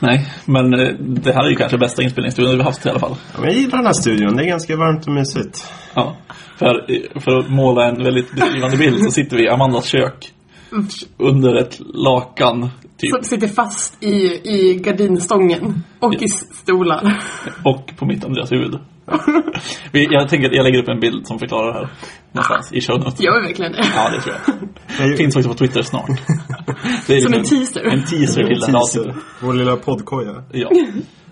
[0.00, 3.16] Nej, men eh, det här är ju kanske bästa inspelningsstudion vi haft i alla fall.
[3.36, 4.36] Ja, jag gillar den här studion.
[4.36, 5.72] Det är ganska varmt och mysigt.
[5.94, 6.16] Ja.
[6.56, 6.86] För,
[7.20, 10.32] för att måla en väldigt beskrivande bild så sitter vi i Amandas kök.
[11.16, 13.10] Under ett lakan, typ.
[13.10, 15.84] Som sitter fast i, i gardinstången.
[16.00, 17.22] Och i stolar.
[17.64, 18.78] Och på mitt Andreas huvud.
[19.92, 21.88] Jag tänker att jag lägger upp en bild som förklarar det här.
[22.32, 23.20] Någonstans i show notes.
[23.20, 23.84] Gör vi verkligen det?
[23.96, 24.34] Ja, det tror
[24.98, 25.16] jag.
[25.16, 26.06] Finns också på Twitter snart.
[27.06, 27.84] Det är Som en liksom teaser.
[27.84, 29.16] En teaser till det här avsnittet.
[29.40, 30.42] Vår lilla poddkoja.
[30.52, 30.68] Ja.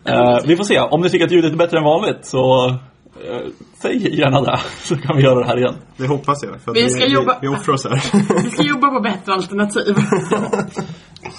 [0.05, 0.79] Eh, vi får se.
[0.81, 3.47] Om ni tycker att ljudet är bättre än vanligt så eh,
[3.83, 4.61] säg gärna det.
[4.83, 5.75] Så kan vi göra det här igen.
[5.97, 6.61] Det hoppas jag.
[6.61, 8.03] För att Vi ska vi, jobba- Vi, vi offrar oss här.
[8.45, 9.97] Vi ska jobba på bättre alternativ.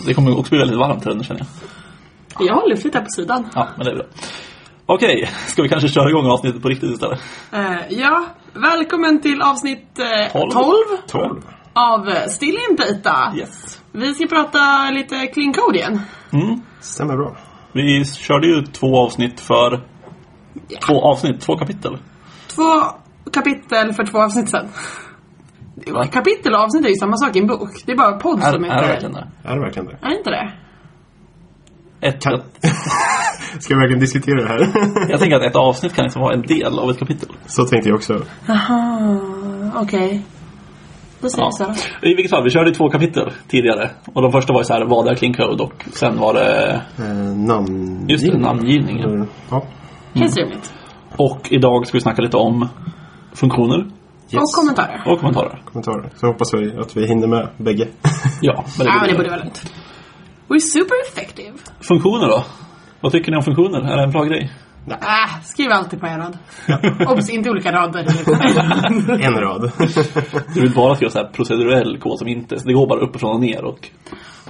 [0.06, 2.48] Det kommer också bli väldigt varmt här inne känner jag.
[2.48, 3.50] Jag har luftigt här på sidan.
[3.56, 4.06] Ja, men det är bra.
[4.90, 7.20] Okej, ska vi kanske köra igång avsnittet på riktigt istället?
[7.54, 10.52] Eh, ja, välkommen till avsnitt eh, Tolv.
[10.52, 10.74] 12.
[11.08, 11.42] 12.
[11.74, 13.34] av Still In Data.
[13.38, 13.82] Yes.
[13.92, 16.02] Vi ska prata lite clean code igen.
[16.34, 16.62] Mm.
[16.80, 17.38] Stämmer bra.
[17.72, 19.84] Vi körde ju två avsnitt för...
[20.88, 21.98] Två avsnitt, två kapitel.
[22.48, 22.64] Två
[23.34, 24.68] kapitel för två avsnitt sen.
[25.88, 26.06] Va?
[26.08, 27.70] Kapitel och avsnitt är ju samma sak i en bok.
[27.86, 29.28] Det är bara podd Är, som är heter det verkligen det?
[29.44, 29.98] Är det verkligen det?
[30.02, 30.52] Är det inte det?
[32.02, 32.44] Ett, Kan- ett,
[33.60, 34.70] Ska vi verkligen diskutera det här?
[35.10, 37.30] jag tänker att ett avsnitt kan liksom vara en del av ett kapitel.
[37.46, 38.22] Så tänkte jag också.
[38.48, 39.20] Jaha,
[39.76, 40.22] okej.
[41.22, 41.50] Då säger Ja.
[41.50, 41.64] vi så
[42.02, 42.08] då.
[42.10, 43.90] I vilket fall, vi körde två kapitel tidigare.
[44.14, 45.64] Och de första var ju så här, vad är clean code?
[45.64, 46.82] Och sen var det...
[47.00, 48.06] Eh, namn...
[48.10, 49.28] Just det, namngivningen.
[49.50, 49.64] Ja.
[50.14, 50.74] Helt rimligt.
[51.18, 52.70] Och idag ska vi snacka lite om
[53.34, 53.86] funktioner
[54.30, 54.42] Yes.
[54.42, 55.04] Och kommentarer.
[55.06, 55.62] och kommentarer.
[55.66, 56.10] Kommentarer.
[56.16, 57.88] Så hoppas vi att vi hinner med bägge.
[58.42, 59.72] Ja, men det, Ja, blir- det borde vara lugnt.
[60.48, 61.54] We're super effective.
[61.82, 62.44] Funktioner då?
[63.02, 63.80] Vad tycker ni om funktioner?
[63.80, 64.52] Är det en bra grej?
[64.90, 66.38] Äh, skriv alltid på en rad.
[67.08, 68.06] Obs, inte olika rader.
[69.26, 69.72] en rad.
[70.54, 72.56] Du vill bara skriva så här procedurell kod som inte...
[72.56, 73.90] Det går bara uppifrån och ner och...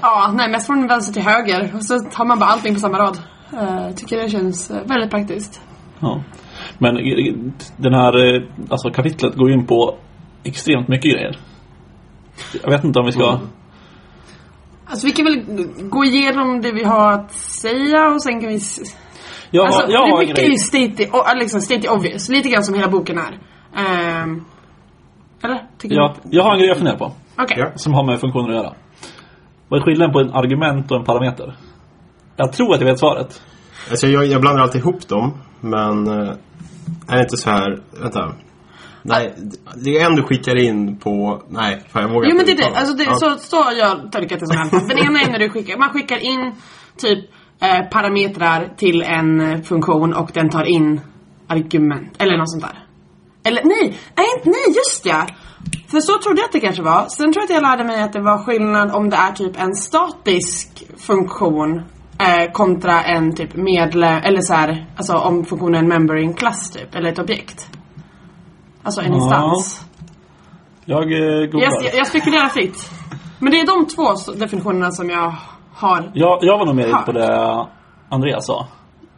[0.01, 1.75] ja, nej, mest från vänster till höger.
[1.75, 3.17] Och så tar man bara allting på samma rad.
[3.53, 5.61] Uh, tycker det känns eh, väldigt praktiskt.
[5.99, 6.23] Ja.
[6.77, 7.33] Men eh,
[7.77, 9.97] den här alltså kapitlet går ju in på
[10.43, 11.37] extremt mycket grejer.
[12.63, 13.29] Jag vet inte om vi ska...
[13.29, 13.47] Mm.
[14.89, 15.43] Alltså vi kan väl
[15.89, 18.55] gå igenom det vi har att säga och sen kan vi...
[18.55, 18.79] s-
[19.51, 20.51] Jag, alltså, har- jag det har är mycket grej.
[20.51, 22.29] ju state, o- liksom state obvious.
[22.29, 23.39] Lite grann som hela boken är.
[23.75, 24.43] Ehm,
[25.43, 25.67] eller?
[25.77, 27.11] Tycker Ja, jag har en grej jag funderar på.
[27.57, 27.71] Ja.
[27.75, 28.73] Som har med funktioner att göra.
[29.67, 31.55] Vad är skillnaden på en argument och en parameter?
[32.35, 33.41] Jag tror att jag vet svaret.
[33.89, 35.33] Alltså jag, jag blandar alltid ihop dem.
[35.61, 36.33] Men eh,
[37.07, 37.79] är det inte så här...
[38.01, 38.33] Vänta.
[39.03, 39.35] Nej,
[39.75, 41.41] det är en du skickar in på...
[41.49, 43.15] Nej, fan jag vågar Jo men det är inte det, alltså det, Ja.
[43.15, 44.89] så, så jag tolkat det som hänt.
[44.89, 46.53] Den ena är när du skickar, man skickar in
[46.97, 47.19] typ
[47.61, 51.01] eh, parametrar till en eh, funktion och den tar in
[51.47, 52.83] argument, eller något sånt där.
[53.43, 55.27] Eller nej, nej, nej just ja!
[55.91, 57.05] För så trodde jag att det kanske var.
[57.09, 59.61] Sen tror jag att jag lärde mig att det var skillnad om det är typ
[59.61, 61.81] en statisk funktion
[62.19, 66.71] eh, kontra en typ medlem, eller så här, alltså om funktionen member i en klass
[66.71, 67.69] typ, eller ett objekt.
[68.87, 69.17] Alltså en Ja.
[69.17, 69.85] instans.
[70.85, 71.83] Jag eh, googlar.
[71.83, 72.89] Jag, jag spekulerar fritt.
[73.39, 75.35] Men det är de två definitionerna som jag
[75.73, 76.11] har.
[76.13, 77.65] Jag, jag var nog mer inne på det
[78.09, 78.67] Andreas sa.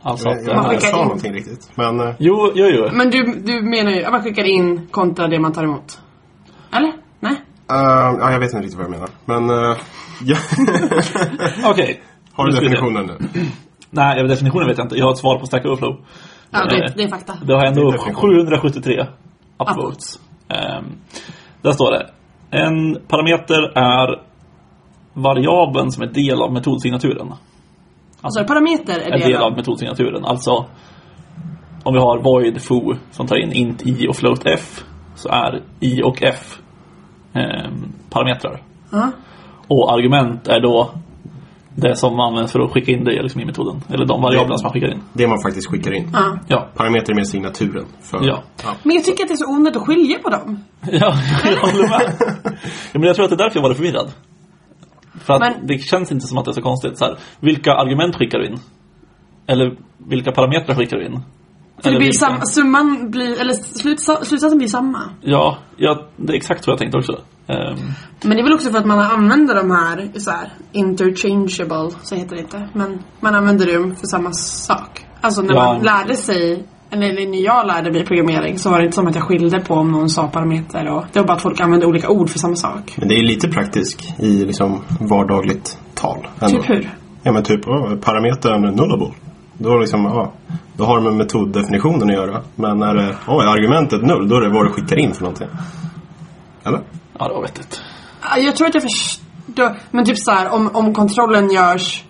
[0.02, 0.36] Alltså att...
[0.36, 1.04] Jag, den jag, skickar sa in.
[1.04, 1.72] någonting riktigt.
[1.76, 2.00] Men...
[2.00, 2.88] eh, Jo, jo, jo.
[2.94, 6.00] Men du, du menar ju att man skickar in kontra det man tar emot?
[6.72, 6.92] Eller?
[7.20, 7.32] Nej?
[7.72, 9.10] eh, ja, jag vet inte riktigt vad jag menar.
[9.26, 9.50] Men...
[9.72, 9.78] eh,
[10.24, 10.38] ja.
[11.72, 12.02] Okej.
[12.34, 12.76] Har du Nu ska vi se.
[12.76, 13.46] definitionen nu?
[13.90, 14.96] Nej, definitionen vet jag inte.
[14.96, 15.96] Jag har ett svar på Stack Overflow.
[16.52, 17.34] Ja, det, Eh, det är fakta.
[17.48, 18.30] Det har ändå definition.
[18.32, 19.06] 773
[19.60, 20.20] upvotes.
[20.48, 20.98] Um,
[21.62, 22.10] där står det.
[22.52, 24.22] En parameter är
[25.14, 27.34] variabeln som är del av metodsignaturen.
[28.22, 29.58] Alltså parameter är En del av av...
[29.58, 30.26] metodsignaturen.
[30.26, 30.66] Alltså
[31.84, 34.84] om vi har void foo som tar in int i och float f
[35.16, 36.60] så är i och f
[37.34, 38.62] ehm, parametrar.
[38.92, 39.12] Ja.
[39.68, 40.92] Och argument är då
[41.82, 43.82] det som används för att skicka in det liksom i metoden.
[43.94, 45.02] Eller de variablerna som man skickar in.
[45.14, 46.10] Det man faktiskt skickar in.
[46.14, 46.38] Ja.
[46.48, 46.68] Ja.
[46.76, 47.86] Parameter med signaturen.
[48.02, 48.44] För, Ja.
[48.84, 50.64] Men jag tycker att det är så onödigt att skilja på dem.
[50.92, 51.14] Ja,
[51.46, 52.16] jag håller med.
[52.92, 54.12] Ja, men jag tror att det är därför jag var förvirrad.
[55.22, 56.98] För att Men- det känns inte som att det är så konstigt.
[56.98, 58.58] Så här, vilka argument skickar du in?
[59.48, 59.78] Eller
[60.10, 61.20] vilka parametrar skickar du in?
[61.84, 65.02] Eller blir samma, summan blir, eller slutsa- slutsatsen blir samma.
[65.22, 67.12] Ja, ja, det är exakt så jag tänkte också.
[67.48, 67.76] Ehm,
[68.24, 72.16] Men det är väl också för att man använder de här, så här interchangeable, så
[72.16, 72.70] heter det inte.
[72.74, 75.06] Men man använder dem för samma sak.
[75.22, 75.74] Alltså när Ja.
[75.74, 79.16] man lärde sig, eller när jag lärde mig programmering så var det inte som att
[79.16, 82.10] jag skilde på om någon sa parameter och det var bara att folk använde olika
[82.10, 82.94] ord för samma sak.
[82.98, 86.28] Men det är lite praktisk i liksom vardagligt tal.
[86.42, 86.58] ändå.
[86.62, 86.90] Typ hur?
[87.24, 89.14] Ja men typ oh, parametern nullable.
[89.62, 90.34] Då, liksom, ja,
[90.78, 92.42] då har det med metoddefinitionen att göra.
[92.56, 95.22] Men när det, oh, är argumentet null, då är det vad du skickar in för
[95.22, 95.48] någonting.
[96.64, 96.82] Eller?
[97.20, 97.82] ja, det var vettigt.
[98.22, 102.04] Ja, Jag tror att jag förstår, men typ så här om, om kontrollen görs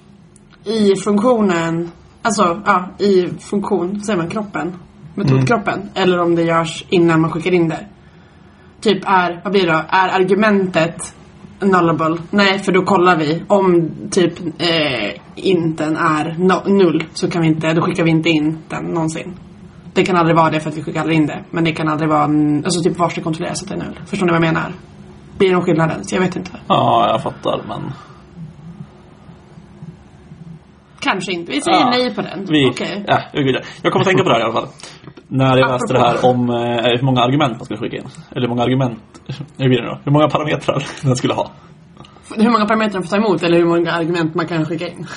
[0.64, 1.92] i funktionen,
[2.22, 4.76] alltså ja, i funktion, säger man, kroppen?
[5.16, 5.90] Metodkroppen.
[5.94, 7.88] Eller om det görs innan man skickar in det.
[8.82, 9.82] Typ är, vad blir det då?
[9.90, 11.16] Är argumentet
[11.62, 12.18] nullable?
[12.32, 13.44] Nej, för då kollar vi.
[13.48, 18.30] Om typ eh, inten är no, null så kan vi inte, då skickar vi inte
[18.30, 19.38] in den någonsin.
[19.94, 21.44] Det kan aldrig vara det för att vi skickar aldrig in det.
[21.52, 22.24] Men det kan aldrig vara,
[22.66, 24.00] alltså typ var ska kontrolleras att det är null.
[24.06, 24.72] Förstår ni vad jag menar?
[25.38, 26.14] Blir någon skillnad ens?
[26.14, 26.52] Jag vet inte.
[26.68, 27.92] Ja, jag fattar men...
[31.00, 31.52] Kanske inte.
[31.52, 31.90] Vi säger Ja.
[31.90, 32.46] nej på den.
[32.50, 33.04] Vi, Okej.
[33.08, 33.22] ja,
[33.82, 34.68] jag, kommer tänka på det här i alla fall.
[35.32, 38.08] När jag läste det här om eh, hur många argument man skulle skicka in.
[38.32, 39.00] Eller hur många argument,
[39.58, 40.00] hur blir det då?
[40.04, 41.52] Hur många parametrar den skulle ha.
[42.36, 45.08] Hur många parametrar den får ta emot eller hur många argument man kan skicka in?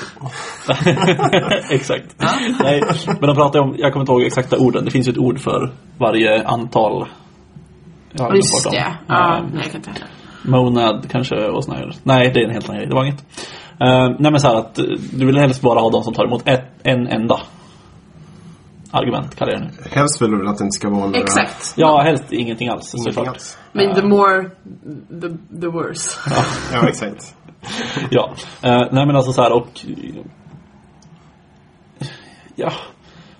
[1.70, 2.17] exakt.
[2.62, 4.85] Nej, men de pratar om, jag kommer inte ihåg exakta orden.
[4.85, 7.09] Det finns ju ett ord för varje antal.
[8.12, 8.97] Jag Just det.
[9.09, 10.05] Ja, Eh, nej jag kan inte.
[10.44, 11.93] Monad kanske och såna här.
[12.03, 12.88] Nej, det är en helt annan grej.
[12.88, 13.25] Det var inget.
[13.73, 16.25] Uh, nej men så här att eh, du vill helst bara ha de som tar
[16.25, 17.41] emot ett, en enda
[18.92, 19.90] argument, kallar jag det nu.
[19.90, 21.18] Helst vill du väl att det inte ska vara några...
[21.20, 21.72] Exakt.
[21.76, 23.34] Ja, helst ingenting alls Ingenting såklart.
[23.34, 23.58] alls.
[23.72, 24.50] Men the more,
[25.20, 25.28] the,
[25.60, 26.20] the worse.
[26.72, 27.34] Ja, exakt.
[28.10, 29.68] Ja, Eh, nej men alltså så här och...
[32.56, 32.72] Ja.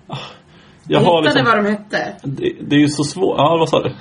[0.07, 0.17] Jag
[0.87, 1.45] Jag har hittade liksom...
[1.45, 2.15] vad de hette.
[2.23, 3.35] Det, det är ju så svårt.
[3.37, 3.95] Ja, vad sa du?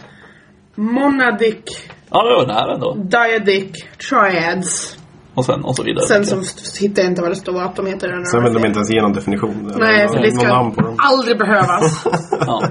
[0.75, 2.94] Monadic, Ja, det var nära ändå.
[2.94, 3.72] diadic,
[4.08, 4.99] triads.
[5.34, 6.05] Och sen och så vidare.
[6.06, 8.08] Sen så hittar jag inte vad det står att de heter.
[8.08, 9.70] den Sen vill de inte ens ge någon definition.
[9.70, 10.96] eller Nej, för det någon namn på ska dem.
[10.99, 12.05] aldrig behövas.
[12.46, 12.62] Ja.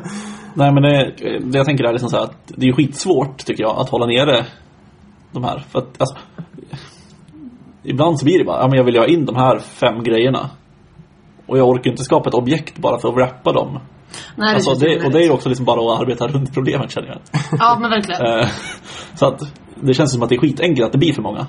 [0.53, 3.63] Nej men det, det jag tänker är liksom så här att det är skitsvårt tycker
[3.63, 4.45] jag att hålla nere
[5.31, 5.63] de här.
[5.71, 6.15] För att alltså,
[7.83, 10.49] Ibland så blir det bara, ja men jag vill ha in de här fem grejerna.
[11.47, 13.79] Och jag orkar inte skapa ett objekt bara för att wrappa dem.
[14.35, 15.05] Nej, Alltså, det, onödigt.
[15.05, 17.17] och det är ju också liksom bara att arbeta runt problemet känner jag.
[17.59, 18.21] Ja, men verkligen.
[18.39, 18.47] Eh,
[19.15, 19.41] så att
[19.75, 21.47] det känns som att det är skitenkelt att det blir för många.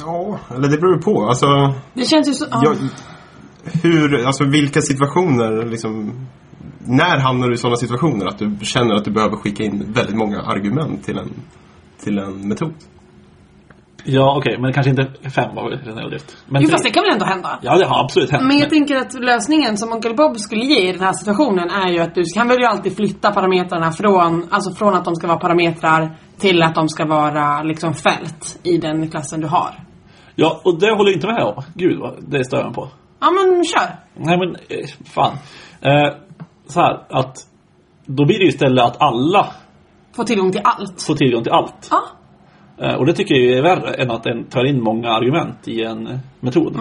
[0.00, 1.26] Ja, eller det beror på.
[1.28, 1.46] Alltså,
[1.94, 2.46] Det känns ju så...
[2.50, 2.62] Ja.
[2.64, 2.76] jag,
[3.82, 6.12] hur, alltså vilka situationer liksom...
[6.86, 10.16] När hamnar du i sådana situationer att du känner att du behöver skicka in väldigt
[10.16, 11.30] många argument till en,
[12.04, 12.74] till en metod?
[14.04, 16.36] Ja okej, men kanske inte fem var väl överdrift.
[16.46, 17.58] Men Jo, tre- fast det kan väl ändå hända?
[17.62, 18.44] Ja det har absolut hänt.
[18.46, 21.88] Men jag tänker att lösningen som Onkel Bob skulle ge i den här situationen är
[21.92, 25.26] ju att du kan väl ju alltid flytta parametrarna från, alltså från att de ska
[25.26, 29.70] vara parametrar till att de ska vara liksom fält i den klassen du har.
[30.34, 31.62] Ja, och det håller jag inte med om.
[31.74, 32.88] Gud, det stör jag på.
[33.20, 33.96] Ja men kör!
[34.16, 35.32] Nej men, eh, fan.
[35.80, 36.14] Eh,
[36.66, 37.36] så här, att
[38.06, 39.46] då blir det ju istället att alla
[40.16, 41.02] Få tillgång till allt.
[41.02, 41.88] får tillgång till allt.
[41.90, 42.02] Ja.
[42.78, 45.82] Eh, och det tycker jag är värre än att en tar in många argument i
[45.82, 46.76] en eh, metod.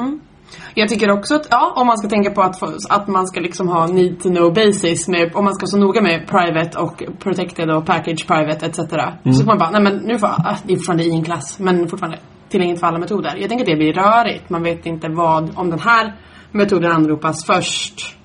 [0.74, 3.68] Jag tycker också att, ja, om man ska tänka på att, att man ska liksom
[3.68, 7.70] ha need to know basis med, om man ska så noga med private och protected
[7.72, 8.78] och package private etc.
[8.78, 11.60] Så kan man bara, nej men nu får, ah, det är fortfarande i en klass,
[11.60, 12.20] men fortfarande
[12.50, 13.36] tillgängligt för alla metoder.
[13.38, 14.50] Jag tänker att det blir rörigt.
[14.50, 16.14] Man vet inte vad, om den här
[16.52, 18.16] metoden anropas först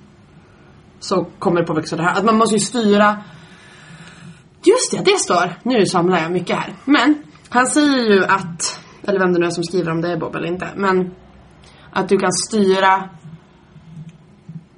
[1.00, 2.18] så kommer det påverkas av det här.
[2.18, 3.16] Att man måste ju styra
[4.64, 5.52] Just det, det står.
[5.62, 6.72] Nu samlar jag mycket här.
[6.84, 7.14] Men
[7.50, 10.36] han säger ju att, eller vem det nu är som skriver om det är Bob
[10.36, 11.14] eller inte, men
[11.92, 13.08] att du kan styra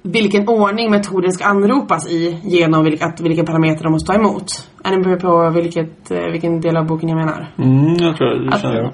[0.03, 4.69] vilken ordning metoden ska anropas i genom vilk, att, vilken parameter de måste ta emot.
[4.83, 7.53] Är ni på vilket, eh, vilken del av boken jag menar?
[7.57, 8.93] Mm, jag tror det Att- känner jag.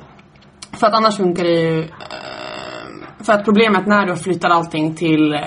[0.71, 1.79] För att annars funkar det ju...
[1.79, 1.87] eh,
[3.23, 5.39] För att problemet när du flyttar allting till eh,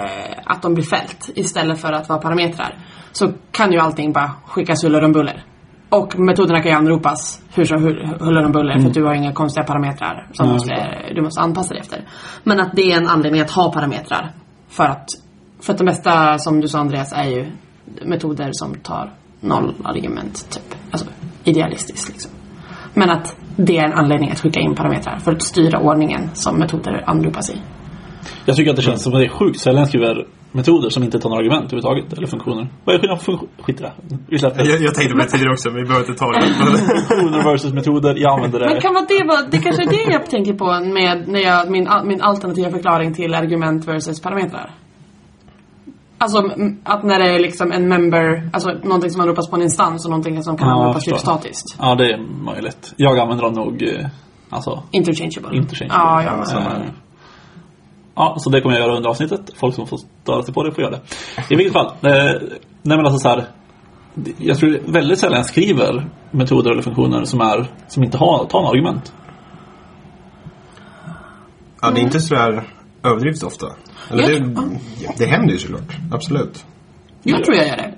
[0.45, 2.79] att de blir fält istället för att vara parametrar
[3.13, 5.45] så kan ju allting bara skickas huller om buller.
[5.91, 9.33] Och metoderna kan ju anropas hur hu- huller om buller för att du har inga
[9.33, 10.75] konstiga parametrar som Nej, måste,
[11.15, 12.05] du måste anpassa dig efter.
[12.45, 14.31] Men att det är en anledning att ha parametrar.
[14.69, 15.07] För att,
[15.61, 17.53] för att det mesta som du sa Andreas är ju
[18.05, 20.75] metoder som tar noll argument typ.
[20.91, 21.09] Alltså
[21.45, 22.33] idealistiskt liksom.
[22.95, 26.59] Men att det är en anledning att skicka in parametrar för att styra ordningen som
[26.59, 27.57] metoder anropas i.
[28.45, 31.03] Jag tycker att det känns som att det är sjukt sällan jag skriver metoder som
[31.03, 32.13] inte tar några argument överhuvudtaget.
[32.19, 32.69] Eller funktioner.
[32.85, 33.53] Vad är skillnaden på funktioner?
[33.63, 33.93] Skit i det.
[34.65, 36.41] Jag, jag tänkte på det tidigare också, men vi behöver inte ta det.
[37.09, 38.15] Funktioner versus metoder.
[38.17, 38.81] Jag använder Men det.
[38.81, 40.67] kan vara det vara, det kanske är det jag tänker på
[40.97, 44.71] med när jag, min, min alternativa förklaring till argument versus parametrar.
[46.19, 46.39] Alltså
[46.85, 50.11] att när det är liksom en member, alltså någonting som anropas på en instans och
[50.11, 51.77] någonting som kan Ja, anropas typ statiskt.
[51.79, 52.95] Ja, det är möjligt.
[52.97, 54.07] Jag använder dem nog, eh,
[54.51, 55.57] alltså, Interchangeable.
[55.57, 56.25] interchangeable.
[56.25, 56.91] Ja, jag med.
[58.15, 59.41] Ja, så det kommer jag göra under avsnittet.
[59.57, 61.01] Folk som får störa sig på det får göra det.
[61.51, 61.87] I vilket fall.
[61.87, 62.43] Eh,
[62.83, 63.49] nej men alltså så här.
[64.39, 68.59] Jag tror väldigt sällan jag skriver metoder eller funktioner som, är, som inte har, tar
[68.59, 69.13] några argument.
[71.83, 72.65] Ja, det är inte sådär
[73.03, 73.67] överdrivet ofta.
[74.11, 74.79] Eller det,
[75.19, 75.97] det händer ju såklart.
[76.13, 76.65] Absolut.
[77.23, 77.95] Jag tror jag gör det.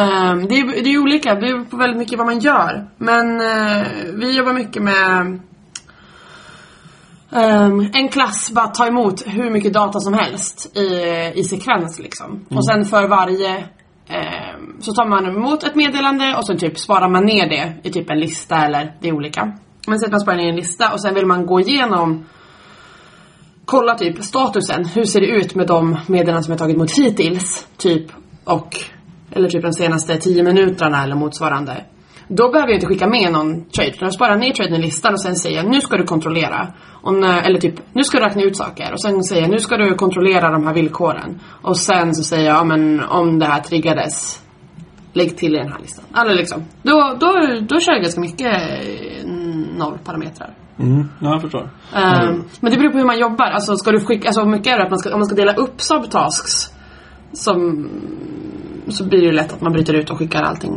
[0.00, 2.88] Ehm, det, är, det är ju olika, det beror på väldigt mycket vad man gör.
[2.98, 5.40] Men eh, vi jobbar mycket med
[7.32, 12.46] ehm, en klass bara tar emot hur mycket data som helst i, i sekvens liksom.
[12.48, 13.56] Och sen för varje
[14.08, 17.92] ehm, så tar man emot ett meddelande och sen typ sparar man ner det i
[17.92, 19.58] typ en lista eller det är olika.
[19.88, 22.24] Men sen man sparar ner en lista och sen vill man gå igenom
[23.66, 24.84] kolla typ statusen.
[24.84, 27.66] Hur ser det ut med de meddelanden som jag tagit emot hittills?
[27.76, 28.06] Typ
[28.44, 28.76] och
[29.30, 31.84] eller typ de senaste 10 minuterna eller motsvarande.
[32.28, 33.92] Då behöver jag inte skicka med någon trade.
[34.00, 36.72] Jag sparar ner traden i listan och sen säger jag nu ska du kontrollera.
[37.12, 38.92] När, eller typ nu ska du räkna ut saker.
[38.92, 41.40] Och sen säger jag nu ska du kontrollera de här villkoren.
[41.62, 44.42] Och sen så säger jag ja, men om det här triggades
[45.12, 46.04] lägg till i den här listan.
[46.16, 46.64] Eller liksom.
[46.82, 47.26] Då, då,
[47.68, 49.26] då kör jag ganska mycket eh,
[49.78, 50.54] nollparametrar.
[50.78, 51.70] Mm, ja, jag förstår.
[51.94, 53.46] Ehm, Men det beror på hur man jobbar.
[53.46, 55.52] Alltså ska du skicka, alltså mycket är det att man ska, om man ska dela
[55.54, 56.76] upp subtasks
[57.32, 57.88] som
[58.88, 60.72] så blir det ju lätt att man bryter ut och skickar allting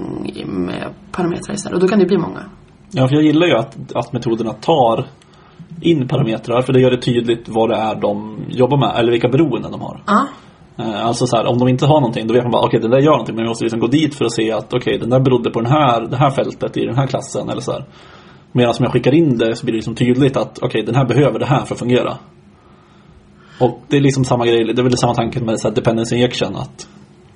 [0.47, 1.75] med parametrar istället.
[1.75, 2.43] Och då kan det bli många.
[2.91, 5.07] Ja, för jag gillar ju att, att metoderna tar
[5.81, 9.29] in parametrar för det gör det tydligt vad det är de jobbar med eller vilka
[9.29, 10.03] beroenden de har.
[10.07, 10.27] Ja.
[10.77, 12.91] Eh, Alltså så här, om de inte har någonting då vet man bara okej den
[12.91, 15.09] där gör någonting men vi måste liksom gå dit för att se att okej den
[15.09, 17.85] där berodde på den här, det här fältet i den här klassen eller så här.
[18.51, 21.05] Medan om jag skickar in det så blir det liksom tydligt att okej den här
[21.05, 22.17] behöver det här för att fungera.
[23.59, 26.15] Och det är liksom samma grej, det är väl samma tanke med så här dependency
[26.15, 26.87] injection att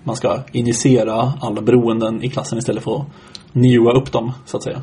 [0.04, 3.08] man ska injicera alla beroenden i klassen istället för att
[3.52, 4.82] newa upp dem så att säga.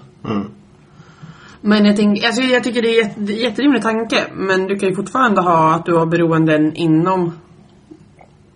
[1.60, 4.26] Men jag, tänk, alltså jag tycker det är är jätterimlig tanke.
[4.32, 7.32] Men du kan ju fortfarande ha att du har beroenden inom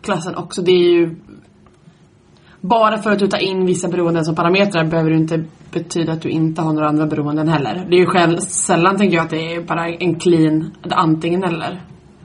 [0.03, 0.63] klassen också.
[0.63, 1.17] Det är ju
[2.61, 6.23] bara för att du tar in vissa beroenden som parametrar behöver det inte betyda att
[6.23, 7.87] du inte har några andra beroenden heller.
[7.91, 11.81] Det är ju själv, sällan tänker jag att det är bara en clean antingen eller.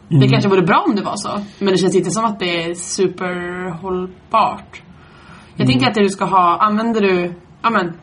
[0.09, 1.41] Det kanske vore bra om det var så.
[1.59, 4.81] Men det känns inte som att det är superhållbart.
[5.55, 7.93] Jag tänker att det du ska ha, använder du, ja men,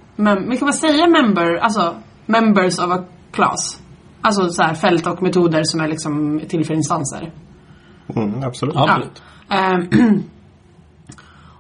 [0.51, 1.97] vi kan väl säga member, alltså
[2.27, 3.83] members of a class.
[4.21, 7.33] Alltså så här fält och metoder som är liksom till för instanser.
[8.17, 8.75] Mm, absolut.
[8.75, 9.23] Ja, absolut.
[9.49, 9.89] Ehm,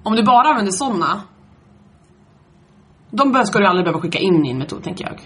[0.02, 1.20] om du bara använder sådana.
[3.10, 5.20] De ska du aldrig behöva skicka in i en metod, tänker jag.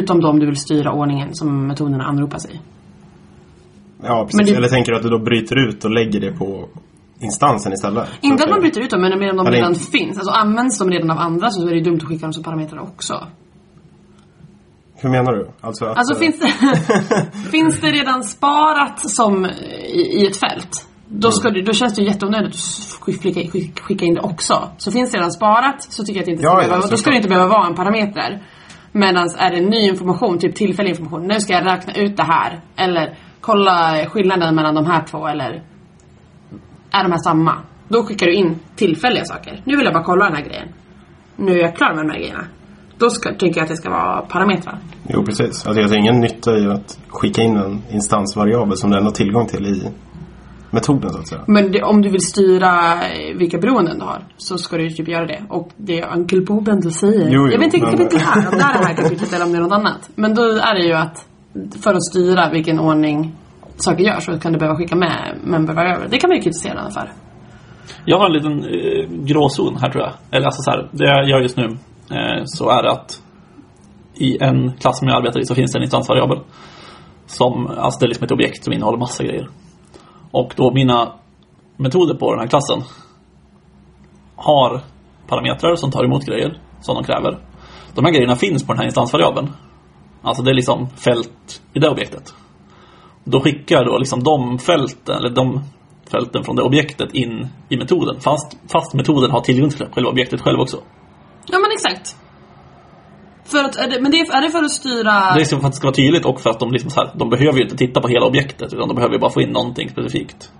[0.00, 2.60] Utom de du vill styra ordningen som metoderna anropas i.
[4.02, 4.50] Ja, precis.
[4.50, 6.68] Det- Eller tänker du att du då bryter ut och lägger det på
[7.20, 8.08] instansen istället?
[8.20, 10.18] Inte att man bryter ut dem, men medan de Eller- redan finns.
[10.18, 12.42] Alltså används de redan av andra så är det ju dumt att skicka dem som
[12.42, 13.26] parametrar också.
[15.00, 15.48] Hur menar du?
[15.60, 16.52] Alltså, att, Alltså finns det,
[17.50, 22.02] finns det redan sparat som i, i ett fält då, ska du, då känns det
[22.02, 23.50] ju jätteonödigt att sk- skicka,
[23.82, 24.68] skicka, in det också.
[24.78, 26.96] Så finns det redan sparat så tycker jag att det inte ska Ja, behöva, då
[26.96, 28.42] ska det inte behöva vara en parameter.
[28.92, 32.60] Medan är det ny information, typ tillfällig information, nu ska jag räkna ut det här.
[32.76, 35.50] Eller kolla skillnaden mellan de här två eller
[36.90, 37.54] är de här samma?
[37.88, 39.60] Då skickar du in tillfälliga saker.
[39.64, 40.68] Nu vill jag bara kolla den här grejen.
[41.36, 42.44] Nu är jag klar med de här grejerna.
[42.98, 44.78] Då ska, tänker jag att det ska vara parametrar.
[45.08, 45.66] Jo, precis.
[45.66, 49.14] Alltså, jag ser ingen nytta i att skicka in en instansvariabel som du ändå har
[49.14, 49.82] tillgång till i
[50.70, 51.44] metoden, så att säga.
[51.46, 55.08] Men det, om du vill styra eh, vilka beroenden du har så ska du typ
[55.08, 55.42] göra det.
[55.48, 57.30] Och det Uncle Bob ändå säger.
[57.30, 59.52] Jo, jo, jag vet inte det här, om det är det här kapitlet eller om
[59.52, 60.10] det är något annat.
[60.14, 61.28] Men då är det ju att
[61.82, 63.34] för att styra vilken ordning
[63.76, 66.08] saker görs så kan du behöva skicka med member variable.
[66.10, 67.12] Det kan man ju kritisera den för.
[68.04, 70.12] Jag har en liten eh, gråzon här tror jag.
[70.30, 71.64] Eller alltså så här, det jag gör just nu
[72.10, 73.22] eh, så är det att
[74.14, 76.38] i en klass som jag arbetar i så finns det en instansvariabel.
[77.26, 79.48] Som, alltså det är liksom ett objekt som innehåller massa grejer.
[80.30, 81.12] Och då mina
[81.76, 82.82] metoder på den här klassen
[84.36, 84.80] har
[85.26, 87.38] parametrar som tar emot grejer som de kräver.
[87.94, 89.52] De här grejerna finns på den här instansvariabeln.
[90.28, 92.34] Alltså det är liksom fält i det objektet.
[93.24, 95.60] Då skickar jag då liksom de fälten, eller de
[96.10, 98.20] fälten från det objektet in i metoden.
[98.20, 100.76] Fast, fast metoden har tillgång till själva objektet själv också.
[101.46, 102.16] Ja men exakt.
[103.44, 105.12] För att, är det, men det är, är det för att styra...
[105.12, 107.00] Det är liksom för att det ska vara tydligt och för att de liksom så
[107.00, 109.42] här, de behöver ju inte titta på hela objektet utan de behöver ju bara få
[109.42, 110.52] in någonting specifikt.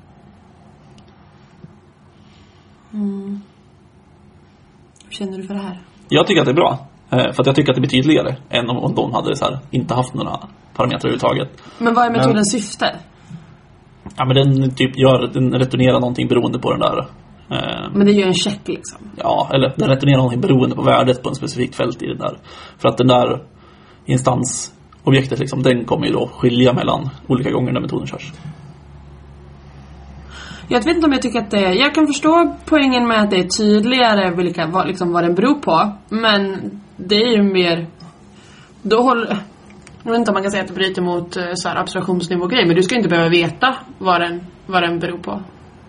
[2.90, 3.40] Hur
[5.10, 5.80] känner du för det här?
[6.08, 6.87] Jag tycker att det är bra.
[7.10, 9.58] Eh, För att jag tycker att det blir tydligare än om, de hade så här,
[9.70, 10.38] inte haft några
[10.74, 11.48] parametrar överhuvudtaget.
[11.78, 12.96] Men vad är metodens syfte?
[14.16, 16.98] Ja men den typ gör, den returnerar någonting beroende på den där
[17.50, 19.10] eh, Men det är ju en check liksom.
[19.16, 22.38] Ja, eller den returnerar någonting beroende på värdet på en specifikt fält i den där.
[22.78, 23.42] För att den där
[24.06, 28.32] instans-objektet liksom, den kommer ju då skilja mellan olika gånger när metoden körs.
[30.70, 31.74] Jag vet inte om jag tycker att det...
[31.74, 35.54] Jag kan förstå poängen med att det är tydligare vilka, vad, liksom, vad den beror
[35.54, 35.92] på.
[36.08, 37.86] Men det är ju mer...
[38.82, 39.38] Då håller...
[40.02, 42.66] Jag vet inte om man kan säga att det bryter mot eh, så här, abstraktionsnivå-grej.
[42.66, 45.42] Men du ska inte behöva veta vad den, vad den beror på.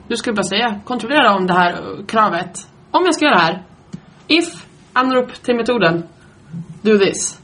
[0.07, 2.69] Du ska bara säga, kontrollera om det här eh, kravet.
[2.91, 3.63] Om jag ska göra det här.
[4.27, 6.03] If, anrop till metoden.
[6.81, 7.41] Do this.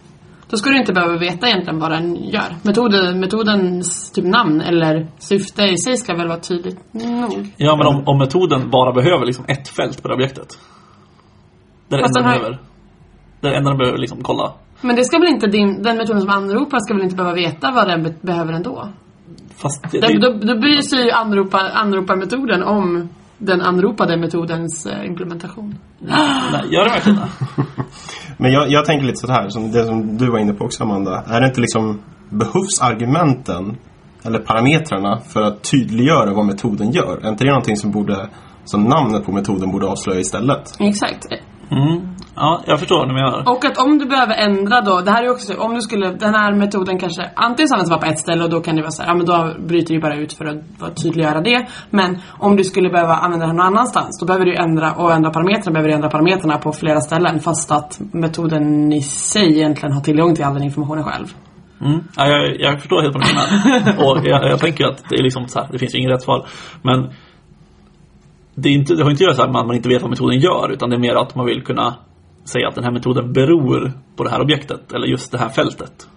[0.50, 2.55] Då ska du inte behöva veta egentligen vad den gör.
[2.63, 7.53] Metoden, metodens typ namn eller syfte i sig ska väl vara tydligt nog.
[7.57, 10.48] Ja, men om, om metoden bara behöver liksom ett fält på det objektet.
[11.88, 12.60] Det är det enda den behöver.
[13.49, 14.51] Det enda den behöver liksom kolla.
[14.81, 17.71] Men det ska väl inte din, den metoden som anropar ska väl inte behöva veta
[17.71, 18.89] vad den be- behöver ändå?
[19.57, 24.85] Fast det, Den, det, då, då bryr sig ju anropa, anroparmetoden om den anropade metodens
[24.85, 25.75] eh, implementation.
[25.99, 27.29] nej, gör det verkligen det?
[28.37, 30.83] Men jag, jag tänker lite så här, som det som du var inne på också
[30.83, 31.23] Amanda.
[31.27, 31.99] Är det inte liksom,
[32.29, 33.77] behövs argumenten
[34.23, 37.19] eller parametrarna för att tydliggöra vad metoden gör?
[37.25, 38.29] Är inte det någonting som borde,
[38.65, 40.75] som namnet på metoden borde avslöja istället?
[40.79, 41.25] Exakt.
[41.72, 42.15] Mm.
[42.36, 43.43] Ja, jag förstår vad du menar.
[43.51, 46.12] Och att om du behöver ändra då, det här är också så, om du skulle,
[46.12, 48.81] den här metoden kanske antingen så används bara på ett ställe och då kan det
[48.81, 50.45] vara så här, ja men då bryter du bara ut för
[50.79, 51.67] att tydliggöra det.
[51.89, 55.29] Men om du skulle behöva använda den någon annanstans, då behöver du ändra, och ändra
[55.29, 60.01] parametrarna, behöver du ändra parametrarna på flera ställen fast att metoden i sig egentligen har
[60.01, 61.27] tillgång till all den informationen själv.
[61.81, 62.00] Mm.
[62.17, 64.05] Ja, jag, jag förstår helt vad du menar.
[64.12, 66.22] Och jag, jag tänker att det är liksom så här, det finns ju inget rätt
[66.22, 66.45] svar.
[66.81, 67.10] Men
[68.55, 70.09] det, är inte, det har inte att göra så här att man inte vet vad
[70.09, 71.95] metoden gör, utan det är mer att man vill kunna
[72.45, 76.07] säga att den här metoden beror på det här objektet, eller just det här fältet.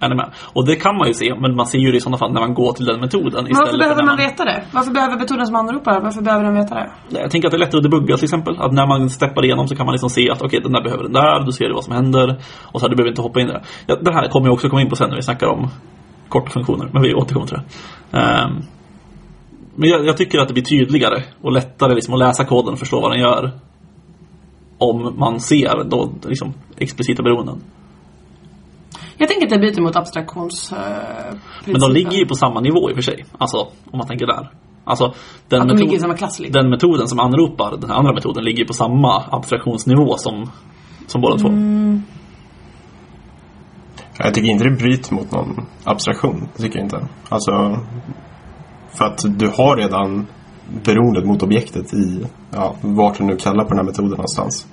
[0.00, 0.30] Är ni med?
[0.54, 2.40] Och det kan man ju se, men man ser ju det i sådana fall när
[2.40, 4.64] man går till den metoden istället Varför för behöver när man veta det?
[4.72, 6.90] Varför behöver metoden som anropar, varför behöver den veta det?
[7.08, 8.56] Jag tänker att det är lättare att debugga till exempel.
[8.58, 11.02] Att när man steppar igenom så kan man liksom se att okej, den där behöver
[11.02, 12.36] den där, då ser du vad som händer.
[12.72, 13.62] Och så här, du behöver inte hoppa in i det.
[13.86, 15.68] Ja, det här kommer jag också komma in på sen när vi snackar om
[16.28, 18.18] korta funktioner, men vi återkommer till det.
[18.18, 18.62] Ehm,
[19.76, 22.78] men jag, jag tycker att det blir tydligare och lättare liksom att läsa koden och
[22.78, 23.50] förstå vad den gör.
[24.78, 27.62] Om man ser då liksom explicita beroenden.
[29.16, 31.40] Jag tänker att det byter mot abstraktionsprincipen.
[31.64, 33.24] Men de ligger ju på samma nivå i och för sig.
[33.38, 33.56] Alltså,
[33.90, 34.50] om man tänker där.
[34.84, 35.14] Alltså,
[35.48, 36.62] den, Att de metod- ligger i samma klass liksom.
[36.62, 40.50] den metoden som anropar den andra metoden ligger på samma abstraktionsnivå som,
[41.06, 41.48] som båda två.
[44.18, 46.48] Jag tycker inte det bryter mot någon abstraktion.
[46.56, 47.08] Det tycker jag inte.
[47.28, 47.78] Alltså,
[48.96, 50.26] för att du har redan
[50.84, 54.66] beroendet mot objektet i, ja, vart du nu kallar på den här metoden någonstans.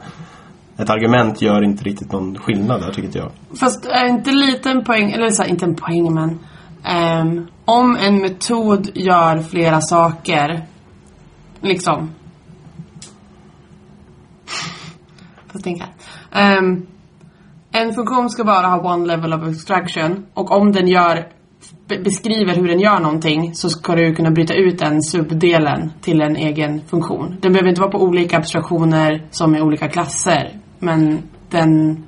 [0.78, 3.32] Ett argument gör inte riktigt någon skillnad där, tycker jag.
[3.60, 6.40] Fast är inte lite en poäng, eller så här, inte en poäng men
[7.20, 10.62] um, om en metod gör flera saker
[11.62, 12.10] liksom
[15.54, 15.86] Får tänka.
[16.32, 16.88] Um,
[17.72, 21.28] en funktion ska bara ha one level of abstraction och om den gör
[21.88, 26.36] beskriver hur den gör någonting så ska du kunna bryta ut den subdelen till en
[26.36, 27.38] egen funktion.
[27.42, 32.04] Den behöver inte vara på olika abstraktioner som i olika klasser men den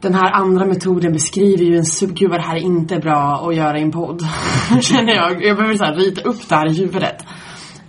[0.00, 2.14] den här andra metoden beskriver ju en sub...
[2.14, 4.22] Gud vad det här är inte bra att göra i en podd.
[4.82, 5.44] Känner jag.
[5.44, 7.24] Jag behöver så här rita upp det här i huvudet.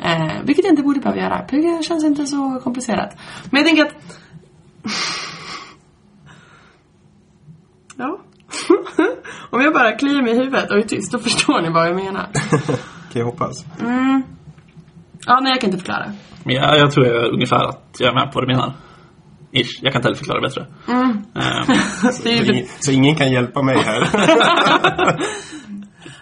[0.03, 1.45] Eh, vilket jag inte borde behöva göra.
[1.49, 3.17] Det känns inte så komplicerat.
[3.49, 3.93] Men jag tänker att...
[7.97, 8.19] Ja.
[9.55, 11.95] Om jag bara kliar mig i huvudet och är tyst, då förstår ni vad jag
[11.95, 12.27] menar.
[13.11, 13.65] Kan jag hoppas.
[15.25, 16.11] Ja, nej jag kan inte förklara.
[16.43, 18.73] Men jag, jag tror jag ungefär att jag är med på vad du menar.
[19.51, 19.79] Ish.
[19.81, 20.65] Jag kan inte heller förklara bättre.
[22.23, 23.99] Det är Så, ingen, så ingen kan hjälpa mig här.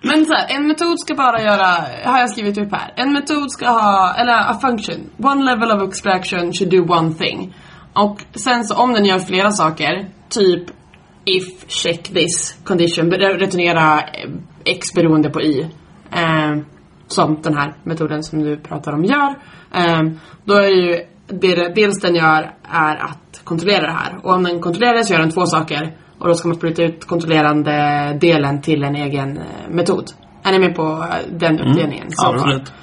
[0.01, 1.67] Men så här, en metod ska bara göra,
[2.11, 2.93] har jag skrivit upp här.
[2.95, 5.09] En metod ska ha, eller a function.
[5.17, 7.55] One level of abstraction should do one thing.
[7.93, 10.63] Och sen så om den gör flera saker, typ
[11.25, 14.29] if check this condition, re- returnera eh,
[14.65, 15.69] x beroende på y.
[16.11, 16.57] Eh,
[17.07, 19.35] som den här metoden som du pratar om gör.
[19.75, 20.01] Eh,
[20.43, 24.17] då är ju det dels den gör är att kontrollera det här.
[24.23, 25.97] Och om den kontrollerar så gör den två saker.
[26.19, 30.11] Och då ska man bryta ut kontrollerande delen till en egen eh, metod.
[30.43, 32.05] Är ni med på eh, den uppdelningen?
[32.09, 32.73] Så- absolut.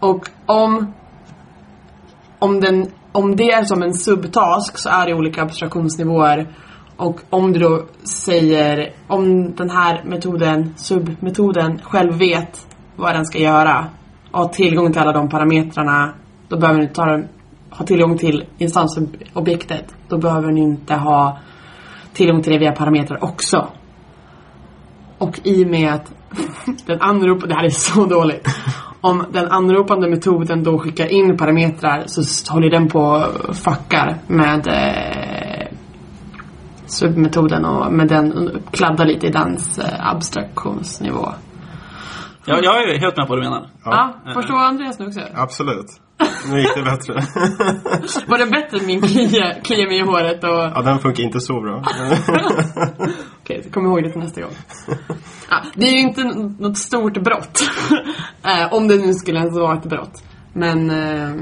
[0.00, 0.94] och om,
[2.38, 6.48] om, den, om det är som en subtask så är det olika abstraktionsnivåer.
[6.96, 13.38] Och om du då säger, om den här metoden, submetoden, själv vet vad den ska
[13.38, 13.86] göra
[14.30, 16.14] och har tillgång till alla de parametrarna,
[16.48, 17.28] då behöver den inte ta den,
[17.70, 19.94] ha tillgång till instansobjektet.
[20.08, 21.38] Då behöver den inte ha
[22.12, 23.68] tillgång till det via parametrar också.
[25.18, 26.12] Och i och med att
[26.86, 28.48] den anropade, det här är så dåligt.
[29.00, 33.00] Om den anropande metoden då skickar in parametrar så håller den på
[33.48, 35.43] och fuckar med eh,
[36.98, 41.28] submetoden och med den kladdar lite i dens eh, abstraktionsnivå.
[42.46, 43.66] Jag, jag är helt med på vad du menar.
[43.84, 45.20] Ja, förstår Andreas nu också?
[45.34, 45.86] Absolut.
[46.50, 47.12] Nu gick det bättre.
[48.26, 50.50] Var det bättre än min klia, klia mig i håret och...
[50.50, 51.82] Ja, den funkar inte så bra.
[53.42, 54.50] Okej, så kom ihåg det till nästa gång.
[55.50, 56.24] Ja, det är ju inte
[56.58, 57.62] något stort brott.
[58.44, 60.24] eh, om det nu skulle ens vara ett brott.
[60.52, 61.34] Men eh,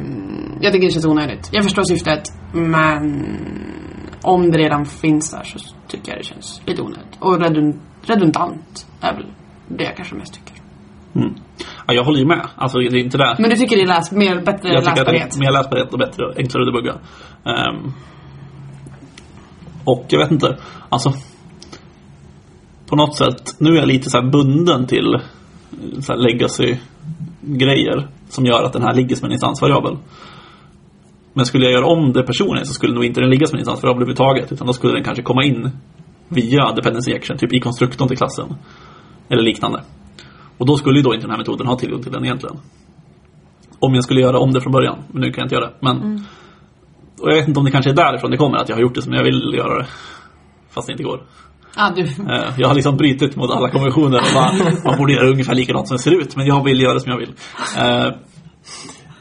[0.60, 1.48] jag tycker det känns onödigt.
[1.52, 3.24] Jag förstår syftet, men
[4.22, 5.58] om det redan finns där så
[5.88, 7.16] tycker jag det känns lite onödigt.
[7.18, 9.26] Och redund, redundant är väl
[9.68, 10.62] det jag kanske mest tycker.
[11.14, 11.34] Mm.
[11.86, 12.48] Ja, jag håller ju med.
[12.56, 13.36] Alltså, det är inte det.
[13.38, 15.36] Men du tycker det är läs, mer, bättre jag tycker att det läsbarhet?
[15.36, 16.94] är mer läsbarhet och bättre och enklare att debugga.
[17.44, 17.92] Ehm,
[19.84, 20.56] och jag vet inte,
[20.88, 21.12] alltså
[22.92, 25.20] på något sätt, nu är jag lite så här bunden till eh,
[26.00, 29.96] så legacy-grejer som gör att den här ligger som en instansvariabel.
[31.34, 33.60] Men skulle jag göra om det personligen så skulle nog inte den ligga som en
[33.60, 35.70] instansvariabel överhuvudtaget utan då skulle den kanske komma in
[36.28, 38.54] via dependency action, typ i konstruktorn till klassen.
[39.28, 39.82] Eller liknande.
[40.58, 42.56] Och då skulle ju då inte den här metoden ha tillgång till den egentligen.
[43.78, 44.98] Om jag skulle göra om det från början.
[45.12, 45.72] Men nu kan jag inte göra det.
[45.80, 45.96] Men,
[47.20, 48.94] Och jag vet inte om det kanske är därifrån det kommer, att jag har gjort
[48.94, 49.86] det som jag vill göra det.
[50.70, 51.22] Fast det inte går.
[51.76, 52.02] Ja, du.
[52.02, 54.20] Eh, Jag har liksom brutit mot alla konventioner.
[54.84, 56.36] man borde göra ungefär likadant som det ser ut.
[56.36, 57.34] Men jag vill göra det som jag vill.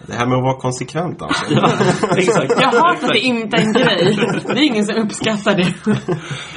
[0.08, 1.46] Det här med att vara konsekvent alltså.
[1.54, 1.70] ja,
[2.18, 2.54] exakt.
[2.62, 4.18] Jag har att det inte är en grej.
[4.46, 5.74] Det är ingen som uppskattar det.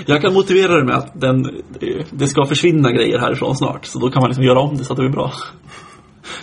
[0.06, 1.62] Jag kan motivera det med att den,
[2.10, 3.86] det ska försvinna grejer härifrån snart.
[3.86, 5.32] Så då kan man liksom göra om det så att det blir bra.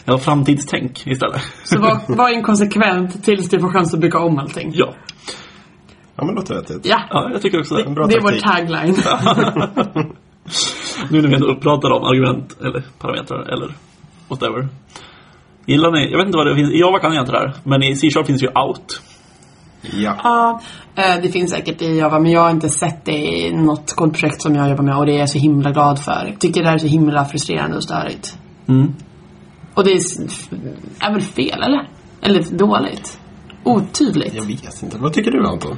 [0.05, 1.41] Jag har framtidstänk istället.
[1.63, 4.71] Så var, var inkonsekvent tills du får chans att bygga om allting.
[4.75, 4.93] Ja,
[6.15, 6.85] Ja, men låter vettigt.
[6.85, 7.83] Ja, ja jag tycker också det.
[7.83, 8.95] En bra det är vår tagline.
[11.09, 13.73] Nu när vi ändå pratar om argument eller parametrar eller
[14.27, 14.67] whatever.
[15.65, 17.54] Gillar ni, jag vet inte vad det finns, i Java kan jag inte det här.
[17.63, 19.02] Men i C-sharp finns ju out.
[19.82, 20.15] Ja.
[20.24, 20.62] Ja,
[20.95, 24.41] eh, det finns säkert i Java men jag har inte sett det i något kodprojekt
[24.41, 26.26] som jag jobbar med och det är jag så himla glad för.
[26.26, 28.38] Jag tycker det här är så himla frustrerande och störigt.
[28.67, 28.93] Mm.
[29.74, 30.02] Och det är,
[31.00, 31.88] är väl fel eller?
[32.21, 33.19] Eller dåligt?
[33.63, 34.36] Otydligt?
[34.36, 34.97] Jag vet inte.
[34.97, 35.78] Vad tycker du Anton?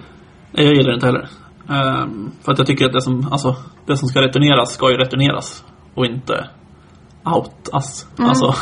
[0.51, 1.29] Nej, Jag gillar det inte heller.
[1.69, 4.97] Ehm, för att jag tycker att det som, alltså, det som ska returneras ska ju
[4.97, 5.63] returneras.
[5.95, 6.47] Och inte
[7.25, 8.07] outas.
[8.17, 8.53] Alltså,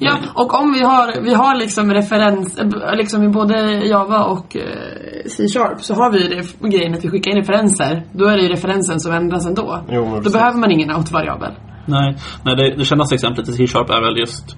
[0.00, 2.58] Ja, och om vi har, vi har liksom referens,
[2.96, 7.30] liksom i både Java och eh, C-sharp så har vi det grejen att vi skickar
[7.30, 8.02] in referenser.
[8.12, 9.84] Då är det ju referensen som ändras ändå.
[9.90, 10.32] Jo, Då precis.
[10.32, 11.52] behöver man ingen out-variabel.
[11.86, 12.16] nej.
[12.44, 14.56] nej det, det kändaste exemplet i C-sharp är väl just,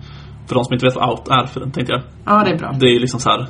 [0.48, 2.02] för de som inte vet vad out är, för den tänkte jag.
[2.24, 2.72] Ja, det är bra.
[2.80, 3.40] Det är ju liksom så här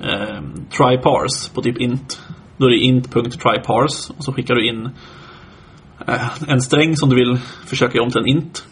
[0.00, 0.42] eh,
[0.76, 2.20] try parse på typ int.
[2.56, 4.90] Då är det int.try parse och så skickar du in
[6.06, 8.64] eh, en sträng som du vill försöka göra om till en int.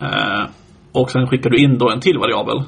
[0.00, 0.50] Eh,
[0.92, 2.62] och sen skickar du in då en till variabel.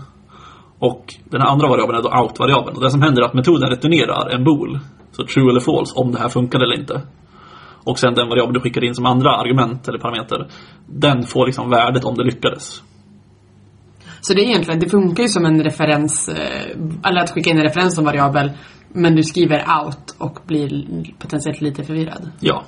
[0.78, 2.76] Och den här andra variabeln är då out-variabeln.
[2.76, 4.78] Och det som händer är att metoden returnerar en bool.
[5.12, 7.02] Så true eller false om det här funkar eller inte.
[7.84, 10.46] Och sen den variabel du skickar in som andra argument eller parameter.
[10.86, 12.82] Den får liksom värdet om det lyckades.
[14.20, 17.56] Så det är egentligen, det funkar ju som en referens, eh, eller att skicka in
[17.56, 18.50] en referens som variabel.
[18.92, 20.84] Men du skriver out och blir
[21.18, 22.30] potentiellt lite förvirrad.
[22.40, 22.64] Ja.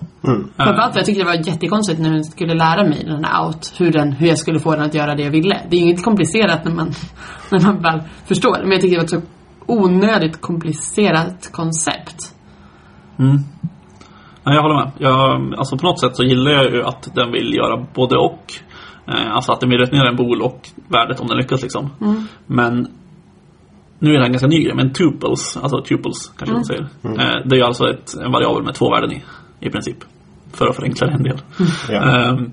[0.57, 3.75] Framförallt för jag tyckte det var jättekonstigt när jag skulle lära mig den här out,
[3.79, 5.61] hur, den, hur jag skulle få den att göra det jag ville.
[5.71, 6.93] Det är ju inget komplicerat när man,
[7.51, 8.59] när man väl förstår.
[8.63, 9.23] Men jag tyckte det var ett så
[9.67, 12.35] onödigt komplicerat koncept.
[13.19, 13.39] Mm.
[14.45, 14.93] Ja, jag håller med.
[14.99, 18.53] Jag, alltså på något sätt så gillar jag ju att den vill göra både och.
[19.09, 21.91] Eh, alltså att den vill returnera en bool och värdet om den lyckas liksom.
[22.47, 22.89] Men
[24.03, 26.83] nu är det en ganska ny grej, men tuples, alltså tuples kanske man säger.
[27.05, 29.23] Eh, det är ju alltså ett, en variabel med två värden i,
[29.61, 29.97] i princip.
[30.53, 31.39] För att förenkla det en del.
[31.89, 32.03] Ja.
[32.03, 32.51] Ehm,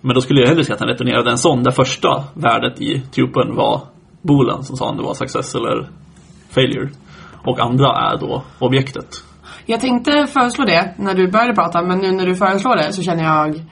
[0.00, 3.00] men då skulle jag hellre se att den returnerade en sån där första värdet i
[3.00, 3.80] tupeln var
[4.22, 5.88] boolen som sa om det var success eller
[6.50, 6.90] failure.
[7.44, 9.08] Och andra är då objektet.
[9.66, 13.02] Jag tänkte föreslå det när du började prata, men nu när du föreslår det så
[13.02, 13.62] känner jag...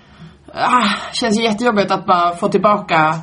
[0.54, 3.14] Ah, känns ju jättejobbigt att bara få tillbaka...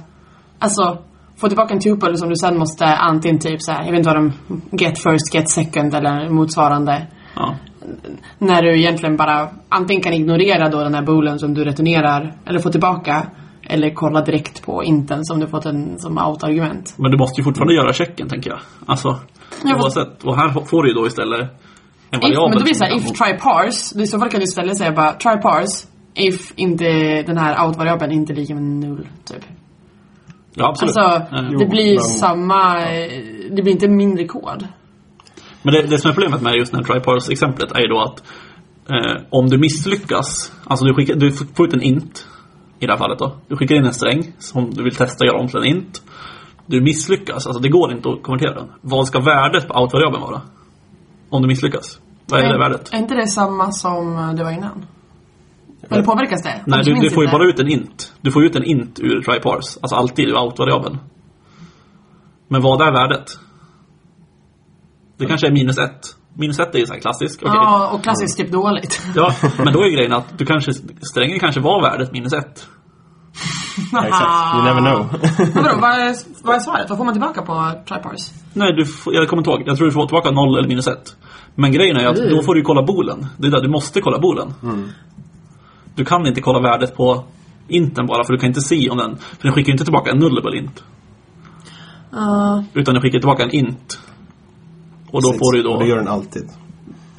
[0.59, 0.97] Alltså,
[1.41, 4.09] få tillbaka en tuple som du sen måste antingen typ så här, jag vet inte
[4.09, 4.33] vad de...
[4.77, 7.07] Get first, get second eller motsvarande.
[7.35, 7.55] Ja.
[8.37, 12.59] När du egentligen bara antingen kan ignorera då den här boolen som du returnerar eller
[12.59, 13.25] får tillbaka.
[13.69, 16.93] Eller kolla direkt på inten som du fått en som out-argument.
[16.97, 18.59] Men du måste ju fortfarande göra checken, tänker jag.
[18.85, 19.19] Alltså,
[19.63, 20.23] Ja, oavsett.
[20.23, 21.39] Och här får du ju då istället
[22.11, 22.49] en If, variabel.
[22.49, 24.01] men då blir det såhär, if try parse.
[24.01, 25.87] I så fall kan du istället säga bara try parse.
[26.13, 26.83] If inte
[27.27, 29.43] den här out-variabeln inte är lika med null, typ.
[30.53, 30.97] Ja, absolut.
[30.97, 32.79] Alltså, Eh, det blir men- samma...
[32.81, 33.11] eh,
[33.51, 34.67] Det blir inte mindre kod.
[35.63, 38.23] Men det, det som är problemet med just den här tryparse-exemplet är ju då att
[38.89, 42.27] eh, om du misslyckas, alltså du, skickar, du får ut en int
[42.79, 43.35] i det här fallet då.
[43.47, 46.01] Du skickar in en sträng som du vill testa göra om till en int.
[46.65, 48.71] Du misslyckas, alltså det går inte att konvertera den.
[48.81, 50.41] Vad ska värdet på out-variabeln vara?
[51.29, 51.99] Om du misslyckas?
[52.27, 52.93] Vad är det värdet?
[52.93, 54.85] Är inte det samma som eh, det var innan?
[55.91, 56.61] Eller påverkas det?
[56.67, 58.13] Nej, du, du får ju bara ut en int.
[58.21, 59.79] Du får ut en int ur tryparse.
[59.81, 60.97] Alltså alltid ur out-variabeln.
[62.47, 63.25] Men vad är värdet?
[65.17, 66.15] Det kanske är minus ett.
[66.33, 67.39] Minus ett är ju så här klassisk.
[67.43, 67.51] okej.
[67.55, 69.01] Ja, och klassiskt typ dåligt.
[69.15, 70.71] Ja, men då är grejen att du kanske,
[71.11, 72.67] strängen kanske var värdet minus ett.
[73.91, 74.55] Ja, exakt.
[74.55, 74.99] You never know.
[75.63, 76.89] Vadå, vad är, vad är svaret?
[76.89, 78.31] Vad får man tillbaka på Tripars?
[78.53, 79.63] Nej, du får, jag kommer inte ihåg.
[79.65, 81.15] Jag tror du får tillbaka noll eller minus ett.
[81.55, 82.29] Men grejen är att Mm.
[82.35, 83.25] då får du ju kolla bolen.
[83.37, 84.53] Det är där, du måste kolla bolen.
[85.95, 87.23] Du kan inte kolla värdet på
[87.67, 89.17] inten bara, för du kan inte se om den...
[89.17, 90.83] För den skickar inte tillbaka en nullable int.
[92.13, 93.99] Uh, Utan den skickar tillbaka en int.
[95.11, 95.89] Och då får du ju Och det då...
[95.89, 96.49] gör den alltid.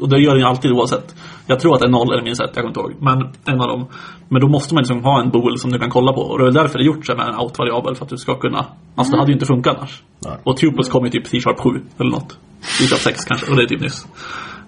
[0.00, 1.14] Och det gör den ju alltid oavsett.
[1.46, 2.92] Jag tror att det är noll eller minus ett, jag kommer inte ihåg.
[3.00, 3.86] Men en av dem.
[4.28, 6.20] Men då måste man liksom ha en bool som du kan kolla på.
[6.20, 7.94] Och det är väl därför det är gjort så med en out-variabel.
[7.94, 8.66] För att du ska kunna...
[8.94, 10.02] Alltså det hade ju inte funkat annars.
[10.26, 10.36] Nej.
[10.44, 12.38] Och tuples kom ju typ C-sharp 7 eller något.
[12.60, 14.06] C-sharp 6 kanske, och det är typ nyss.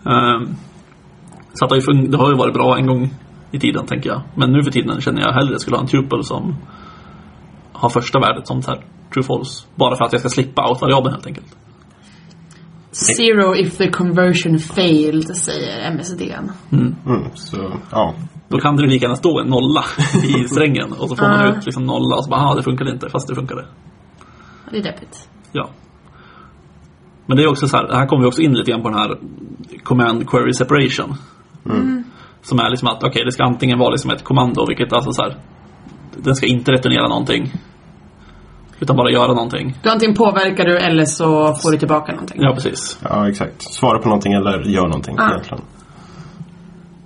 [0.06, 0.54] Ehm,
[1.54, 3.10] så att det, har ju fun- det har ju varit bra en gång
[3.54, 4.22] i tiden, tänker jag.
[4.34, 6.56] Men nu för tiden känner jag hellre skulle ha en tuple som
[7.72, 9.66] har första värdet som så här true false.
[9.74, 11.56] Bara för att jag ska slippa out-variabeln helt enkelt.
[12.90, 16.50] zero if the conversion failed, säger MSDN.
[16.72, 16.94] Mm,
[17.34, 18.14] så, ja.
[18.48, 19.84] Då kan det lika gärna stå en nolla
[20.24, 21.56] i strängen och så får man Ja.
[21.58, 23.64] ut liksom nolla och så bara, ah, det funkade inte, fast det funkade.
[24.70, 25.28] Det är deppigt.
[25.52, 25.70] Ja.
[27.26, 28.98] Men det är också så här, här kommer vi också in lite grann på den
[28.98, 29.18] här
[29.82, 31.14] command query separation.
[32.44, 35.22] Som är liksom att, okej, det ska antingen vara liksom ett kommando, vilket alltså så
[35.22, 35.36] här,
[36.16, 37.52] den ska inte returnera någonting.
[38.80, 39.74] Utan bara göra någonting.
[39.82, 42.36] Du antingen påverkar du eller så får du tillbaka någonting.
[42.42, 42.98] Ja, precis.
[43.02, 43.62] ja, exakt.
[43.62, 45.30] Svara på någonting eller gör någonting Ja.
[45.30, 45.64] egentligen.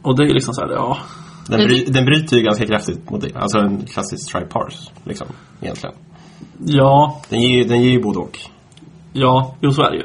[0.02, 0.98] Och det är liksom så här, ja.
[1.48, 3.36] Den, bry, den bryter ju ganska kraftigt mot det.
[3.36, 5.26] Alltså en klassisk try parse, liksom.
[5.60, 5.94] Egentligen.
[6.64, 8.38] Ja, Den ger, ju- den ger ju både och.
[9.12, 10.04] ja, jo så är det ju.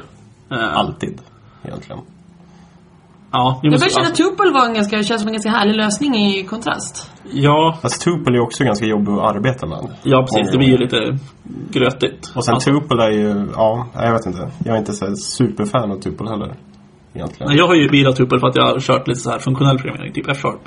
[0.58, 1.20] Eh, Alltid.
[1.64, 2.00] Egentligen.
[3.36, 6.14] Ja, Jag börjar känna att tuple var en ganska, känns som en ganska härlig lösning
[6.14, 7.10] i kontrast.
[7.32, 9.78] Ja, Fast tuple är också ganska jobbig att arbeta med.
[10.02, 10.52] ja precis.
[10.52, 11.18] Det blir ju lite
[11.70, 12.32] grötigt.
[12.34, 14.50] Och sen Alltså, tuple är ju, ja, jag vet inte.
[14.64, 16.54] Jag är inte så superfan av tuple heller.
[17.14, 17.48] Egentligen.
[17.48, 19.78] Nej, Jag har ju bilat tuple för att jag har kört lite så här funktionell
[19.78, 20.60] programmering, typ F-sharp.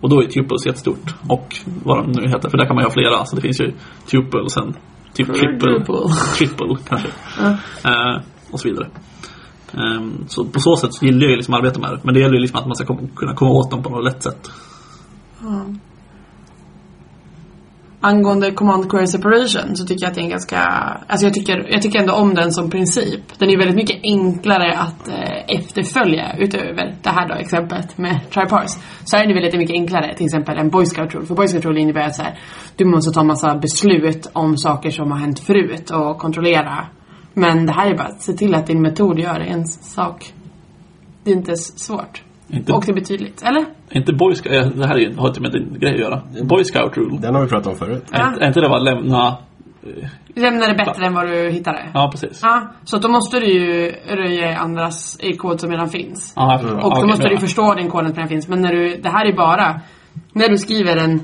[0.00, 1.14] Och då är tuples jättestort.
[1.28, 3.24] Och vad de nu heter, för där kan man ju ha flera.
[3.24, 3.72] Så det finns ju
[4.10, 4.74] tuple och sen
[5.14, 5.84] typ triple,
[6.38, 7.08] triple kanske.
[7.84, 8.20] Eh,
[8.52, 8.88] och så vidare.
[9.74, 12.00] Ehm, så på så sätt så gillar jag ju liksom att arbeta med det.
[12.02, 14.22] Men det gäller ju liksom att man ska kunna komma åt dem på något lätt
[14.22, 14.50] sätt.
[18.04, 20.58] Angående command query separation så tycker jag att det är en ganska,
[21.06, 23.20] alltså jag tycker, jag tycker ändå om den som princip.
[23.38, 28.70] Den är väldigt mycket enklare att eh, efterfölja utöver det här då exemplet med tripars.
[29.04, 31.26] Så är det väldigt mycket enklare, till exempel en boy scout rule.
[31.26, 32.38] För boy scout rule innebär att så här,
[32.76, 36.86] du måste ta massa beslut om saker som har hänt förut och kontrollera.
[37.34, 40.32] Men det här är bara att se till att din metod gör en sak.
[41.24, 42.22] Det är inte svårt.
[42.48, 43.64] Inte, Och det blir tydligt, eller?
[43.90, 46.22] inte Boy Scout, eh, det här är ju, har inte med din grej att göra.
[46.44, 47.18] Boy Scout rule.
[47.20, 48.04] Den har vi pratat om förut.
[48.12, 48.34] Ja.
[48.40, 49.36] Är, inte det bara lämna...
[50.34, 51.88] Lämnar det bättre än vad du hittade.
[51.94, 52.40] Ja, precis.
[52.42, 56.32] Ja, så då måste du ju röja i andras i kod som redan finns.
[56.36, 56.76] Ja, förstår.
[56.76, 58.48] Och Ja, då okej, måste du förstå din kod som redan finns.
[58.48, 59.80] Men när du, det här är bara
[60.32, 61.20] när du skriver en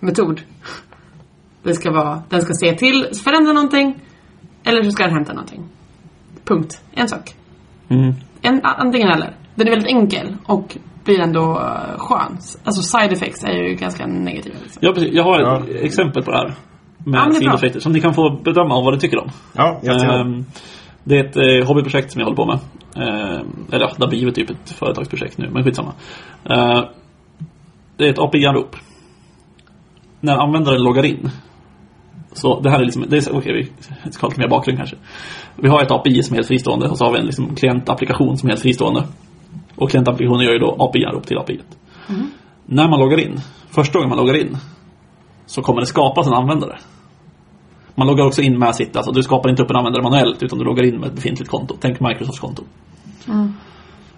[0.00, 0.40] metod.
[1.62, 3.94] Det ska vara, den ska se till, förändra någonting.
[4.64, 5.64] Eller så ska den hämta någonting.
[6.44, 6.82] Punkt.
[6.94, 7.34] En sak.
[7.88, 8.14] Mm.
[8.42, 9.36] En, antingen eller.
[9.54, 12.38] Den är väldigt enkel och blir ändå uh, skön.
[12.64, 14.56] Alltså side effects är ju ganska negativa.
[14.62, 14.78] Liksom.
[14.82, 15.10] Ja, precis.
[15.12, 15.78] Jag har ett Ja.
[15.78, 16.46] exempel på det här.
[16.46, 16.54] Ja,
[17.04, 17.34] men Med är bra.
[17.40, 19.30] sideffekter som ni kan få bedöma om vad du tycker om.
[19.52, 19.80] Ja.
[19.84, 20.44] Ehm,
[21.04, 22.58] det är ett eh, hobbyprojekt som jag håller på med.
[22.96, 25.92] Ehm, eller ja, det har blivit typ ett företagsprojekt nu, men skitsamma.
[26.44, 26.84] Ehm,
[27.96, 28.76] det är ett API-anrop.
[30.20, 31.30] När användaren loggar in.
[32.32, 33.70] Så det här är liksom, det är, okej
[34.04, 34.96] vi ska ha lite mer bakgrund kanske.
[35.56, 38.38] Vi har ett API som är helt fristående och så har vi en liksom klientapplikation
[38.38, 39.04] som är helt fristående.
[39.76, 41.60] Och klientapplikationen gör ju då API-anrop till API.
[42.66, 44.56] När man loggar in, första gången man loggar in,
[45.46, 46.78] så kommer det skapas en användare.
[47.94, 50.58] Man loggar också in med sitt, alltså du skapar inte upp en användare manuellt utan
[50.58, 51.76] du loggar in med ett befintligt konto.
[51.80, 52.62] Tänk Microsofts konto.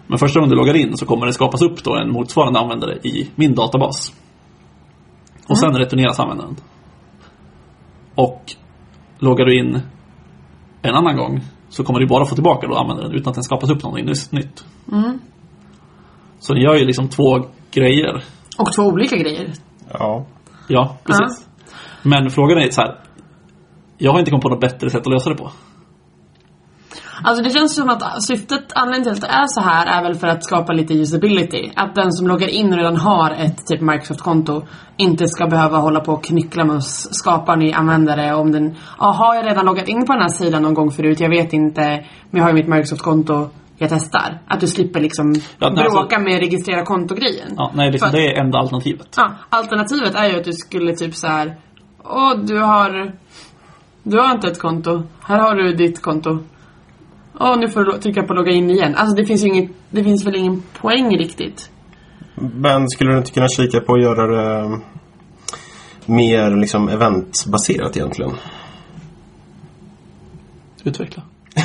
[0.07, 2.99] Men första gången du loggar in så kommer det skapas upp då en motsvarande användare
[3.03, 4.15] i min databas.
[5.49, 6.57] Och sen returneras användaren.
[8.15, 8.43] Och
[9.19, 9.81] loggar du in
[10.83, 13.71] en annan gång så kommer du bara få tillbaka då användaren utan att den skapas
[13.71, 14.65] upp någonting nytt.
[16.39, 18.25] Så den gör ju liksom två grejer.
[18.59, 19.53] Och två olika grejer.
[19.93, 20.27] Ja.
[20.69, 21.49] Ja, precis.
[22.03, 22.99] Men frågan är så här.
[23.99, 25.51] Jag har inte kommit på något bättre sätt att lösa det på.
[27.25, 30.15] Alltså det känns som att syftet, anledningen till att det är så här är väl
[30.15, 31.71] för att skapa lite usability.
[31.77, 34.63] Att den som loggar in och redan har ett typ Microsoft-konto
[34.97, 38.77] inte ska behöva hålla på och knyckla med att skapa en ny användare om den,
[38.99, 41.83] har jag redan loggat in på den här sidan någon gång förut, jag vet inte,
[42.31, 44.41] men jag har ju mitt Microsoft-konto, jag testar.
[44.47, 47.49] Att du slipper liksom Ja, nej, bråka alltså- med registrera konto-grejen.
[47.57, 49.15] Ja, nej, liksom, att- det är enda alternativet.
[49.17, 51.57] Ja, alternativet är ju att du skulle typ så här.
[52.05, 53.13] Åh, du har...
[54.03, 55.03] Du har inte ett konto.
[55.23, 56.39] Här har du ditt konto.
[57.41, 58.95] Åh, nu får du trycka på logga in igen.
[58.95, 59.71] Alltså det finns ju inget...
[59.91, 61.71] Det finns väl ingen poäng riktigt.
[62.35, 64.81] Men skulle du inte kunna kika på att göra det...
[66.07, 68.33] mer liksom eventbaserat egentligen.
[70.85, 71.23] Utveckla.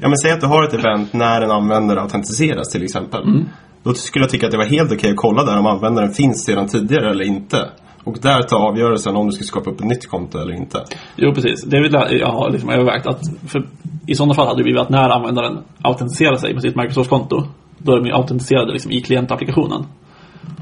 [0.00, 3.44] Ja men säg att du har ett event när en användare autentiseras till exempel.
[3.82, 6.44] Då skulle jag tycka att det var helt okej att kolla där om användaren finns
[6.44, 7.70] sedan tidigare eller inte.
[8.04, 10.84] Och där ta avgörelsen om du ska skapa upp ett nytt konto eller inte.
[11.16, 11.64] Jo, precis.
[11.64, 13.06] Det är väl jag har liksom övervägt.
[13.06, 13.66] Att för
[14.06, 17.42] I sådana fall hade det blivit att när användaren autentiserar sig med sitt Microsoft-konto,
[17.78, 19.86] då är de ju autentiserade liksom i klientapplikationen.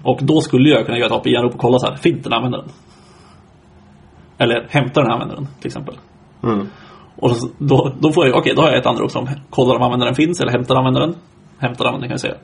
[0.03, 2.65] Och då skulle jag kunna göra ett API-anrop och kolla så här, finns den användaren?
[4.39, 5.95] Eller hämtar den användaren, till exempel.
[6.43, 6.67] Mm.
[7.17, 9.83] Och så- då, då får jag, okej, då har jag ett anrop som kollar om
[9.83, 11.15] användaren finns eller hämtar användaren.
[11.59, 12.35] Hämtar användaren kan jag säga.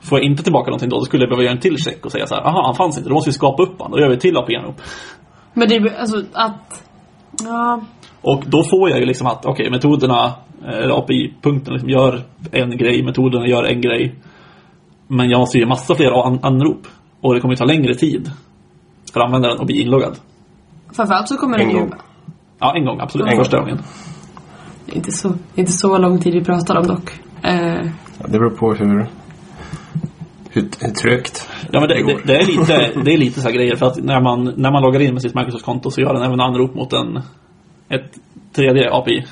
[0.00, 2.12] Får jag inte tillbaka någonting då, då skulle jag behöva göra en till check och
[2.12, 3.92] säga så här, aha, han fanns inte, då måste vi skapa upp honom.
[3.92, 4.80] Då gör vi ett till API-anrop.
[5.54, 6.86] Men det är alltså att...
[7.44, 7.80] Ja.
[8.22, 10.32] Och då får jag ju liksom att, okej, metoderna,
[10.66, 14.14] eller API-punkten liksom gör en grej, metoderna gör en grej.
[15.08, 16.86] Men jag måste ju göra massa fler an- anrop.
[17.20, 18.30] Och det kommer ju ta längre tid
[19.12, 20.16] för användaren att bli inloggad.
[20.96, 21.80] Framförallt så kommer En det ju...
[21.80, 21.92] gång.
[22.58, 23.26] Ja, en gång, absolut.
[23.26, 23.44] En gång.
[23.44, 23.78] Första gången.
[24.86, 27.10] Det är inte så, inte så lång tid vi pratar om dock.
[27.42, 27.86] Eh,
[28.22, 29.06] Ja, det beror på hur,
[30.50, 33.54] hur, hur trögt Ja, men det, det det är lite, det är lite så här
[33.54, 33.76] grejer.
[33.76, 36.40] För att när man, när man loggar in med sitt Microsoft-konto så gör den även
[36.40, 37.20] anrop mot en,
[37.90, 38.18] ett
[38.52, 39.24] tredje API.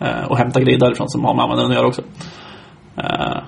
[0.00, 2.02] Eh, och hämtar grejer därifrån som har med användaren att göra också.
[2.96, 3.38] Eh,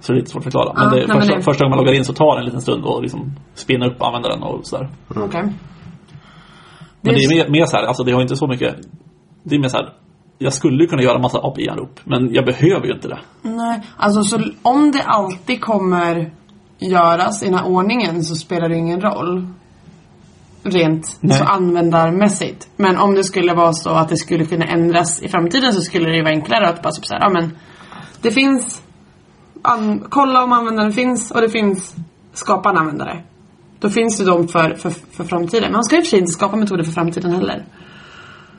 [0.00, 0.72] så det är lite svårt att förklara.
[0.74, 2.60] Men, det, men första, det- första gången man loggar in så tar det en liten
[2.60, 4.88] stund att liksom spinna upp användaren och sådär.
[5.08, 5.42] Okej.
[7.00, 8.74] Men Det är- mer, mer så här, alltså det har inte så mycket
[9.42, 9.92] Det är mer så här
[10.38, 14.40] Jag skulle kunna göra massa API-anrop Men jag behöver ju inte det Nej, alltså så
[14.62, 16.30] om det alltid kommer
[16.78, 19.46] göras i den här ordningen så spelar det ingen roll.
[20.64, 21.38] Rent Nej.
[21.38, 22.68] så användarmässigt.
[22.76, 26.08] Men om det skulle vara så att det skulle kunna ändras i framtiden så skulle
[26.08, 27.56] det ju vara enklare att bara typ så här, ja men
[28.22, 28.82] det finns
[29.62, 31.94] an, kolla om användaren finns och det finns
[32.32, 33.22] skapa en användare.
[33.80, 35.62] Då finns det de för, för, för framtiden.
[35.62, 37.64] Men man ska och för sig inte skapa metoder för framtiden heller.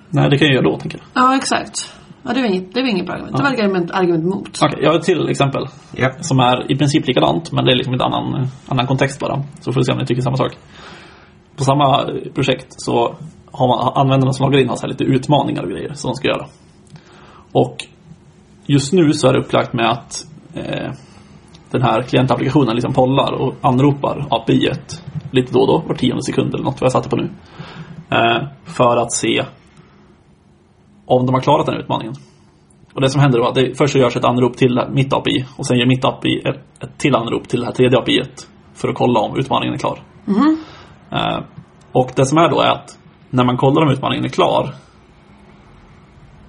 [0.09, 1.93] Nej det kan jag göra då tänker jag Ja, exakt.
[2.23, 3.37] Ja, det var inget, det var inget bra argument.
[3.37, 4.59] Det var ett argument, argument mot.
[4.61, 6.11] Okej, jag har ett till exempel Ja.
[6.19, 9.73] Som är i princip likadant men det är liksom en annan, annan kontext bara Så
[9.73, 10.57] får vi se om ni tycker samma sak
[11.57, 13.15] på samma projekt så
[13.51, 16.15] har man, användarna som loggar in har så här lite utmaningar och grejer som de
[16.15, 16.45] ska göra
[17.51, 17.77] Och
[18.65, 20.91] just nu så är det upplagt med att eh,
[21.71, 26.23] den här klientapplikationen liksom pollar och anropar API -et lite då och då, var tionde
[26.23, 27.29] sekund eller något vad jag satte på nu.
[28.09, 29.43] Eh, för att se
[31.05, 32.13] om de har klarat den här utmaningen.
[32.93, 35.13] Och det som händer då är att det, först så görs ett anrop till mitt
[35.13, 38.21] API och sen gör mitt API ett, ett till anrop till det här tredje API
[38.21, 39.99] -et för att kolla om utmaningen är klar.
[40.27, 40.33] Eh,
[41.13, 41.39] Eh,
[41.91, 42.97] och det som är då är att
[43.29, 44.73] när man kollar om utmaningen är klar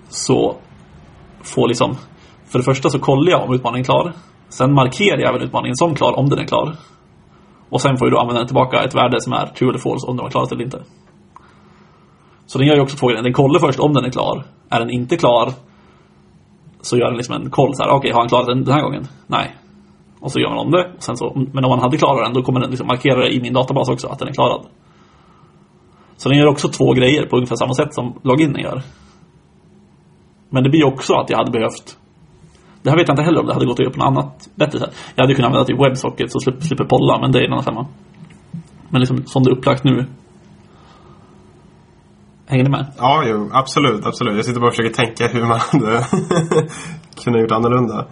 [0.09, 0.57] så
[1.43, 1.97] får liksom
[2.45, 4.13] för det första så kollar jag om utmaningen är klar.
[4.49, 6.77] Sen markerar jag även utmaningen som klar om den är klar.
[7.71, 10.17] Och sen får ju då användaren tillbaka ett värde som är true eller false om
[10.17, 10.83] den var klarat eller inte.
[12.47, 13.23] Så den gör ju också två grejer.
[13.23, 14.45] Den kollar först om den är klar.
[14.71, 15.53] Är den inte klar
[16.81, 17.91] så gör den liksom en koll så här.
[17.91, 19.09] Okej, har han klarat den den här gången?
[19.27, 19.55] Nej.
[20.25, 20.85] Och så gör man om det.
[20.97, 23.35] Och sen så, men om man hade klarat den då kommer den liksom markera det
[23.35, 24.67] i min databas också att den är klarad.
[26.17, 28.83] Så den gör också två grejer på ungefär samma sätt som loginen gör.
[30.51, 31.99] Men det blir också att jag hade behövt
[32.83, 34.49] det här vet jag inte heller om det hade gått att göra på något annat
[34.55, 34.95] bättre sätt.
[35.15, 37.65] Jag hade kunnat använda typ WebSocket så slipper, slipper polla, men det är en annan
[37.65, 37.87] femma.
[38.89, 40.07] Men liksom som det är upplagt nu.
[42.47, 42.87] Hänger ni med?
[42.99, 44.37] Ja, jo, absolut, absolut.
[44.37, 46.05] Jag sitter bara och försöker tänka hur man hade
[47.25, 48.07] kunnat gjort annorlunda.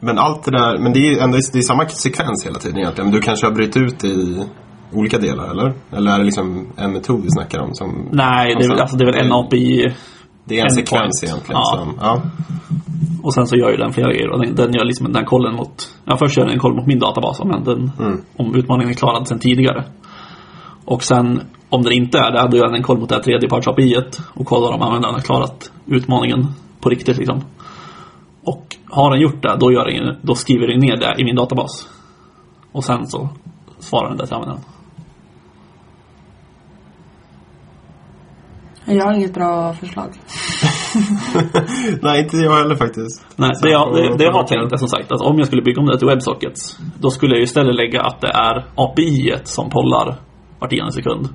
[0.00, 3.10] Men allt det där, men det är ändå det är samma sekvens hela tiden egentligen.
[3.10, 4.44] Men du kanske har brutit ut det i
[4.92, 5.72] olika delar, eller?
[5.96, 7.74] Eller är det liksom en metod vi snackar om?
[7.74, 9.94] Som, Nej, det är, väl- alltså, det är väl en API
[10.44, 11.60] Det är en en sekvens egentligen.
[11.64, 11.78] Ja.
[11.78, 12.22] Som, ja.
[13.22, 14.30] och sen så gör ju den flera grejer.
[14.30, 15.88] Och den, den gör liksom den kollen mot...
[16.04, 18.20] Ja, först gör den en koll mot min databas om, den, Mm.
[18.36, 19.84] om utmaningen är klarad sen tidigare.
[20.84, 23.22] Och sen om den inte är det, då gör den en koll mot det här
[23.22, 23.96] tredjeparts api
[24.34, 26.46] och kollar om användaren har klarat utmaningen
[26.80, 27.40] på riktigt liksom.
[28.46, 31.36] Och har den gjort det, då, gör den, då skriver den ner det i min
[31.36, 31.88] databas.
[32.72, 33.28] Och sen så
[33.78, 34.62] svarar den det till användaren.
[38.84, 40.10] Jag har inget bra förslag.
[42.02, 43.26] Nej, inte jag heller faktiskt.
[43.36, 45.62] Nej, det jag, det, det jag har tänkt är som sagt att om jag skulle
[45.62, 49.70] bygga om det till WebSockets Då skulle jag istället lägga att det är API som
[49.70, 50.16] pollar
[50.58, 51.28] var tionde sekund.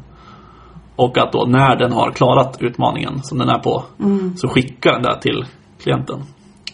[0.95, 3.83] Och att då när den har klarat utmaningen som den är på
[4.35, 5.45] så skickar den det till
[5.83, 6.19] klienten.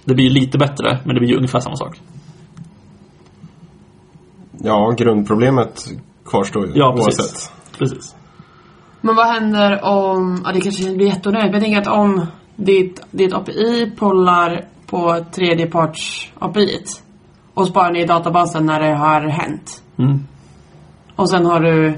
[0.07, 2.01] Det blir lite bättre men det blir ju ungefär samma sak.
[4.63, 5.85] Ja, grundproblemet
[6.25, 7.19] kvarstår ju Ja, precis.
[7.19, 7.51] oavsett.
[7.77, 8.15] Precis.
[9.01, 13.01] Men vad händer om, ja det kanske blir jätteonödigt, men jag tänker att om ditt,
[13.11, 16.83] ditt API pollar på tredjeparts API
[17.53, 19.83] och sparar ner i databasen när det har hänt.
[19.97, 20.19] Mm.
[21.15, 21.95] Och sen har du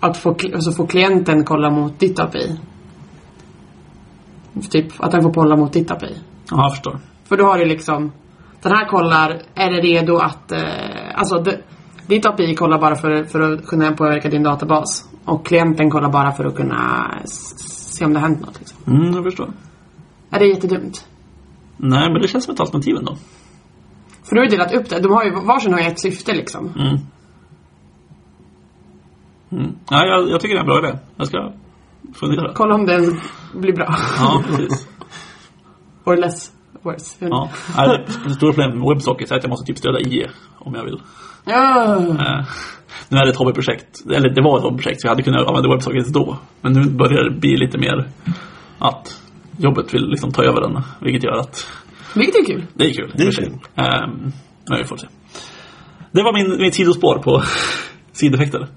[0.00, 2.58] att få, kl- alltså få klienten kolla mot ditt API.
[4.70, 6.16] Typ att den får kolla mot ditt API.
[6.50, 6.98] Ja, jag förstår.
[7.24, 8.12] För då har du liksom
[8.62, 10.60] Den här kollar, är det redo att eh,
[11.14, 11.60] Alltså det,
[12.06, 15.08] ditt API kollar bara för, för att kunna påverka din databas.
[15.24, 18.58] Och klienten kollar bara för att kunna se om det har hänt något.
[18.58, 18.94] Liksom.
[18.94, 19.52] Mm, jag förstår.
[20.30, 21.06] Är det jättedumt?
[21.76, 23.16] Nej, men det känns som ett alternativ ändå.
[24.28, 25.00] För du har ju delat upp det.
[25.00, 26.72] De har ju, varsin har ju ett syfte liksom.
[26.78, 26.98] Mm.
[29.52, 29.74] Mm.
[29.90, 30.98] Ja, jag, jag tycker det är en bra idé.
[31.16, 31.52] Jag ska
[32.14, 32.52] fundera.
[32.54, 33.20] Kolla om den
[33.54, 33.96] blir bra.
[34.18, 34.88] Ja, precis.
[36.08, 36.52] Or less
[36.82, 37.16] worse.
[37.20, 37.50] Ja.
[37.76, 40.84] Nej, det stora problemet med Websocket är att jag måste typ stödja IE om jag
[40.84, 41.00] vill.
[41.44, 41.96] Ja.
[41.96, 42.44] Eh,
[43.08, 44.06] nu är det ett hobbyprojekt.
[44.14, 46.38] Eller det var ett hobbyprojekt så jag hade kunnat använda Websocket då.
[46.60, 48.08] Men nu börjar det bli lite mer
[48.78, 49.22] att
[49.58, 50.82] jobbet vill liksom ta över den.
[51.00, 51.66] Vilket gör att
[52.14, 52.66] Vilket är kul.
[52.74, 53.12] det är kul.
[53.16, 53.52] Det är kul.
[53.74, 54.32] Ehm,
[54.68, 55.06] men vi får se.
[56.12, 57.42] Det var min, mitt sidospår på
[58.12, 58.68] sideffekter.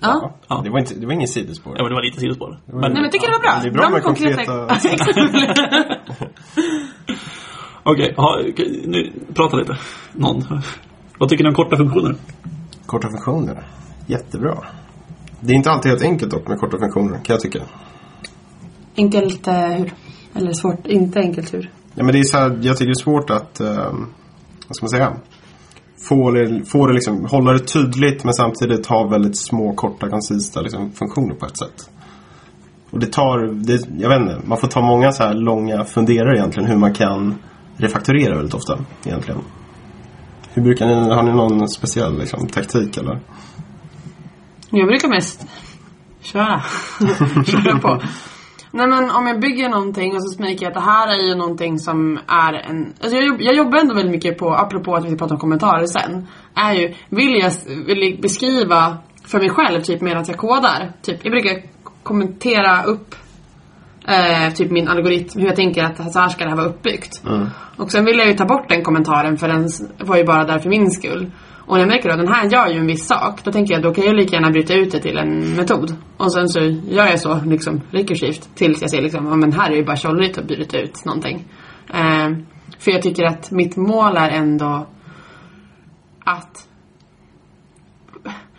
[0.00, 0.34] Ja.
[0.48, 0.60] Ja.
[0.64, 1.72] Det, var inte, det var ingen sidospår.
[1.76, 2.58] Ja, men det var lite sidospår.
[2.66, 3.60] Men, Nej men jag tycker det var bra.
[3.62, 5.83] Det är bra med konkreta-
[7.86, 8.40] Okej, ha,
[8.86, 9.78] nu prata lite.
[10.12, 10.42] Någon.
[11.18, 12.14] Vad tycker ni om korta funktioner?
[12.86, 13.66] Korta funktioner.
[14.06, 14.64] Jättebra.
[15.40, 17.58] Det är inte alltid helt enkelt dock med korta funktioner, kan jag tycka.
[18.96, 19.92] Enkelt eh, hur?
[20.34, 21.70] Eller svårt, inte enkelt hur?
[21.94, 24.06] Ja, men det är så här, jag tycker det är svårt att, ehm,
[24.68, 25.16] vad ska man säga?
[26.08, 30.60] Få det, få det liksom, hålla det tydligt men samtidigt ha väldigt små, korta, koncisa
[30.60, 31.90] liksom, funktioner på ett sätt.
[32.90, 36.36] Och det tar, det, jag vet inte, man får ta många så här långa funderare
[36.36, 37.34] egentligen hur man kan
[37.76, 39.40] refakturera väldigt ofta egentligen.
[40.54, 43.20] Hur brukar ni, har ni någon speciell liksom, taktik eller?
[44.70, 45.46] Jag brukar mest
[46.20, 46.62] köra.
[47.46, 48.02] köra på.
[48.70, 51.34] Nej men om jag bygger någonting och så märker jag att det här är ju
[51.34, 52.94] någonting som är en...
[53.00, 55.40] Alltså jag, jobb- jag jobbar ändå väldigt mycket på, apropå att vi ska prata om
[55.40, 56.26] kommentarer sen.
[56.54, 57.52] Är ju, vill jag,
[57.86, 60.92] vill jag beskriva för mig själv typ medan jag kodar.
[61.02, 61.62] Typ, jag brukar
[62.02, 63.14] kommentera upp
[64.08, 67.22] eh, typ min algoritm, hur jag tänker att så här ska det här vara uppbyggt.
[67.76, 70.58] Och sen vill jag ju ta bort den kommentaren för den var ju bara där
[70.58, 71.30] för min skull.
[71.66, 73.82] Och när jag märker att den här gör ju en viss sak, då tänker jag
[73.82, 75.96] då kan jag lika gärna bryta ut det till en metod.
[76.16, 79.70] Och sen så gör jag så liksom rekursivt tills jag ser liksom, ja men här
[79.70, 81.44] är ju bara tjollrigt att bryta ut någonting.
[81.94, 82.28] Eh,
[82.78, 84.86] för jag tycker att mitt mål är ändå
[86.24, 86.68] att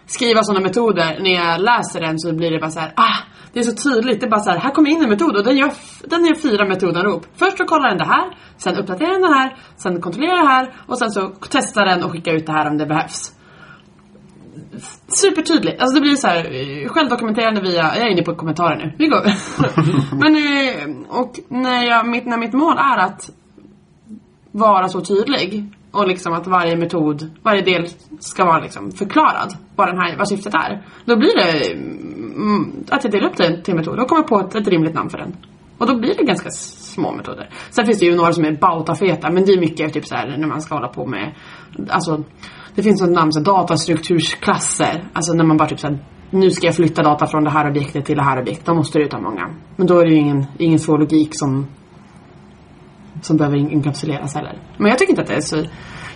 [0.05, 3.17] skriva sådana metoder, när jag läser den så blir det bara så här, ah,
[3.55, 4.19] det är så tydligt.
[4.19, 5.71] Det är bara så här, här kommer in en metod och den gör,
[6.03, 7.25] den gör fyra metodanrop.
[7.35, 10.73] Först så kollar den det här, sen uppdaterar den det här, sen kontrollerar det här
[10.87, 13.33] och sen så testar den och skickar ut det här om det behövs.
[15.07, 15.81] Supertydligt.
[15.81, 19.07] Alltså det blir så här eh, självdokumenterande via, jag är inne på kommentarer nu, vi
[19.07, 19.23] går.
[20.21, 23.29] Men, eh, och när, jag, mitt, när mitt mål är att
[24.51, 27.87] vara så tydlig och liksom att varje metod, varje del
[28.19, 30.85] ska vara liksom förklarad vad, den här, vad syftet är.
[31.05, 31.75] Då blir det
[32.35, 35.09] Mm, att jag delar upp det till metoder och kommer på ett, ett rimligt namn
[35.09, 35.35] för den.
[35.77, 37.49] Och då blir det ganska små metoder.
[37.69, 40.37] Sen finns det ju några som är bautafeta men det är mycket typ så här
[40.37, 41.33] när man ska hålla på med
[41.89, 42.23] Alltså
[42.75, 45.09] Det finns ett namn som datastruktursklasser.
[45.13, 47.69] Alltså när man bara typ så här, Nu ska jag flytta data från det här
[47.69, 48.65] objektet till det här objektet.
[48.65, 49.55] Då måste du ta många.
[49.75, 51.67] Men då är det ju ingen, ingen svår logik som
[53.21, 54.59] som behöver inkapsuleras heller.
[54.77, 55.63] Men jag tycker inte att det är så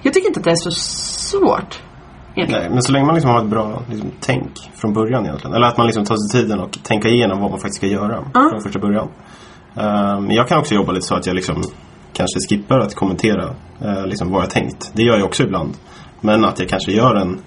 [0.02, 1.82] Jag tycker inte att det är så svårt.
[2.36, 2.62] Egentligen.
[2.62, 5.56] Nej, men så länge man liksom har ett bra liksom, tänk från början egentligen.
[5.56, 8.24] Eller att man liksom tar sig tiden och tänka igenom vad man faktiskt ska göra
[8.34, 9.08] från första början.
[10.22, 11.64] Men jag kan också jobba lite så att jag liksom
[12.14, 14.92] kanske skippar att kommentera eh, liksom vad jag tänkt.
[14.94, 15.78] Det gör jag också ibland.
[16.22, 17.40] Men att jag kanske gör en,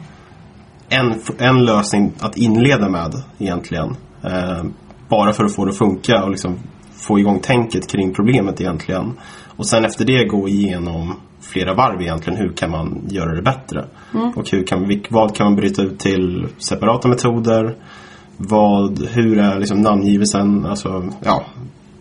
[0.88, 3.96] en, en lösning att inleda med egentligen.
[4.24, 4.64] Eh,
[5.08, 6.58] bara för att få det att funka och liksom
[6.92, 9.12] få igång tänket kring problemet egentligen.
[9.56, 12.38] Och sen efter det gå igenom flera varv egentligen.
[12.38, 13.84] Hur kan man göra det bättre?
[14.36, 17.76] Och hur kan, vad kan man bryta ut till separata metoder?
[18.36, 20.66] Vad, hur är liksom namngivelsen?
[20.66, 21.44] Alltså, ja,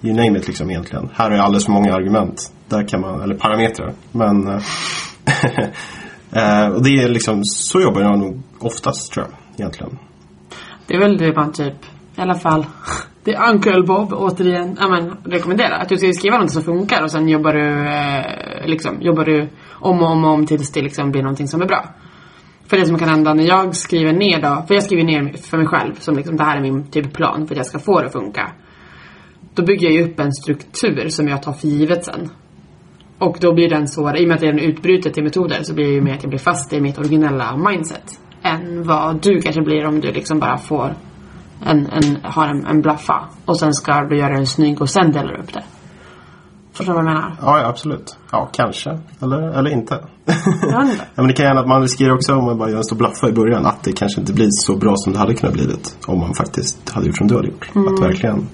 [0.01, 1.09] you name it liksom egentligen.
[1.13, 2.53] Här är alldeles för många argument.
[2.69, 3.93] Där kan man, eller parametrar.
[4.11, 4.61] Men eh,
[6.65, 9.97] eh, och det är liksom, så jobbar jag nog oftast tror jag egentligen.
[10.87, 11.85] Det är väl det man typ,
[12.15, 12.65] i alla fall,
[13.23, 15.79] det är Uncle Bob återigen, ja men rekommenderar.
[15.79, 19.49] Att du ska skriva något som funkar och sen jobbar du, eh, liksom, jobbar du
[19.69, 21.85] om och om och om tills det liksom blir någonting som är bra.
[22.67, 25.57] För det som kan hända när jag skriver ner då, för jag skriver ner för
[25.57, 27.99] mig själv som liksom, det här är min typ plan för att jag ska få
[27.99, 28.51] det att funka.
[29.53, 32.29] Då bygger jag ju upp en struktur som jag tar för givet sen.
[33.17, 35.63] Och då blir den svårare, i och med att det är en utbrutet till metoder
[35.63, 38.19] så blir det ju mer att jag blir fast i mitt originella mindset.
[38.43, 40.93] Än vad du kanske blir om du liksom bara får
[41.65, 43.29] en, en, har en, en blaffa.
[43.45, 45.63] Och sen ska du göra den snygg och sen delar du upp det.
[46.73, 47.35] Förstår du vad jag menar?
[47.41, 48.17] Ja, ja, absolut.
[48.31, 48.99] Ja, kanske.
[49.21, 49.99] Eller, eller inte.
[50.71, 52.95] Ja, men det kan hända att man riskerar också om man bara gör en stor
[52.95, 55.97] blaffa i början att det kanske inte blir så bra som det hade kunnat blivit
[56.07, 57.69] om man faktiskt hade gjort som du hade gjort.
[57.75, 58.47] Att verkligen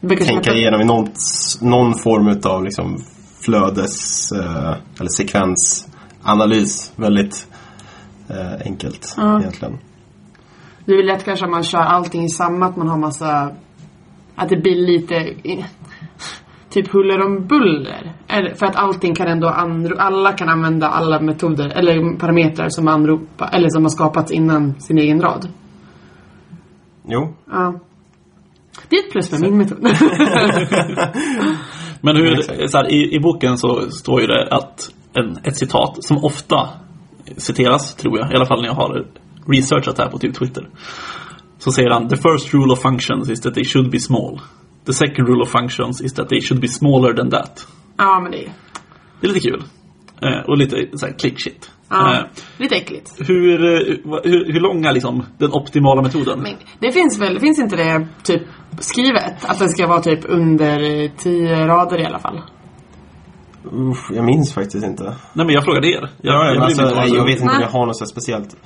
[0.00, 1.08] Vilket tänka heter- igenom i någon,
[1.60, 2.96] någon form av liksom
[3.44, 6.92] flödes eh, eller sekvensanalys.
[6.96, 7.46] Väldigt
[8.28, 9.78] eh, enkelt egentligen.
[10.84, 13.50] Det är väl lätt kanske att man kör allting i samma, att man har massa...
[14.34, 15.34] Att det blir lite...
[16.70, 18.12] Typ huller om buller.
[18.28, 22.88] Eller, för att allting kan ändå anro, Alla kan använda alla metoder, eller parametrar som
[22.88, 25.48] anropa, eller som har skapats innan sin egen rad.
[27.04, 27.80] Jo, Ja.
[28.88, 29.78] Det är ett plus med min metod.
[32.00, 36.04] Men hur, så här, i, i boken så står ju det att en, ett citat
[36.04, 36.68] som ofta
[37.36, 39.06] citeras, tror jag, i alla fall när jag har
[39.46, 40.68] researchat det här på typ Twitter.
[41.58, 44.40] Så säger han The first rule of functions is that they should be small.
[44.86, 47.66] The second rule of functions is that they should be smaller than that.
[47.98, 48.52] ja, men det är
[49.20, 49.62] Det är lite kul.
[50.22, 51.70] Eh, och lite så här click shit.
[51.88, 52.24] ja, Eh,
[52.58, 53.12] lite äckligt.
[53.18, 56.40] hur, eh, hur, hur lång är liksom den optimala metoden?
[56.42, 58.42] Men det finns väl, finns inte det typ
[58.78, 59.44] skrivet?
[59.44, 62.40] Att den ska vara typ under tio rader i alla fall?
[63.64, 65.04] Uff, jag minns faktiskt inte.
[65.32, 65.92] Nej men jag frågade er.
[66.20, 68.56] Jag, Ja, jag, alltså, jag vet inte om jag har något så speciellt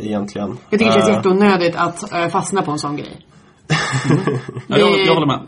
[0.00, 0.58] egentligen.
[0.70, 3.26] Jag tycker det känns Eh, jätteonödigt att eh, fastna på en sån grej.
[4.66, 5.40] ja, jag, det- jag håller med.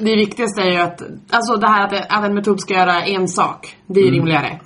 [0.00, 3.28] Det viktigaste är ju att, alltså det här att, att en metod ska göra en
[3.28, 4.60] sak, det är rimligare.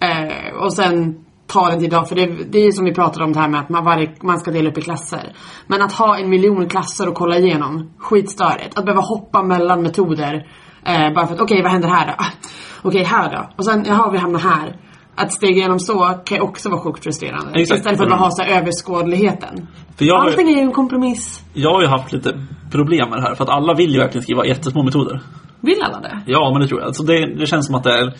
[0.00, 3.24] Eh, och sen ta den till dag, för det, det är ju som vi pratade
[3.24, 5.32] om det här med att man, varje, man ska dela upp i klasser.
[5.66, 8.78] Men att ha en miljon klasser att kolla igenom, skitstörigt.
[8.78, 10.46] Att behöva hoppa mellan metoder,
[10.86, 12.12] eh, bara för att okej vad händer här då?
[12.18, 12.26] Ah,
[12.82, 13.48] Okej här då?
[13.56, 14.76] Och sen, jaha vi hamnar här.
[15.22, 17.60] Att steg igenom så kan ju också vara sjukt frustrerande.
[17.60, 17.78] Exakt.
[17.78, 19.66] Istället för att bara ha så överskådligheten.
[19.96, 21.44] För jag, har ju- Allting är ju en kompromiss.
[21.54, 24.22] jag har ju haft lite problem med det här för att alla vill ju verkligen
[24.22, 25.20] skriva jättesmå metoder.
[25.60, 26.20] Vill alla det?
[26.26, 26.86] Ja, men det tror jag.
[26.86, 28.14] Alltså det, det känns som att det är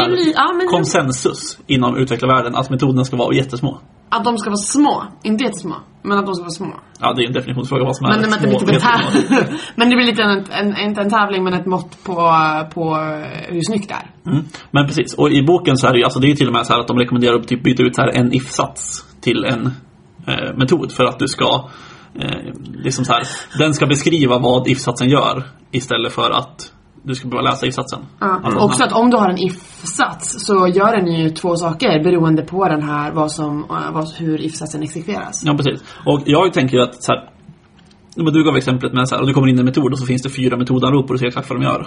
[0.00, 3.78] här, Det blir- ja, men- konsensus inom utvecklarvärlden att metoderna ska vara jättesmå.
[4.08, 5.04] Att de ska vara små.
[5.22, 5.74] Inte jättesmå.
[6.02, 6.74] Men att de ska vara små.
[7.00, 8.90] Ja, det är en definitionsfråga vad som är Men, men, att det små jättesmå.
[8.90, 12.14] täv- men det blir lite en, en, inte en tävling men ett mått på,
[12.74, 12.94] på
[13.48, 14.30] hur snyggt det är.
[14.32, 14.44] Mm.
[14.70, 16.66] Men precis, och i boken så är det ju alltså det är till och med
[16.66, 19.66] så här att de rekommenderar att typ byta ut så här en if-sats till en
[20.26, 21.68] eh, metod för att du ska
[22.20, 22.30] eh,
[22.84, 23.22] liksom så här,
[23.58, 26.72] den ska beskriva vad if-satsen gör istället för att
[27.02, 28.00] du ska behöva läsa if-satsen.
[28.20, 28.40] Ja.
[28.44, 32.42] Alltså, Också att om du har en if-sats så gör den ju två saker beroende
[32.42, 35.42] på den här vad som, eh, vad, hur if-satsen exekveras.
[35.44, 35.84] Ja, precis.
[36.06, 37.30] Och jag tänker ju att så här,
[38.16, 40.22] du gav exemplet med så här, och det kommer in en metod och så finns
[40.22, 41.86] det fyra metodanrop och du ser exakt vad de gör.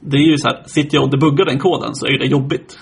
[0.00, 2.78] Det är ju så här, sitter jag och debuggar den koden så är det jobbigt.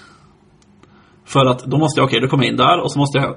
[1.25, 3.37] För att då måste jag, okej, då kommer jag in där och så måste jag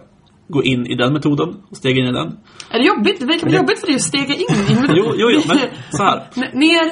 [0.52, 2.38] gå in i den metoden och stega in i den.
[2.70, 3.20] Är det jobbigt?
[3.20, 4.96] Det verkar väl jobbigt för dig att stega in i metoden?
[4.98, 5.58] Jo, jo, jo, men
[5.92, 6.18] så här.
[6.54, 6.86] Ner,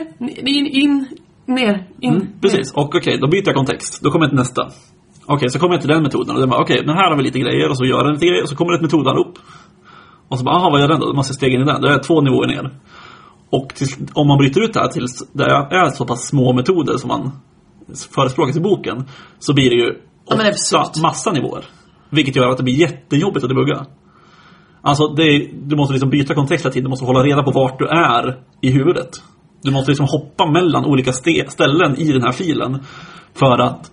[0.48, 1.08] in, in,
[1.46, 2.14] ner, in.
[2.14, 4.02] Mm, precis, och okej, då byter jag kontext.
[4.04, 4.62] Då kommer jag till nästa.
[5.26, 7.24] Okej, så kommer jag till den metoden och den bara, okej, men här har vi
[7.24, 9.34] lite grejer och så gör den lite grejer och så kommer det ett metodanrop.
[10.30, 11.06] Och så bara, aha, vad gör den då?
[11.06, 11.82] Då måste jag stega in i den.
[11.82, 12.72] Då är jag två nivåer ner.
[13.50, 16.98] Och till, om man bryter ut det här till det är så pass små metoder
[16.98, 17.32] som man
[18.16, 19.06] förespråkas i boken
[19.40, 19.96] så blir det ju
[20.30, 21.66] Ja, det ofta massa nivåer.
[22.10, 23.86] Vilket gör att det blir jättejobbigt att debugga.
[24.82, 26.84] Alltså, det är, du måste liksom byta kontext hela tiden.
[26.84, 29.10] Du måste hålla reda på vart du är i huvudet.
[29.62, 32.80] Du måste liksom hoppa mellan olika ställen i den här filen
[33.34, 33.92] för att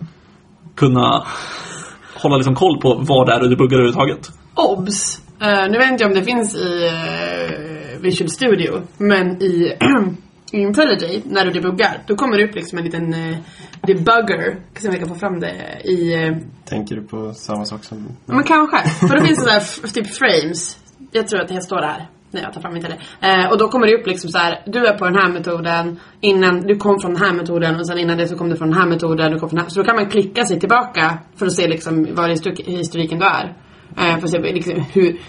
[0.75, 1.23] kunna
[2.21, 4.29] hålla liksom koll på vad det är du debuggar överhuvudtaget.
[4.55, 5.21] Obs!
[5.41, 9.73] Uh, nu vet inte jag om det finns i uh, Visual Studio, men i
[10.51, 13.37] IntelliJ, när du debuggar, då kommer det upp liksom en liten uh,
[13.81, 14.55] debugger.
[14.73, 16.13] Ska se om jag kan få fram det i...
[16.23, 18.07] eh, Tänker du på samma sak som...
[18.25, 18.77] men kanske.
[19.07, 20.77] För det finns sådär f- typ frames.
[21.11, 22.07] Jag tror att det står här.
[22.31, 22.99] när jag tar fram IntelliJ.
[23.21, 24.63] Eh, och då kommer det upp liksom så här.
[24.65, 25.99] Du är på den här metoden.
[26.21, 28.69] Innan, du kom från den här metoden och sen innan det så kom du från
[28.69, 29.31] den här metoden.
[29.31, 29.69] Du kom från den här.
[29.69, 33.19] Så då kan man klicka sig tillbaka för att se liksom var i histori- historiken
[33.19, 33.53] du är.
[33.97, 35.19] Eh, för att se liksom hur,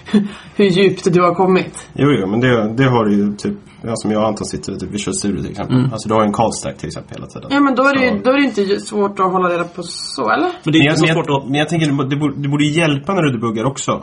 [0.57, 1.89] hur djupt du har kommit.
[1.93, 4.75] Jo, jo, men det, det har du ju typ, ja, som jag och Anton sitter
[4.77, 5.89] typ Visual Studio till exempel.
[5.93, 7.49] Alltså du har en call stack till exempel hela tiden.
[7.53, 9.65] Ja men då är det ju Så- då är det inte svårt att hålla reda
[9.65, 10.51] på så eller?
[10.65, 11.47] Men det är Men jag, inte så svårt jag, att...
[11.49, 14.03] men jag tänker, det borde, det borde ju hjälpa när du debuggar också.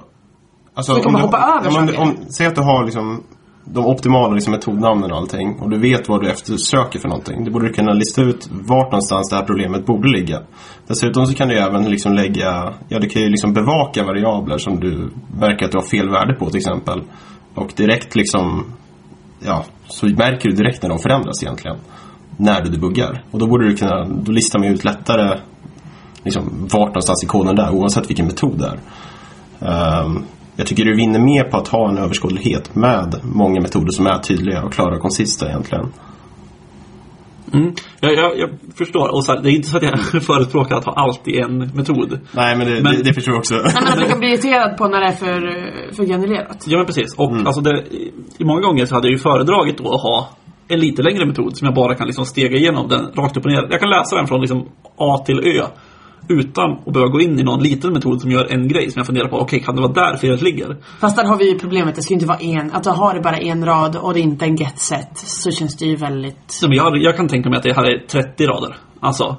[0.75, 3.23] Alltså, Du kan bara hoppa över om, om, om, Säg att du har liksom
[3.65, 7.43] de optimala liksom, metodnamnen och allting och du vet vad du eftersöker för någonting.
[7.43, 10.41] Du borde kunna lista ut vart någonstans det här problemet borde ligga.
[10.87, 14.57] Dessutom så kan du ju även liksom lägga, ja du kan ju liksom bevaka variabler
[14.57, 15.09] som du
[15.39, 17.03] märker att du har fel värde på till exempel.
[17.55, 18.65] Och direkt liksom,
[19.39, 21.77] ja, så märker du direkt när de förändras egentligen.
[22.37, 23.23] När du debuggar.
[23.31, 25.39] Och då borde du kunna, då listar man ju ut lättare
[26.23, 28.79] liksom, vart någonstans i koden det är oavsett vilken metod det är.
[30.03, 34.07] Um, jag tycker du vinner mer på att ha en överskådlighet med många metoder som
[34.07, 35.85] är tydliga och klara och konsista egentligen.
[37.53, 37.73] Mm.
[37.99, 39.13] Jag, jag, jag förstår.
[39.15, 41.57] Och så här, det är inte så att jag förespråkar att ha allt i en
[41.57, 42.19] metod.
[42.31, 43.53] Nej, men det, Men- det, det förstår jag också.
[43.55, 45.41] Nej men att du kan bli irriterad på när det är för,
[45.95, 46.63] för granulerat.
[46.67, 47.15] Ja men precis.
[47.17, 47.47] Och Mm.
[47.47, 47.83] alltså det,
[48.37, 50.29] i många gånger så hade jag ju föredragit då att ha
[50.67, 53.51] en lite längre metod som jag bara kan liksom stega igenom den rakt upp och
[53.51, 53.67] ner.
[53.69, 54.65] Jag kan läsa den från liksom
[54.97, 55.65] A till Ö.
[56.27, 59.05] Utan att behöva gå in i någon liten metod som gör en grej som jag
[59.05, 59.37] funderar på.
[59.37, 60.77] Okej, kan det vara där felet ligger?
[60.99, 63.13] Fast där har vi ju problemet, det ska ju inte vara en, att du har
[63.13, 65.95] det bara en rad och det är inte en get set så känns det ju
[65.95, 66.37] väldigt...
[66.47, 68.77] Så men jag, jag kan tänka mig att det här är 30 rader.
[68.99, 69.37] Alltså.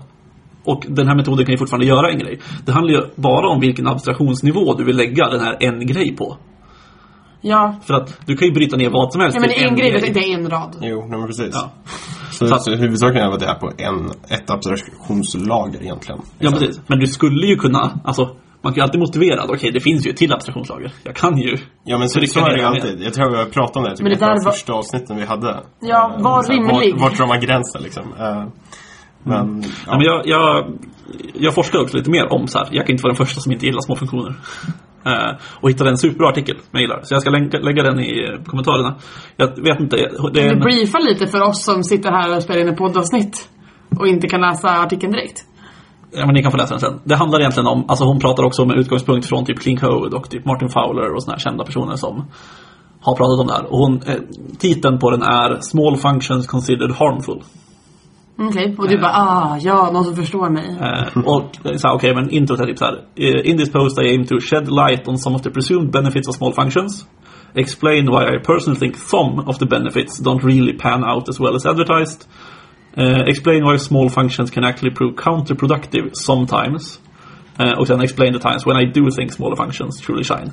[0.64, 2.40] Och den här metoden kan ju fortfarande göra en grej.
[2.66, 6.36] Det handlar ju bara om vilken abstraktionsnivå du vill lägga den här en grej på.
[7.40, 9.76] Ja, För att du kan ju bryta ner vad som helst ja men till en
[9.76, 10.76] grej, det är en rad.
[10.80, 11.50] Jo, nej, men precis.
[11.52, 11.70] Ja.
[12.38, 16.20] Så, att- så huvudsaken är att det är på en, ett abstraktionslager egentligen.
[16.38, 16.80] Ja, precis.
[16.86, 18.24] Men du skulle ju kunna, alltså
[18.62, 20.92] man kan ju alltid motivera att okej, det finns ju ett till abstraktionslager.
[21.04, 21.56] Jag kan ju.
[21.84, 23.02] Ja men så, så är det ju alltid.
[23.02, 25.24] Jag tror vi har pratat om det typ, Men det där var- första avsnitten vi
[25.24, 25.60] hade.
[25.80, 26.92] Ja, Eh, var här, rimlig.
[26.92, 28.02] Vart, vart drar man gränsen liksom?
[28.18, 28.44] Eh,
[29.22, 29.68] Men, Ja.
[29.86, 29.96] ja.
[29.96, 30.66] men jag, jag,
[31.34, 32.68] jag forskar också lite mer om så här.
[32.70, 34.34] Jag kan inte vara den första som inte gillar små funktioner.
[35.06, 37.00] Eh, och hittade en superbra artikel som jag gillar.
[37.02, 38.94] Så jag ska länka, lägga den i eh, kommentarerna.
[39.36, 39.96] Jag vet inte.
[39.96, 42.68] Det är Kan du en, briefa lite för oss som sitter här och spelar in
[42.68, 43.48] ett poddavsnitt?
[43.98, 45.44] Och inte kan läsa artikeln direkt?
[46.12, 47.00] ja, men ni kan få läsa den sen.
[47.04, 50.30] Det handlar egentligen om, alltså hon pratar också med utgångspunkt från typ Clean Code och
[50.30, 52.24] typ Martin Fowler och såna här kända personer som
[53.00, 53.72] har pratat om det här.
[53.72, 54.14] Och hon, eh,
[54.58, 57.42] titeln på den är Small Functions Considered Harmful.
[58.38, 60.76] Okej, och du bara ah, ja, någon som förstår mig.
[60.80, 62.94] Eh, och så här, okej, men introt är typ så här.
[63.16, 66.28] eh, In this post I aim to shed light on some of the presumed benefits
[66.28, 67.06] of small functions.
[67.54, 71.54] Explain why I personally think some of the benefits don't really pan out as well
[71.56, 72.24] as advertised.
[72.96, 77.00] Eh, explain why small functions can actually prove counterproductive sometimes.
[77.58, 80.50] Eh, och sen explain the times when I do think smaller functions truly shine.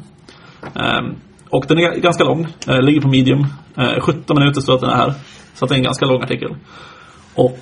[0.76, 1.16] Ehm,
[1.50, 3.40] och den är ganska lång, eh, ligger på medium.
[3.78, 5.14] Eh, 17 minuter står att den är här.
[5.54, 6.56] Så att det är en ganska lång artikel.
[7.36, 7.60] Och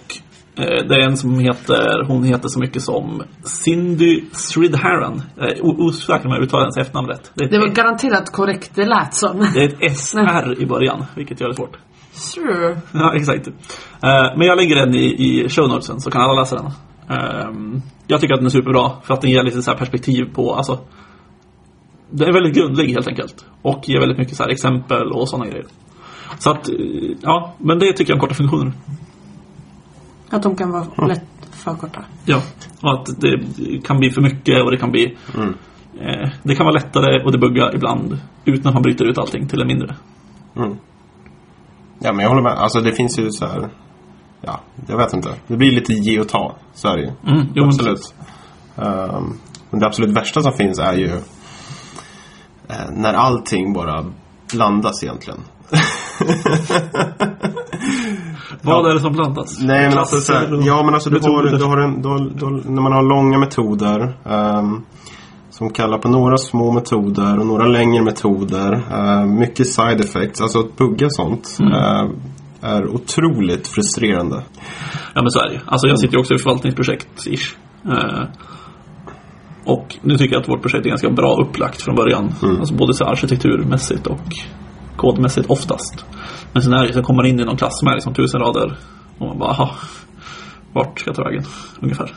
[0.56, 5.22] eh, det är en som heter, hon heter så mycket som Cindy Sridharan.
[5.38, 7.32] Är o- osäker om jag uttalar hennes efternamn rätt.
[7.36, 9.48] Det är, Det var ett, garanterat korrekt det lät som.
[9.54, 11.78] det är ett SR i början, vilket gör det svårt.
[12.14, 12.78] Sure.
[12.94, 13.48] Ja, exakt.
[13.48, 13.54] Eh,
[14.38, 16.72] men jag lägger den i, i show notesen så kan alla läsa den.
[17.18, 20.26] Ehm, jag tycker att den är superbra för att den ger lite så här perspektiv
[20.34, 20.80] på, alltså
[22.10, 23.46] Den är väldigt grundlig helt enkelt.
[23.62, 25.66] Och ger väldigt mycket så här exempel och sådana grejer.
[26.40, 26.76] Så att, eh,
[27.22, 28.74] ja, men det tycker jag om korta funktioner.
[30.32, 32.04] Att de kan vara lätt för korta.
[32.26, 32.42] Ja,
[32.82, 33.40] och att det
[33.84, 35.18] kan bli för mycket och det kan bli
[36.00, 39.48] eh, Det kan vara lättare och det buggar ibland utan att man bryter ut allting
[39.48, 39.96] till det mindre.
[40.56, 40.78] Mm.
[42.00, 42.54] Ja, men jag håller med.
[42.54, 43.70] Alltså det finns ju så här...
[44.42, 45.30] Ja, jag vet inte.
[45.48, 46.56] Det blir lite ge och ta.
[46.74, 47.12] Så är det ju.
[47.34, 48.14] Mm, jo, men absolut.
[48.78, 49.34] Ehm,
[49.70, 51.12] men det absolut värsta som finns är ju
[52.68, 54.06] eh, när allting bara
[54.54, 55.40] blandas egentligen.
[58.62, 59.60] Vad är det som blandas?
[59.62, 62.20] Nej men alltså så här, ja men alltså du har, du har en, du har,
[62.20, 64.82] du har, när man har långa metoder ehm,
[65.50, 68.82] som kallar på några små metoder och några längre metoder.
[68.92, 72.12] ehm, mycket side effects, alltså att bugga sånt ehm,
[72.62, 74.44] är otroligt frustrerande.
[75.16, 75.62] Ja men så är det.
[75.66, 77.56] Alltså jag sitter ju också i förvaltningsprojekt ish.
[77.86, 78.24] Eh,
[79.66, 82.34] och nu tycker jag att vårt projekt är ganska bra upplagt från början.
[82.60, 84.20] Alltså både så arkitekturmässigt och
[84.98, 86.06] kodmässigt oftast.
[86.54, 88.42] Men sen är det så kommer man in i någon klass som är liksom tusen
[88.42, 88.78] rader.
[89.18, 89.76] Och man bara, aha,
[90.74, 91.44] vart ska jag ta vägen?
[91.80, 92.14] Ungefär.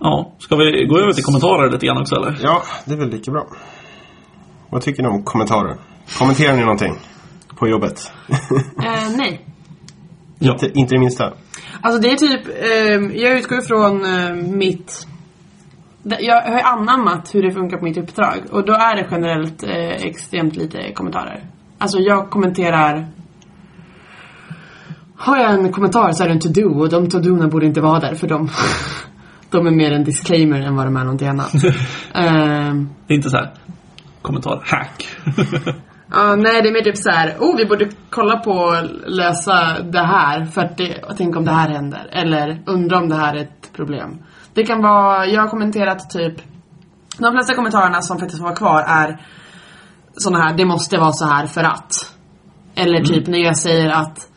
[0.00, 2.38] Ja, ska vi gå över till kommentarer lite grann också eller?
[2.42, 3.46] Ja, det är väl lika bra.
[4.70, 5.76] Vad tycker ni om kommentarer?
[6.18, 6.94] Kommenterar ni någonting
[7.56, 8.12] på jobbet?
[8.84, 9.46] Eh, nej.
[10.38, 10.52] Ja.
[10.52, 11.32] inte, inte det minsta.
[11.80, 15.06] Alltså det är typ, eh, jag utgår ifrån eh, mitt
[16.02, 19.62] jag har ju anammat hur det funkar på mitt uppdrag och då är det generellt
[19.62, 21.44] eh, extremt lite kommentarer.
[21.78, 23.06] Alltså jag kommenterar
[25.16, 28.00] Har jag en kommentar så är det en to-do och de to-dorna borde inte vara
[28.00, 28.48] där för de
[29.50, 31.54] De är mer en disclaimer än vad de är någonting annat.
[32.14, 33.52] Ehm, Det är inte så här
[34.22, 35.08] kommentar, hack.
[36.10, 37.36] Ja, nej det är mer typ så här.
[37.40, 41.50] oh vi borde kolla på och lösa det här för att det, tänk om det
[41.52, 42.08] här händer.
[42.12, 44.18] Eller undra om det här är ett problem.
[44.54, 46.34] Det kan vara, jag har kommenterat typ,
[47.18, 49.20] de flesta kommentarerna som faktiskt var kvar är
[50.16, 51.92] såna här, det måste vara så här för att.
[52.74, 54.28] Eller typ när jag säger att,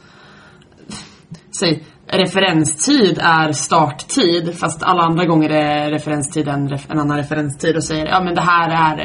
[1.60, 7.76] säg, referenstid är starttid fast alla andra gånger är referenstid en, ref, en annan referenstid
[7.76, 8.98] och säger ja men det här är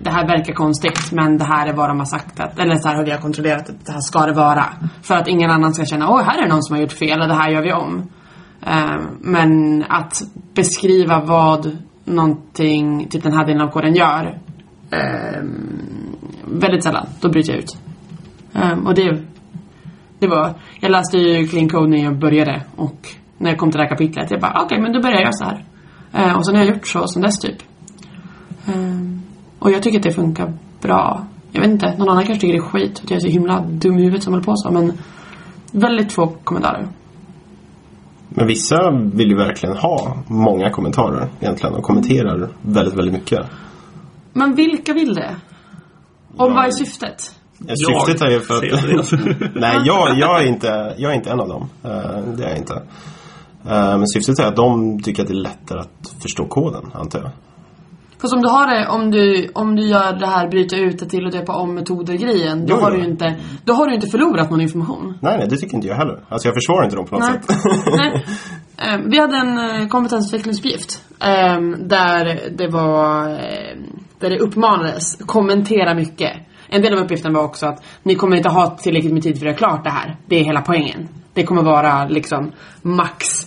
[0.00, 2.88] det här verkar konstigt men det här är vad de har sagt att, eller så
[2.88, 4.64] här har vi kontrollerat att det här ska det vara.
[5.02, 7.28] För att ingen annan ska känna åh här är någon som har gjort fel och
[7.28, 8.08] det här gör vi om.
[8.66, 10.22] Eh, men att
[10.54, 14.38] beskriva vad någonting, typ den här delen av koden gör
[14.90, 15.42] eh,
[16.44, 17.78] väldigt sällan, då bryter jag ut.
[18.54, 19.22] Eh, och det
[20.18, 23.78] Det var, jag läste ju Clean Code när jag började och när jag kom till
[23.78, 25.64] det här kapitlet, jag bara okej men då börjar jag göra så här.
[26.12, 27.56] Eh, och sen har jag gjort så sen dess typ.
[28.66, 29.22] Ehm,
[29.58, 31.26] och jag tycker att det funkar bra.
[31.52, 33.60] Jag vet inte, någon annan kanske tycker det är skit att jag är så himla
[33.60, 34.92] dum i huvudet som håller på så men
[35.72, 36.86] väldigt få kommentarer.
[38.28, 43.40] Men vissa vill ju verkligen ha många kommentarer egentligen och kommenterar väldigt, väldigt mycket.
[44.32, 45.36] Men vilka vill det?
[46.36, 47.34] Och vad är syftet?
[47.68, 49.16] Eh, Syftet är ju för det, alltså.
[49.16, 49.54] att...
[49.54, 51.68] Nej, jag, jag, är inte, jag är inte en av dem.
[51.84, 51.90] Eh,
[52.36, 52.74] det är jag inte.
[53.68, 57.18] Eh, men syftet är att de tycker att det är lättare att förstå koden, antar
[57.18, 57.30] jag.
[58.20, 61.06] Fast om du har det, om du, om du gör det här bryta ut det
[61.06, 62.96] till och döpa om metoder grejen, då Jo, har jo.
[62.96, 65.18] du ju inte, då har du ju inte förlorat någon information.
[65.20, 66.24] Nej, nej, det tycker inte jag heller.
[66.28, 67.40] Alltså jag försvarar inte dem på något Nej.
[67.42, 67.56] sätt.
[67.96, 68.24] Nej.
[68.80, 75.94] Ehm, vi hade en eh, kompetensutvecklingsuppgift ehm, där det var ehm, där det uppmanades kommentera
[75.94, 76.32] mycket.
[76.68, 79.46] En del av uppgiften var också att ni kommer inte ha tillräckligt med tid för
[79.46, 80.16] att göra klart det här.
[80.26, 81.08] Det är hela poängen.
[81.34, 82.52] Det kommer vara liksom
[82.82, 83.46] max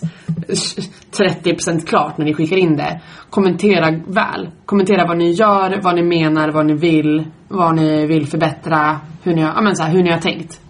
[1.18, 3.00] 30% klart när ni skickar in det.
[3.30, 4.50] Kommentera väl.
[4.66, 9.34] Kommentera vad ni gör, vad ni menar, vad ni vill, vad ni vill förbättra, hur
[9.34, 10.60] ni har, ja, men så här, hur ni har tänkt.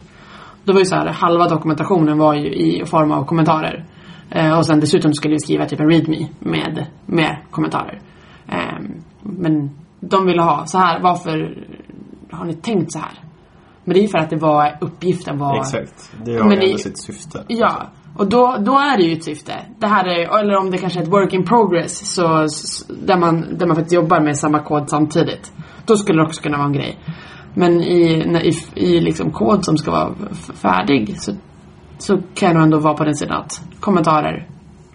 [0.65, 3.85] Då var ju så här, halva dokumentationen var ju i form av kommentarer.
[4.31, 8.01] Eh, och sen dessutom skulle vi skriva typ en readme med mer kommentarer.
[8.49, 8.79] Eh,
[9.23, 9.71] men
[10.01, 11.65] de ville ha så här, varför
[12.31, 13.19] har ni tänkt så här?
[13.85, 15.57] Men det är ju för att det var, uppgiften var...
[15.57, 16.13] Exakt.
[16.25, 17.45] Det har Men ju ändå sitt syfte.
[17.49, 19.53] Ja, och då, då är det ju ett syfte.
[19.79, 22.47] Det här är, eller om det kanske är ett work in progress, så,
[23.07, 25.53] där, man, där man faktiskt jobbar med samma kod samtidigt.
[25.87, 26.99] Då skulle det också kunna vara en grej.
[27.55, 28.03] Men i,
[28.43, 30.15] i, i liksom kod som ska vara
[30.55, 31.33] färdig så,
[32.05, 34.49] så kan jag nog ändå vara på den sidan att kommentarer,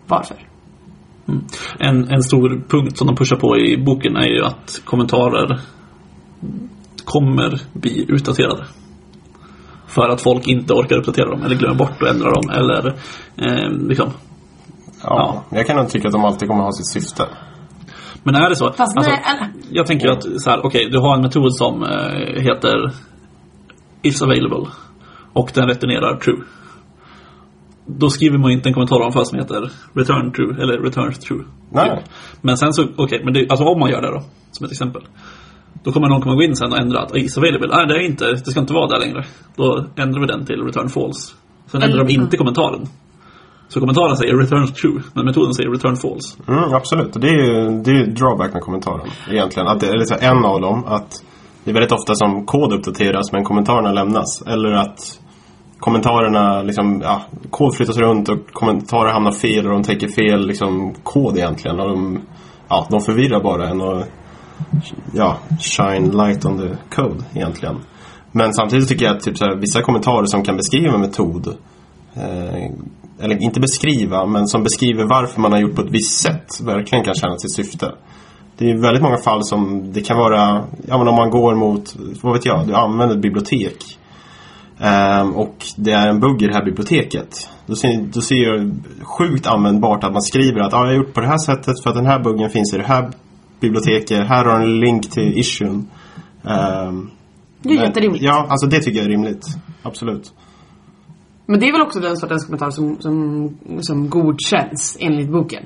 [0.07, 0.38] varför?
[1.80, 5.60] En, en stor punkt som de pushar på i boken är ju att kommentarer
[7.05, 8.66] kommer bli utdaterade.
[9.88, 12.88] För att folk inte orkar uppdatera dem eller glömmer bort att ändra dem eller
[13.38, 14.10] eh, liksom.
[15.03, 15.43] Ja.
[15.49, 17.26] Jag kan nog tycka att de alltid kommer ha sitt syfte.
[18.24, 18.66] Men är det så?
[18.66, 22.41] Fast alltså, nej, jag tänker att så här, okej, du har en metod som eh,
[22.41, 22.91] heter
[24.01, 24.66] is available
[25.34, 26.43] och den returnerar true.
[27.97, 31.43] Då skriver man inte en kommentar om för som heter return true eller return true.
[31.71, 32.03] Nej.
[32.41, 34.21] Men sen så, okej, men det, alltså om man gör det då,
[34.51, 35.01] som ett exempel.
[35.83, 37.67] Då kommer någon komma gå in sen och ändra att is available.
[37.67, 39.23] Nej, det är inte, det ska inte vara där längre.
[39.55, 41.33] Då ändrar vi den till return false.
[41.67, 42.85] Sen ändrar de Eller- inte kommentaren.
[43.67, 46.37] Så kommentaren säger return true, men metoden säger return false.
[46.47, 47.15] Mm, absolut.
[47.15, 49.67] Och Det är ju det är ju drawback med kommentaren egentligen.
[49.67, 51.23] Att det, eller så här, en av dem, att
[51.63, 54.41] det är väldigt ofta som kod uppdateras men kommentarerna lämnas.
[54.47, 55.19] Eller att
[55.80, 60.93] kommentarerna, liksom, ja, kod flyttas runt och kommentarer hamnar fel och de täcker fel liksom,
[61.03, 61.80] kod egentligen.
[61.80, 62.21] Och de,
[62.67, 64.03] ja, de förvirrar bara en och
[65.13, 67.75] ja, shine light on the code egentligen.
[68.32, 71.47] Men samtidigt tycker jag att typ, så här, vissa kommentarer som kan beskriva en metod
[72.13, 72.71] eh,
[73.19, 77.05] eller inte beskriva, men som beskriver varför man har gjort på ett visst sätt verkligen
[77.05, 77.91] kan tjäna sitt syfte.
[78.57, 81.95] Det är väldigt många fall som det kan vara, ja men om man går mot,
[82.21, 83.99] vad vet jag, du använder ett bibliotek
[84.80, 87.49] ehm, och det är en bugg i det här biblioteket.
[87.65, 88.71] Då ser, då ser det
[89.03, 91.89] sjukt användbart att man skriver att ah, jag har gjort på det här sättet för
[91.89, 93.09] att den här buggen finns i det här
[93.59, 94.27] biblioteket.
[94.27, 95.88] Här har en länk till issuen.
[96.43, 97.09] Ehm,
[97.61, 98.23] Det är men- jätterimligt.
[98.23, 99.45] Ja, alltså det tycker jag är rimligt.
[99.84, 100.34] Absolut.
[101.45, 105.63] Men det är väl också den sortens kommentar som, som, som godkänns enligt boken.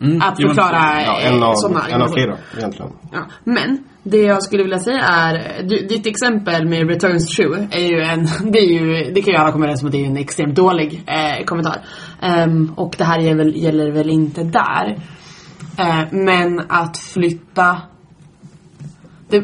[0.00, 0.22] Mm.
[0.22, 2.92] Att Jo, men- förklara Ja, eh, sådana en av flera egentligen.
[3.12, 3.18] Ja.
[3.44, 8.00] Men det jag skulle vilja säga är, du, ditt exempel med returns true är ju
[8.00, 10.16] en, det är ju, det kan ju alla komma överens om att det är en
[10.16, 11.76] extremt dålig eh, kommentar.
[12.22, 14.98] Ehm, och det här gäller väl, gäller väl inte där.
[15.78, 17.80] Eh, men att flytta
[19.28, 19.40] det,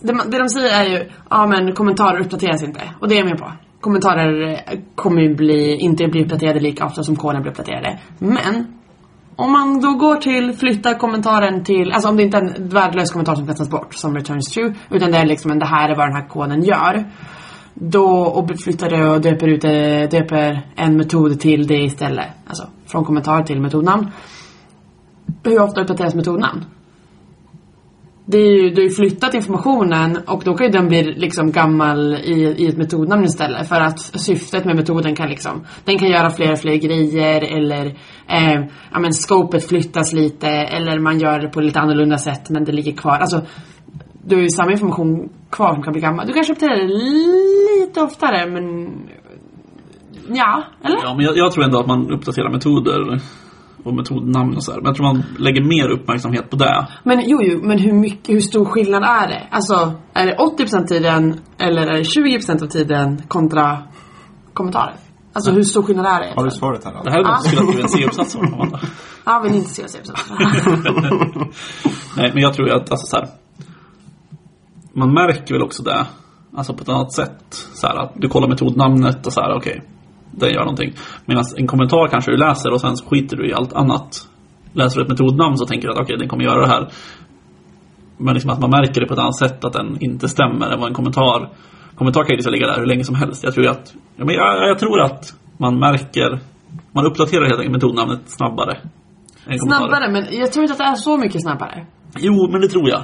[0.00, 2.80] det, det de säger är ju, ja men kommentarer uppdateras inte.
[3.00, 3.52] Och det är jag med på.
[3.80, 4.60] Kommentarer
[4.94, 7.98] kommer ju bli, inte bli uppdaterade lika ofta som koden blir uppdaterade.
[8.18, 8.77] Men
[9.38, 13.10] om man då går till flytta kommentaren till, alltså om det inte är en värdelös
[13.10, 15.96] kommentar som kastas bort som returns true, utan det är liksom en det här är
[15.96, 17.04] vad den här koden gör.
[17.74, 22.28] Då, och flyttar det och döper ut det, döper en metod till det istället.
[22.46, 24.10] Alltså från kommentar till metodnamn.
[25.44, 26.64] Hur ofta uppdateras metodnamn?
[28.30, 31.52] Det är ju, du har ju flyttat informationen och då kan ju den bli liksom
[31.52, 33.68] gammal i, i ett metodnamn istället.
[33.68, 37.86] För att syftet med metoden kan liksom, den kan göra fler och fler grejer eller
[38.26, 42.64] eh, ja men scopet flyttas lite eller man gör det på lite annorlunda sätt men
[42.64, 43.18] det ligger kvar.
[43.18, 43.40] Alltså,
[44.24, 46.26] du har ju samma information kvar som kan bli gammal.
[46.26, 48.64] Du kanske uppdaterar det lite oftare men
[50.36, 50.98] ja, eller?
[51.02, 53.20] Ja, men jag, jag tror ändå att man uppdaterar metoder
[53.88, 54.78] och metodnamn och så här.
[54.78, 56.86] Men jag tror man lägger mer uppmärksamhet på det.
[57.04, 59.48] Men jo, jo, men hur, mycket, hur stor skillnad är det?
[59.50, 63.82] Alltså, är det 80% tiden eller är det 20% av tiden kontra
[64.52, 64.94] kommentarer?
[65.32, 66.92] Alltså hur stor skillnad är det Har du svaret här?
[66.92, 67.10] Det Anna?
[67.10, 68.80] här är något som skulle ha blivit en C-uppsats om, Amanda.
[69.24, 70.00] Ja, vill inte se sig
[72.16, 73.28] Nej, men jag tror ju att, alltså så här,
[74.92, 76.06] Man märker väl också det,
[76.56, 77.44] alltså på ett annat sätt.
[77.50, 79.82] Så här, att du kollar metodnamnet och så här, okej,
[80.40, 80.92] den gör någonting.
[81.26, 84.28] Medan en kommentar kanske du läser och sen så skiter du i allt annat.
[84.72, 86.88] Läser du ett metodnamn så tänker du att okej, den kommer göra det här.
[88.16, 90.80] Men liksom att man märker det på ett annat sätt att den inte stämmer än
[90.80, 91.50] vad en kommentar
[91.98, 93.44] Kommentar kan ju liksom ligga där hur länge som helst.
[93.44, 96.40] Jag tror att, ja, men jag, jag tror att man märker,
[96.92, 98.78] man uppdaterar helt enkelt metodnamnet snabbare.
[99.58, 101.86] Snabbare, men jag tror inte att det är så mycket snabbare.
[102.18, 103.02] Jo, men det tror jag.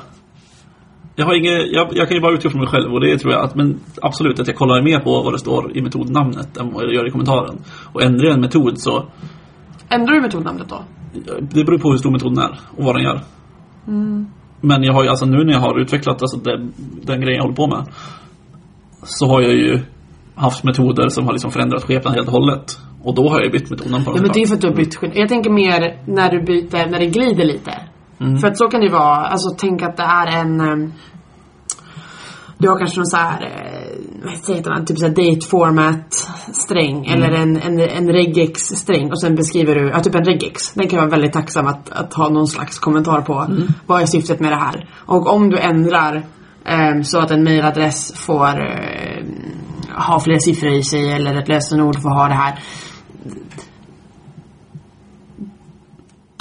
[1.17, 3.33] Jag, har inget, jag, jag kan ju bara utgå från mig själv och det tror
[3.33, 6.73] jag att, men absolut att jag kollar mer på vad det står i metodnamnet än
[6.73, 7.59] vad jag gör i kommentaren.
[7.93, 9.05] Och ändrar jag en metod så,
[9.89, 10.85] Ändrar du metodnamnet då?
[11.41, 13.21] det beror på hur stor metoden är och vad den gör.
[14.61, 17.43] Men jag har ju, alltså nu när jag har utvecklat alltså den, den grejen jag
[17.43, 17.87] håller på med,
[19.03, 19.81] så har jag ju
[20.35, 22.79] haft metoder som har liksom förändrat skepnad helt och hållet.
[23.03, 24.75] Och då har jag bytt metodnamn på Ja, men det är för att du har
[24.75, 24.99] bytt.
[25.15, 27.73] Jag tänker mer när du byter, när det glider lite.
[28.41, 30.93] För att så kan det vara, alltså tänk att det är en ehm,
[32.59, 33.99] du har kanske någon så här, eh,
[34.47, 36.15] vad heter det, typ så här date format
[36.53, 40.73] sträng eller en, en, en regex sträng och sen beskriver du, ja typ en regex.
[40.75, 43.47] Den kan vara väldigt tacksam att, att ha någon slags kommentar på.
[43.87, 44.89] Vad är syftet med det här?
[45.07, 46.25] Och om du ändrar
[46.65, 49.25] ehm, så att en mailadress får eh,
[49.97, 52.59] ha fler siffror i sig eller ett lösenord får ha det här.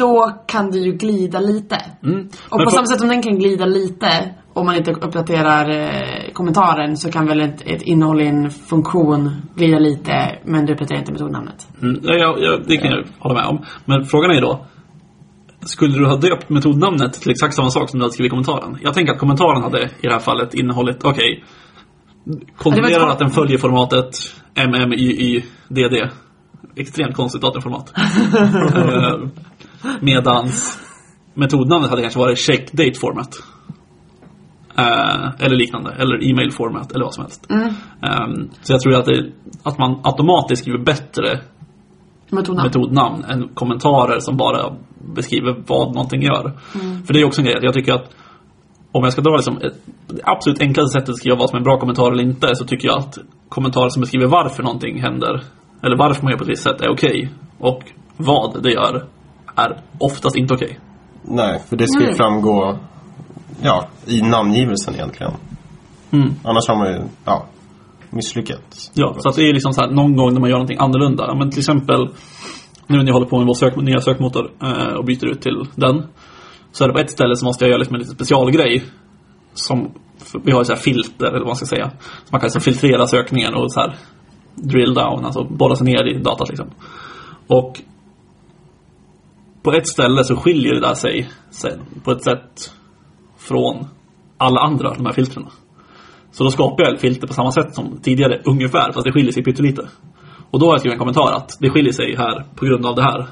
[0.04, 1.78] Då kan det ju glida lite.
[2.04, 2.20] Mm.
[2.50, 4.08] Och på för- samma sätt som den kan glida lite
[4.54, 9.32] om man inte uppdaterar eh, kommentaren så kan väl ett, ett innehåll i en funktion
[9.56, 11.68] glida lite men du uppdaterar inte metodnamnet.
[11.82, 13.62] Mm, ja, ja, det kan jag hålla med om.
[13.86, 14.66] Men frågan är då,
[15.66, 18.78] skulle du ha döpt metodnamnet till exakt samma sak som du hade skrivit i kommentaren?
[18.82, 21.44] Jag tänker att kommentaren hade i det här fallet innehållit, okej,
[22.58, 24.10] kontrollerar var ett- att den följer formatet
[24.68, 26.10] MMYYDD.
[26.76, 27.94] Extremt konstigt datorformat.
[30.00, 30.80] Medans
[31.34, 33.36] metodnamnet hade kanske varit check date format.
[34.78, 37.48] Eh, eller liknande, eller e-mail format eller vad som helst.
[37.50, 38.28] Eh,
[38.62, 39.32] så jag tror att, det,
[39.64, 41.40] att man automatiskt skriver bättre
[42.30, 42.68] Metodnamn.
[42.68, 44.76] metodnamn än kommentarer som bara
[45.16, 46.52] beskriver vad någonting gör.
[47.06, 48.16] För det är också en grej, jag tycker att
[48.92, 49.74] om jag ska dra liksom ett,
[50.08, 52.66] det absolut enklaste sättet att skriva vad som är en bra kommentar eller inte så
[52.66, 53.18] tycker jag att
[53.50, 55.44] kommentarer som beskriver varför någonting händer
[55.84, 57.32] eller varför man gör på ett visst sätt är okej.
[57.60, 57.84] Och
[58.18, 59.06] vad det gör
[59.56, 60.80] är oftast inte okej.
[61.22, 62.16] Nej, för det ska ju Nej.
[62.16, 62.78] framgå
[63.62, 65.34] ja, i namngivelsen egentligen.
[66.12, 66.34] Mm.
[66.44, 67.46] Annars har man ju ja,
[68.10, 68.92] misslyckats.
[68.94, 71.26] Ja, så att det är liksom så här, någon gång när man gör någonting annorlunda.
[71.28, 72.10] Ja, Men till exempel
[72.88, 75.66] nu när jag håller på med vår sök, nya sökmotor eh, och byter ut till
[75.76, 76.04] den.
[76.72, 78.84] Så är det på ett ställe så måste jag göra liksom en liten specialgrej.
[79.54, 79.92] Som,
[80.44, 81.92] vi har ju så här filter eller vad man ska säga.
[82.00, 83.96] Så man kan liksom filtrera sökningen och så här
[84.56, 86.70] drill down, alltså borra sig ner i datat liksom.
[87.48, 87.82] Och
[89.64, 92.72] på ett ställe så skiljer det där sig sen på ett sätt
[93.38, 93.88] från
[94.38, 95.50] alla andra, de här filtrerna.
[96.32, 99.44] Så då skapar jag filter på samma sätt som tidigare, ungefär, fast det skiljer sig
[99.44, 99.88] pyttelite.
[100.52, 102.96] Och då har jag skrivit en kommentar att det skiljer sig här på grund av
[102.96, 103.28] det här.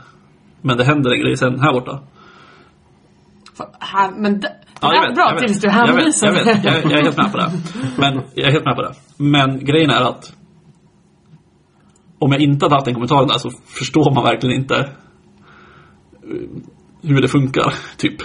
[0.62, 2.00] Men det händer en grej sen här borta.
[3.80, 6.28] Här, men det, Ja, är bra tills du jag vet, hänvisar.
[6.28, 7.52] jag, vet, jag, jag är helt med på det.
[7.98, 8.94] Men jag är helt med på det.
[9.18, 10.34] Men grejen är att
[12.20, 14.90] om jag inte hade haft den kommentaren där så förstår man verkligen inte
[17.04, 18.22] hur det funkar, typ.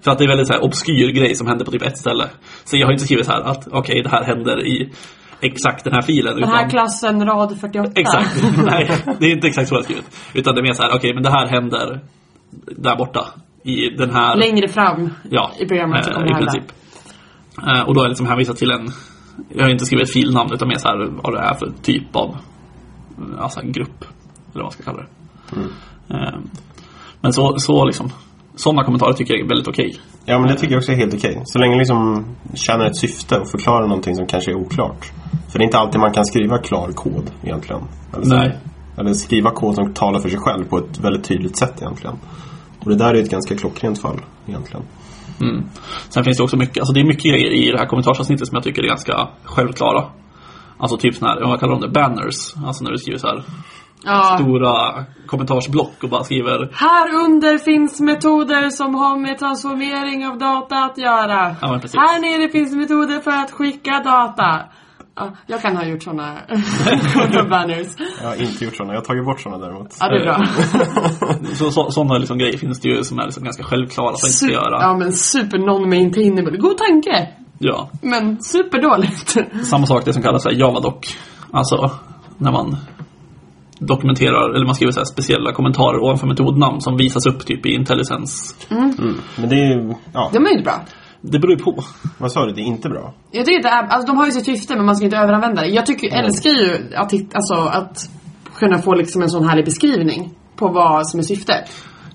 [0.00, 2.28] För att det är väldigt så här obskyr grej som händer på typ ett ställe.
[2.64, 4.92] Så jag har inte skrivit så här att okej, det här händer i
[5.40, 6.36] exakt den här filen.
[6.36, 7.92] Den här klassen, rad 48.
[7.94, 8.44] Exakt.
[8.64, 8.90] Nej,
[9.20, 10.30] det är inte exakt så jag har skrivit.
[10.34, 12.00] Utan det är mer så här, okej, men det här händer
[12.66, 13.26] där borta.
[13.62, 14.36] I den här...
[14.36, 16.64] Längre fram Ja, i programmet eh, i princip.
[17.66, 18.88] Eh, och då har jag liksom hänvisat till en,
[19.48, 22.36] jag har inte skrivit filnamn utan mer så här vad det är för typ av
[23.38, 24.04] alltså en grupp.
[24.52, 25.08] Eller vad man ska kalla det.
[26.14, 26.38] Eh,
[27.24, 28.10] men så, så liksom,
[28.56, 29.96] sådana kommentarer tycker jag är väldigt okej.
[30.24, 31.42] Ja, men det tycker jag också är helt okej.
[31.44, 35.12] Så länge liksom tjänar ett syfte och förklarar någonting som kanske är oklart.
[35.48, 37.82] För det är inte alltid man kan skriva klar kod egentligen.
[38.12, 38.34] Eller, så.
[38.34, 38.58] Nej.
[38.98, 42.16] eller skriva kod som talar för sig själv på ett väldigt tydligt sätt egentligen.
[42.80, 44.82] Och det där är ett ganska klockrent fall egentligen.
[45.40, 45.64] Mm.
[46.08, 48.56] Sen finns det också mycket, alltså det är mycket grejer i det här kommentarsavsnittet som
[48.56, 50.04] jag tycker är ganska självklara.
[50.78, 52.54] Alltså typ sådana här, vad kallar de det, banners.
[52.66, 53.44] Alltså när du skriver så här
[54.04, 54.38] Ja.
[54.40, 60.76] stora kommentarsblock och bara skriver Här under finns metoder som har med transformering av data
[60.76, 61.56] att göra.
[61.60, 61.96] Ja, men precis.
[61.96, 64.60] Här nere finns metoder för att skicka data.
[65.16, 66.38] Ja, jag kan ha gjort såna
[67.14, 67.86] såna banners.
[68.22, 68.92] Jag har inte gjort sådana.
[68.94, 69.96] Jag har tagit bort sådana däremot.
[70.00, 70.44] Ja, det är bra.
[71.54, 74.54] så, så, sådana liksom grejer finns det ju som är liksom ganska självklara att inte
[74.54, 74.82] göra.
[74.82, 76.56] Ja, men super non-maintainable.
[76.56, 77.28] God tanke.
[77.58, 77.90] Ja.
[78.02, 79.36] Men superdåligt.
[79.62, 81.16] Samma sak det som kallas för Javadoc.
[81.52, 81.90] Alltså
[82.38, 82.76] när man
[83.86, 87.74] dokumenterar, eller man skriver så här speciella kommentarer ovanför metodnamn som visas upp typ i
[87.74, 88.54] IntelliSense.
[88.70, 88.94] Mm.
[89.38, 90.80] Men det är ja, De är ju inte bra.
[91.20, 91.84] Det beror ju på.
[92.18, 92.52] vad sa du?
[92.52, 93.14] Det är inte bra.
[93.30, 95.68] Jag tycker inte, alltså de har ju sitt syfte men man ska inte överanvända det.
[95.68, 96.24] Jag tycker, Mm.
[96.24, 98.10] älskar ju att, alltså, att
[98.58, 101.64] kunna få liksom en sån härlig beskrivning på vad som är syftet.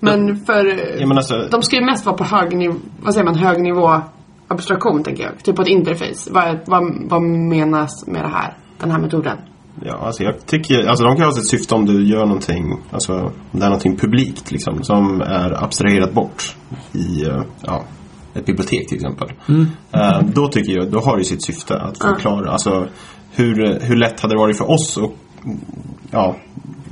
[0.00, 0.66] Men för,
[1.00, 3.60] Ja, men alltså, de ska ju mest vara på hög nivå, vad säger man, hög
[3.62, 4.00] nivå
[4.48, 5.44] abstraktion tänker jag.
[5.44, 6.30] Typ på ett interface.
[6.32, 9.38] Vad, vad, vad menas med det här, den här metoden?
[9.84, 13.12] Ja, alltså jag tycker, alltså de kan ha sitt syfte om du gör någonting, alltså
[13.12, 16.56] om det är någonting publikt liksom, som är abstraherat bort
[16.92, 17.84] i, eh, ja,
[18.34, 19.28] ett bibliotek till exempel.
[19.92, 22.88] Eh, då tycker jag, då har det sitt syfte att förklara, alltså
[23.32, 25.10] hur, hur lätt hade det varit för oss att,
[26.10, 26.36] ja,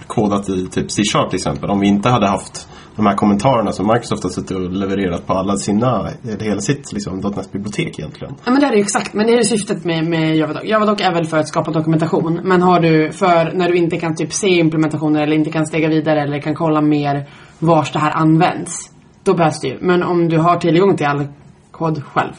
[0.06, 2.68] kodat i typ C-sharp till exempel, om vi inte hade haft
[2.98, 7.20] de här kommentarerna som Microsoft har suttit och levererat på alla sina, hela sitt liksom,
[7.20, 8.34] .NET-bibliotek egentligen.
[8.44, 10.64] Ja men det är det ju exakt, men det är ju syftet med, med Javadoc.
[10.64, 12.40] Javadoc är väl för att skapa dokumentation.
[12.44, 15.88] Men har du, för när du inte kan typ se implementationer eller inte kan stega
[15.88, 17.28] vidare eller kan kolla mer
[17.58, 18.90] vars det här används.
[19.24, 19.78] Då behövs det ju.
[19.80, 21.26] Men om du har tillgång till all
[21.70, 22.32] kod själv.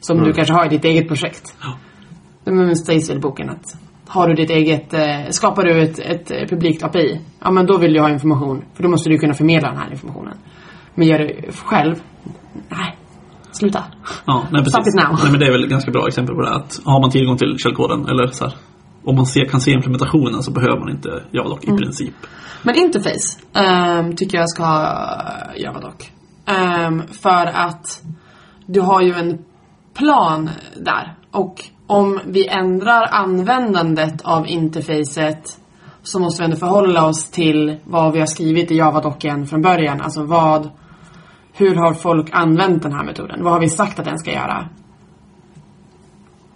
[0.00, 1.54] Som du kanske har i ditt eget projekt.
[1.62, 2.52] Ja.
[2.52, 3.76] Men sägs väl boken att
[4.10, 7.20] har du ditt eget, eh, skapar du ett, ett publikt API.
[7.40, 8.64] Ja men då vill du ha information.
[8.74, 10.36] För då måste du kunna förmedla den här informationen.
[10.94, 11.94] Men gör det själv.
[12.68, 12.96] Nej.
[13.52, 13.84] Sluta.
[14.26, 14.64] Ja, nej.
[14.64, 15.18] Stop it now.
[15.22, 16.54] Nej, men det är väl ett ganska bra exempel på det.
[16.54, 18.54] Att har man tillgång till källkoden eller så här,
[19.04, 21.76] om man ser, kan se implementationen så behöver man inte Javadoc Mm.
[21.76, 22.14] i princip.
[22.62, 25.06] Men interface ehm, tycker jag ska ha
[25.56, 26.10] Javadoc.
[26.86, 28.02] Um, för att
[28.66, 29.38] du har ju en
[29.94, 31.14] plan där.
[31.30, 31.54] Och
[31.90, 35.58] om vi ändrar användandet av interfacet
[36.02, 40.00] så måste vi ändå förhålla oss till vad vi har skrivit i Javadocen från början.
[40.00, 40.70] Alltså vad,
[41.52, 43.44] hur har folk använt den här metoden?
[43.44, 44.68] Vad har vi sagt att den ska göra?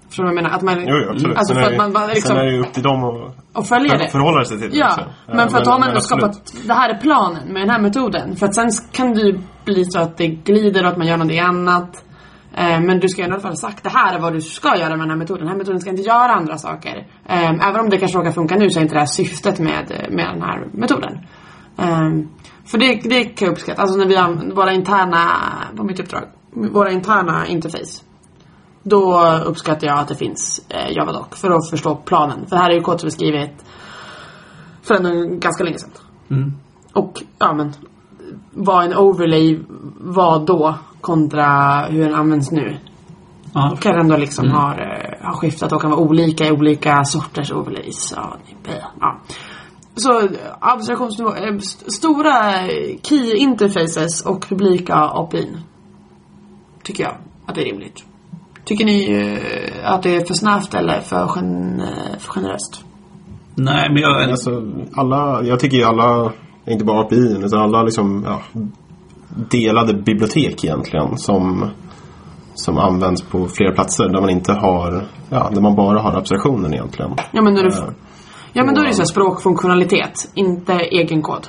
[0.07, 0.57] Förstår du vad jag menar?
[0.57, 1.37] Att man, Jo, absolut.
[1.37, 3.66] Alltså sen, för är att man, liksom, sen är det upp till dem att och
[3.66, 4.09] följa det.
[4.09, 5.05] förhålla sig till det Ja, också.
[5.26, 8.37] men för att har man ändå skapat, det här är planen med den här metoden.
[8.37, 11.16] För att sen kan det ju bli så att det glider och att man gör
[11.16, 12.05] någonting annat.
[12.57, 14.77] Eh, Men du ska i alla fall ha sagt det här är vad du ska
[14.77, 15.41] göra med den här metoden.
[15.41, 17.07] Den här metoden ska inte göra andra saker.
[17.27, 20.09] Eh, Även om det kanske råkar funka nu så är inte det här syftet med,
[20.11, 21.19] med den här metoden.
[21.79, 22.11] Eh,
[22.67, 23.83] För det, det kan jag uppskatta.
[23.83, 25.19] Alltså när vi använder våra interna,
[25.77, 26.23] på mitt uppdrag,
[26.73, 28.03] våra interna interface.
[28.83, 32.47] Då uppskattar jag att det finns eh, Javadoc för att förstå planen.
[32.47, 33.65] För här är ju kod som är skrivet
[34.83, 35.91] för ändå ganska länge sedan.
[36.31, 36.53] Mm.
[36.93, 37.73] Och ja men
[38.53, 39.61] vad en overlay
[40.01, 40.75] var då
[41.05, 42.77] kontra hur den används nu.
[43.55, 47.53] Ja, Kan ändå liksom ha, eh, ha skiftat och kan vara olika i olika sorters
[47.53, 48.15] overlays.
[49.01, 49.21] Ja.
[49.97, 50.31] Så eh,
[50.61, 52.53] abstraktionsnivå, eh, st- stora
[53.03, 55.57] key interfaces och publika API.
[56.83, 57.15] Tycker jag
[57.47, 58.05] att det är rimligt.
[58.65, 59.07] Tycker ni
[59.85, 61.83] att det är för snävt eller för, gen,
[62.19, 62.85] för generöst?
[63.55, 64.63] nej men jag, Alltså,
[64.97, 66.33] alla, jag tycker ju alla,
[66.67, 68.41] inte bara API, utan alla liksom, ja,
[69.51, 71.70] delade bibliotek egentligen som,
[72.55, 76.74] som används på flera platser där man inte har, ja, där man bara har abstraktionen
[76.74, 77.11] egentligen.
[77.32, 77.85] Ja men, när du, Eh,
[78.53, 81.47] ja, men då är det så här språkfunktionalitet, inte egen kod.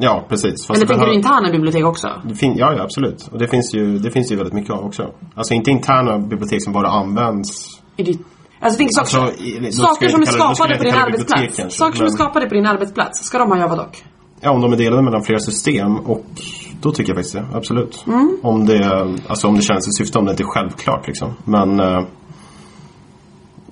[0.00, 0.66] Ja, precis.
[0.66, 2.08] Fast Eller tänker du behöver- interna bibliotek också?
[2.40, 3.28] fin- ja, ja, absolut.
[3.32, 5.02] Och det finns, ju, det finns ju väldigt mycket av också.
[5.34, 8.20] Alltså inte interna bibliotek som bara används I ditt,
[8.60, 11.76] alltså, tänk saker, Alltså, då ska saker som är skapade på din arbetsplats.
[11.76, 14.04] saker som är skapade på din arbetsplats, ska de ha Javadoc?
[14.40, 16.24] Ja, om de är delade mellan flera system och
[16.80, 18.04] då tycker jag faktiskt det, absolut.
[18.06, 18.38] Mm.
[18.42, 21.34] Om, det, alltså om det känns i syfte, om det inte är självklart liksom.
[21.44, 22.04] Men eh,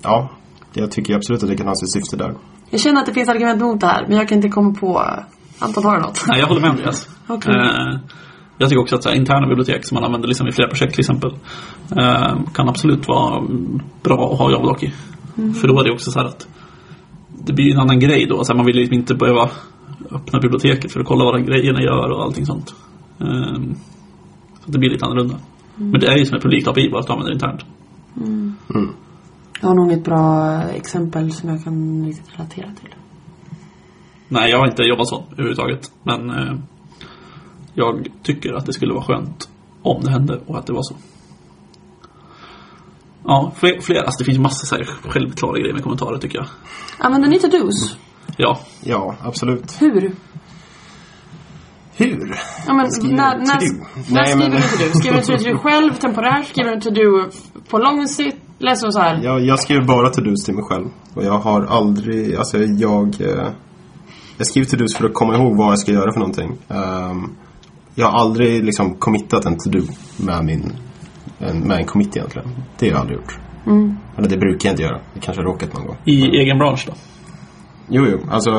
[0.01, 0.29] ja,
[0.73, 2.33] jag tycker absolut att det kan ha sitt syfte där.
[2.69, 5.03] Jag känner att det finns argument mot det här, men jag kan inte komma på...
[5.59, 6.25] Anton, har du något?
[6.27, 7.09] nej, jag håller med Andreas.
[7.27, 7.55] Okej.
[7.55, 7.99] Eh,
[8.57, 10.93] jag tycker också att så här, interna bibliotek som man använder liksom i flera projekt
[10.93, 11.31] till exempel
[11.97, 13.41] eh, kan absolut vara
[14.03, 14.93] bra att ha Javadoc i.
[15.61, 16.47] För då är det också så här att
[17.45, 18.43] det blir en annan grej då.
[18.43, 19.49] Så här, man vill liksom inte behöva
[20.11, 22.75] öppna biblioteket för att kolla vad grejerna gör och allting sånt.
[23.19, 23.61] Eh,
[24.65, 25.39] så det blir lite annorlunda.
[25.75, 27.65] Men det är ju som ett publikt API bara att du använder det internt.
[29.61, 32.95] Jag har nog ett bra exempel som jag kan riktigt relatera till.
[34.27, 35.91] Nej, jag har inte jobbat så överhuvudtaget.
[36.03, 36.55] Men eh,
[37.73, 39.49] jag tycker att det skulle vara skönt
[39.81, 40.95] om det hände och att det var så.
[43.23, 46.47] Ja, fler, fler alltså det finns massor så här självklara grejer med kommentarer tycker jag.
[46.97, 47.97] Använder ni to-dos?
[48.37, 49.81] Ja, Ja, absolut.
[49.81, 50.11] Hur?
[51.97, 52.35] Hur?
[52.67, 54.99] Ja, men, Skriver när, du när, när Nej, skriver men- du to-do?
[54.99, 56.45] Skriver du to-do själv temporärt?
[56.47, 57.29] Skriver du to-do
[57.69, 58.37] på lång sikt?
[58.59, 59.19] Läser du så här?
[59.23, 60.85] Jag, jag skriver bara to-dos till mig själv.
[61.13, 63.21] Och jag har aldrig, alltså jag...
[63.21, 63.49] Eh,
[64.37, 66.57] jag skriver to-dos för att komma ihåg vad jag ska göra för någonting.
[66.67, 67.35] Ehm,
[67.95, 69.81] jag har aldrig liksom committat en to-do
[70.17, 70.73] med min
[71.39, 72.47] en, med en commit egentligen.
[72.79, 73.37] Det har jag aldrig gjort.
[74.17, 74.99] Eller det brukar jag inte göra.
[75.13, 75.97] Det kanske har råkat någon gång.
[76.05, 76.93] I egen bransch då?
[77.87, 78.19] Jo, jo.
[78.31, 78.51] Alltså,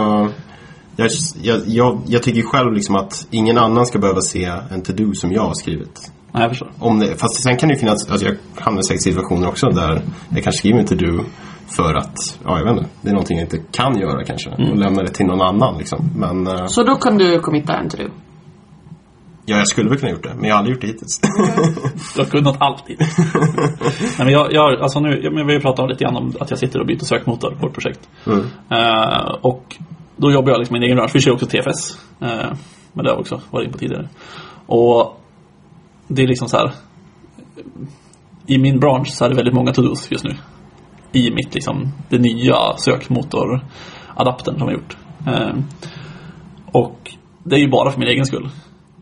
[0.96, 1.10] jag,
[1.42, 5.32] jag, jag, jag tycker själv liksom att ingen annan ska behöva se en to-do som
[5.32, 6.12] jag har skrivit.
[6.32, 6.70] Nej, jag förstår.
[6.78, 9.66] Om det, fast sen kan det ju finnas, alltså jag hamnar säkert i situationer också
[9.66, 11.24] där jag kanske skriver en to-do
[11.66, 14.50] för att, ja jag vet inte, det är någonting jag inte kan göra kanske.
[14.50, 16.10] Och lämnar det till någon annan liksom.
[16.16, 18.08] Men, eh, Så då kan du committa en to do.
[19.48, 21.20] Ja jag skulle väl kunna gjort det, men jag har aldrig gjort det hittills.
[22.14, 22.98] Du har kunnat alltid.
[24.00, 26.50] Nej, men jag, jag, alltså nu, men vi har pratat om lite grann om att
[26.50, 28.08] jag sitter och byter sökmotor på ett projekt.
[28.26, 28.46] Mm.
[28.70, 29.76] Eh, och
[30.16, 31.10] då jobbar jag liksom i min egen bransch.
[31.14, 31.98] Vi kör också TFS.
[32.20, 32.52] Eh,
[32.92, 34.08] men det har jag också varit in på tidigare.
[34.66, 35.20] Och
[36.08, 36.72] det är liksom så här.
[38.46, 40.36] I min bransch så är det väldigt många to-dos just nu.
[41.12, 44.96] I mitt liksom, det nya sökmotoradaptern som jag gjort.
[45.26, 45.54] Eh,
[46.72, 48.48] och det är ju bara för min egen skull.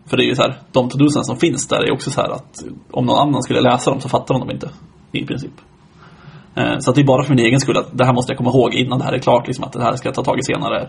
[0.07, 2.31] För det är ju så här, de to-dosen som finns där är också så här
[2.31, 4.71] att om någon annan skulle läsa dem så fattar de dem inte.
[5.13, 5.53] I princip.
[6.55, 8.39] Eh, Så att det är bara för min egen skull att det här måste jag
[8.39, 9.47] komma ihåg innan det här är klart.
[9.47, 10.89] Liksom, att det här ska jag ta tag i senare.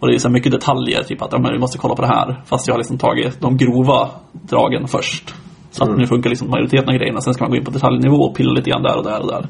[0.00, 2.08] Och det är så mycket detaljer, typ att ja, men vi måste kolla på det
[2.08, 2.42] här.
[2.44, 5.34] Fast jag har liksom tagit de grova dragen först.
[5.70, 7.20] Så att nu funkar liksom majoriteten av grejerna.
[7.20, 9.28] Sen ska man gå in på detaljnivå och pilla lite grann där och där och
[9.28, 9.48] där.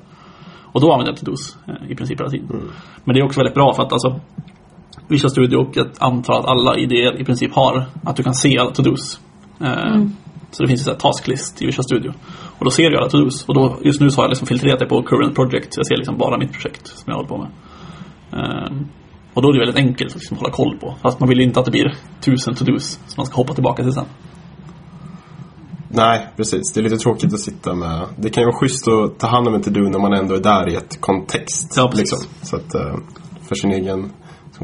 [0.72, 2.62] Och då använder jag to-dos eh, i princip hela tiden.
[3.04, 4.20] Men det är också väldigt bra för att alltså
[5.10, 8.58] Visual Studio och jag antar att alla idéer i princip har att du kan se
[8.58, 9.20] alla to-dos.
[9.60, 10.04] Eh,
[10.52, 12.12] Så det finns ju tasklist i Visual Studio.
[12.58, 13.44] Och då ser du alla to-dos.
[13.48, 15.74] Och då, just nu så har jag liksom filtrerat det på current project.
[15.74, 17.48] Så jag ser liksom bara mitt projekt som jag håller på med.
[18.32, 18.72] Eh,
[19.34, 20.94] Och då är det väldigt enkelt att liksom hålla koll på.
[21.02, 23.82] Fast man vill ju inte att det blir tusen to-dos som man ska hoppa tillbaka
[23.82, 24.04] till sen.
[25.88, 26.72] Nej, precis.
[26.72, 28.06] Det är lite tråkigt att sitta med.
[28.16, 30.40] Det kan ju vara schysst att ta hand om en to-do när man ändå är
[30.40, 31.74] där i ett kontext.
[31.76, 32.00] Ja, precis.
[32.00, 32.18] liksom.
[32.42, 32.94] Så att eh,
[33.48, 34.12] för sin egen,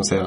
[0.04, 0.26] ska man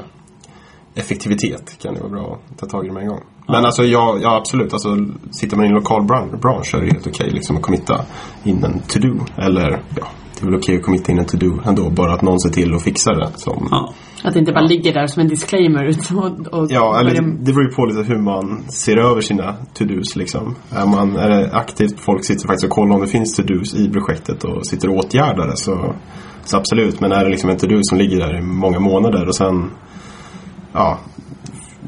[0.94, 3.20] effektivitet kan det vara bra att ta tag i det med en gång.
[3.48, 4.72] Men alltså ja, ja absolut.
[4.72, 4.96] Alltså,
[5.30, 8.04] sitter man i en lokal bran- bransch så är det helt okej liksom, att committa
[8.44, 9.20] in en to-do.
[9.36, 11.90] Eller ja, det är väl okej att committa in en to-do ändå.
[11.90, 13.28] Bara att någon ser till att fixa det.
[13.36, 13.94] Som, Ja.
[14.24, 15.96] Att det inte bara ligger där som en disclaimer.
[16.16, 19.54] Och, och, Ja, eller det, det beror ju på lite hur man ser över sina
[19.74, 20.54] to-dos liksom.
[20.70, 23.90] Är, man, är det aktivt, folk sitter faktiskt och kollar om det finns to-dos i
[23.90, 25.94] projektet och sitter och åtgärdar det så,
[26.44, 27.00] så absolut.
[27.00, 29.70] Men är det liksom en to-do som ligger där i många månader och sen,
[30.72, 30.98] ja,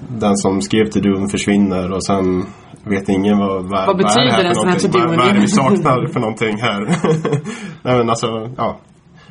[0.08, 2.44] den som skrev to-don försvinner och sen
[2.84, 4.90] vet ingen vad, vad, Vad är det här betyder för här någonting?
[4.90, 5.06] to-do?
[5.08, 6.80] Vad, vad är det vi saknar för någonting här?
[7.82, 8.26] Nej men alltså,
[8.56, 8.80] ja.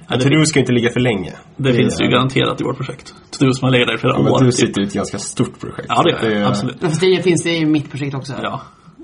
[0.10, 1.34] En det to-do ska inte ligga för länge.
[1.58, 3.14] Det finns ju är- garanterat i vårt projekt.
[3.40, 4.40] To-dos som har legat där i flera Ja, men år.
[4.44, 5.86] du sitter i ett ganska stort projekt.
[5.90, 6.48] Ja, det gör jag.
[6.50, 6.78] Absolut.
[6.82, 8.34] Ja, fast det finns det i mitt projekt också.
[8.44, 8.62] Ja.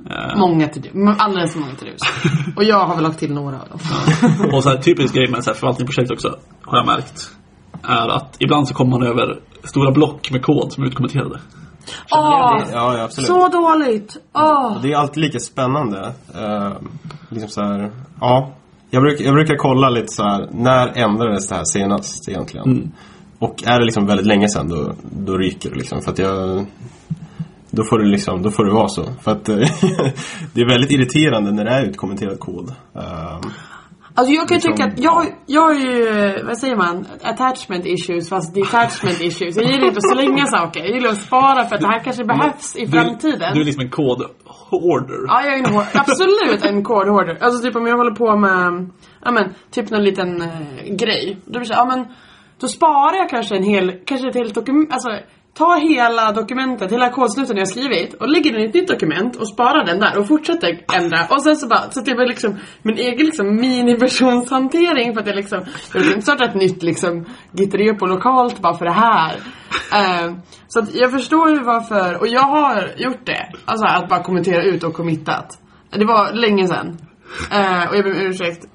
[0.10, 0.90] Eh, Många to do.
[1.18, 2.02] Alldeles för många to dos.
[2.56, 3.80] Och jag har väl lagt till några av dem.
[4.54, 7.32] Och så här, typisk grej med så här förvaltningsprojekt också, har jag märkt,
[7.84, 11.40] är att ibland så kommer man över stora block med kod som är utkommenterade.
[12.12, 12.62] Åh!
[12.74, 13.28] Ja, ja, absolut.
[13.28, 14.18] Så dåligt!
[14.34, 14.82] Åh!
[14.82, 16.14] Det är alltid lika spännande.
[16.36, 16.72] Uh,
[17.30, 17.92] liksom så här,
[18.22, 18.54] ja.
[18.90, 22.92] Jag, bruk, jag brukar kolla lite så här, när ändrades det här senast egentligen?
[23.40, 26.02] Och är det liksom väldigt länge sedan då, då ryker det liksom.
[26.02, 26.66] För att jag,
[27.78, 29.04] då får det liksom, då får det vara så.
[29.24, 29.56] För att eh,
[30.54, 32.70] det är väldigt irriterande när det är utkommenterad kod.
[32.96, 33.40] Eh,
[34.20, 38.30] Alltså jag kan Liksom, tycka att jag, jag har ju, vad säger man, attachment issues
[38.30, 39.56] fast detachment issues.
[39.58, 40.80] Jag gillar inte att slänga saker.
[40.80, 43.54] Jag gillar att spara för att det här kanske behövs i framtiden.
[43.54, 45.22] Du är liksom en kod hoarder.
[45.28, 47.38] Ja, jag är en absolut en cord hoarder.
[47.42, 48.90] Alltså typ om jag håller på med,
[49.26, 51.38] ja men, typ någon liten eh, grej.
[51.46, 52.06] Då blir det så, ja men,
[52.60, 55.10] då sparar jag kanske en hel, kanske ett helt dokument, alltså
[55.58, 59.36] ta hela dokumentet, hela kodsnuten jag har skrivit och lägger den i ett nytt dokument
[59.36, 61.26] och sparar den där och fortsätter ändra.
[61.30, 65.28] Och sen så bara, så att det var liksom min egen liksom miniversionshantering för att
[65.28, 65.60] jag liksom,
[65.94, 69.36] jag vill inte starta ett nytt liksom gitrepo lokalt bara för det här.
[69.36, 70.38] Uh,
[70.68, 73.52] så att jag förstår ju varför, och jag har gjort det.
[73.66, 75.58] Alltså att bara kommentera ut och committat.
[75.90, 76.88] Det var länge sedan.
[77.54, 78.66] Uh, och jag ber om ursäkt.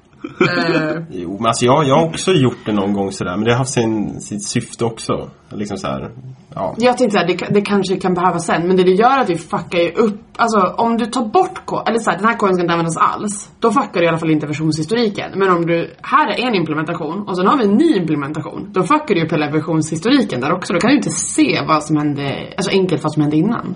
[0.41, 1.03] Uh.
[1.11, 3.35] Jo, men alltså jag, jag har också gjort det någon gång sådär.
[3.35, 5.29] Men det har haft sin, sitt syfte också.
[5.49, 6.11] Liksom så här,
[6.55, 6.75] ja.
[6.77, 9.29] jag tänkte såhär, det, det kanske kan behövas sen, men det det gör är att
[9.29, 12.55] vi fuckar ju upp, alltså om du tar bort kod, eller såhär, den här koden
[12.55, 13.51] ska inte användas alls.
[13.59, 15.31] Då fuckar du i alla fall inte versionshistoriken.
[15.35, 18.69] Men om du, här är en implementation och sen har vi en ny implementation.
[18.73, 20.73] Då fuckar du ju upp hela versionshistoriken där också.
[20.73, 23.75] Då kan du inte se vad som hände, alltså enkelt vad som hände innan.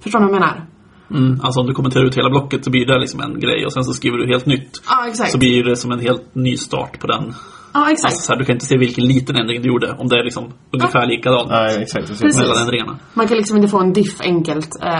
[0.00, 0.66] Förstår ni vad jag menar?
[1.10, 3.72] Mm, alltså om du kommenterar ut hela blocket så blir det liksom en grej och
[3.72, 4.82] sen så skriver du helt nytt.
[4.88, 5.32] Ja, exakt.
[5.32, 7.34] Så blir det som en helt ny start på den.
[7.74, 8.04] Ja, exakt.
[8.12, 9.96] Alltså så här, du kan inte se vilken liten ändring du gjorde.
[9.98, 12.08] Om det är liksom ungefär likadant Nej, exakt.
[12.08, 12.38] precis.
[12.40, 12.98] Mellan ändringarna.
[13.14, 14.70] Man kan liksom inte få en diff enkelt.
[14.82, 14.90] Eh,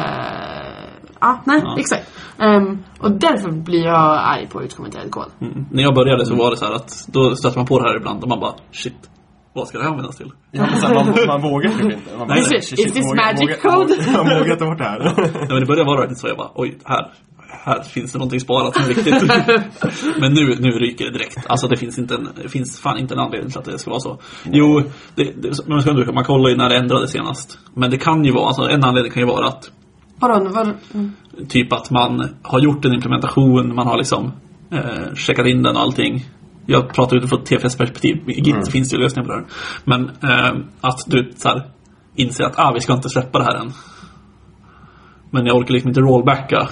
[1.21, 1.77] ja, nej, Ja.
[1.79, 2.11] exakt.
[2.39, 5.25] Ehm, och därför blir jag arg på utkommenterad kod.
[5.41, 5.65] Mm.
[5.71, 7.97] När jag började så var det så här att då stötte man på det här
[7.97, 8.95] ibland och man bara shit.
[9.55, 10.31] Vad ska det här användas till?
[10.51, 12.17] Ja, här, man, man vågar typ inte.
[12.19, 13.95] Man bara, Nej, shit, is this magic vågar- code?
[14.13, 14.99] Man vågar ta bort det här.
[15.17, 17.13] Nej, men det började vara verkligen så jag bara oj, här.
[17.65, 19.15] Här finns det någonting sparat som är viktigt.
[20.21, 21.47] Men nu, nu ryker det direkt.
[21.47, 23.91] Alltså det finns, inte en, det finns fan inte en anledning till att det ska
[23.91, 24.19] vara så.
[24.45, 24.83] Jo,
[25.15, 27.59] det, det, man, ska, man kollar ju när det ändrades senast.
[27.75, 29.71] Men det kan ju vara, alltså en anledning kan ju vara att
[30.23, 30.49] Vadå?
[30.49, 31.13] Vad, mm.
[31.49, 34.33] Typ att man har gjort en implementation, man har liksom
[34.71, 36.25] eh, checkat in den och allting.
[36.67, 38.17] Jag pratar utifrån TFS perspektiv.
[38.27, 39.47] I Git finns det ju lösningar på det här.
[39.85, 41.67] Men eh, att du så här,
[42.15, 43.73] inser att ah, vi ska inte släppa det här än.
[45.31, 46.69] Men jag orkar liksom inte rollbacka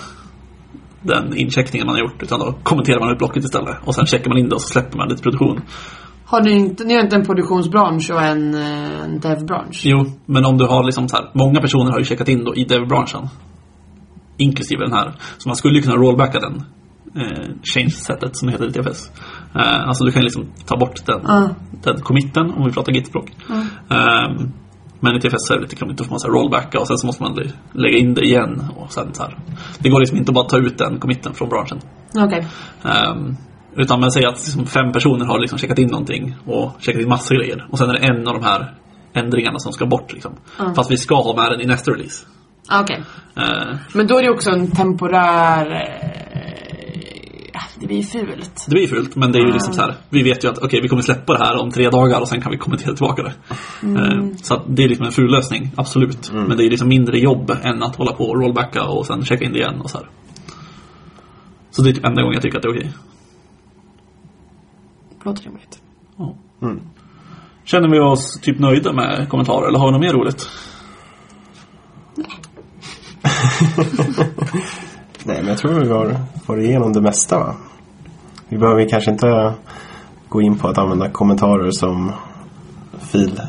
[1.02, 2.22] den incheckningen man har gjort.
[2.22, 3.76] Utan då kommenterar man ut blocket istället.
[3.84, 5.60] Och sen checkar man in det och så släpper man till produktion.
[6.24, 9.82] Har ni inte, ni har inte en produktionsbransch och en, eh, en devbransch?
[9.84, 12.54] Jo, men om du har liksom så här, många personer har ju checkat in då
[12.54, 13.28] i dev-branschen.
[14.36, 15.12] Inklusive den här.
[15.38, 16.62] Så man skulle ju kunna rollbacka den
[17.16, 19.10] eh, change-setet som heter i TFS.
[19.54, 21.48] Eh, alltså du kan liksom ta bort den, Ja.
[21.82, 23.32] den committen om vi pratar git-språk.
[23.90, 24.46] Eh,
[25.00, 27.06] men i TFS är det lite krångligt, då får man så rollbacka och sen så
[27.06, 28.62] måste man lä- lägga in det igen.
[28.76, 29.38] Och sen så här.
[29.78, 31.78] Det går liksom inte att bara ta ut den committen från branschen.
[32.16, 32.46] Okej.
[32.84, 33.36] Ehm,
[33.76, 37.08] utan man säger att liksom fem personer har liksom checkat in någonting och checkat in
[37.08, 37.66] massor grejer.
[37.70, 38.74] Och sen är det en av de här
[39.12, 40.12] ändringarna som ska bort.
[40.12, 40.32] Liksom.
[40.76, 42.26] Fast vi ska ha med den i nästa release.
[42.68, 43.02] Ah, Okej.
[43.36, 45.66] Ehm, Men då är det också en temporär...
[47.80, 48.66] Eh, det blir fult.
[48.68, 49.94] det blir fult, men det är ju liksom så här.
[50.10, 52.40] Vi vet ju att okej, vi kommer släppa det här om tre dagar och sen
[52.40, 53.32] kan vi kommentera tillbaka det.
[53.86, 56.32] Ehm, så att det är liksom en ful lösning, absolut.
[56.32, 59.44] Men det är liksom mindre jobb än att hålla på och rollbacka och sen checka
[59.44, 60.08] in det igen och så här.
[61.70, 62.92] Så det är typ enda gången jag tycker att det är okej.
[65.24, 65.82] Låter rimligt.
[66.16, 66.36] Ja.
[67.64, 70.48] Känner vi oss typ nöjda med kommentarer eller har vi något mer roligt?
[75.24, 76.16] Nej, men jag tror vi har
[76.46, 77.56] fått igenom det mesta va?
[78.50, 79.54] Vi behöver kanske inte
[80.28, 82.12] gå in på att använda kommentarer som
[83.00, 83.40] fil.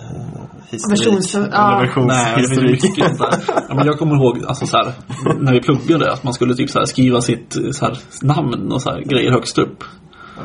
[0.71, 1.79] Versions- Eller ja.
[2.07, 3.43] Nej, det mycket där.
[3.69, 4.93] Ja, men jag kommer ihåg alltså, så här,
[5.39, 8.81] när vi pluggade att man skulle typ så här, skriva sitt så här, namn och
[8.81, 9.83] så här, grejer högst upp.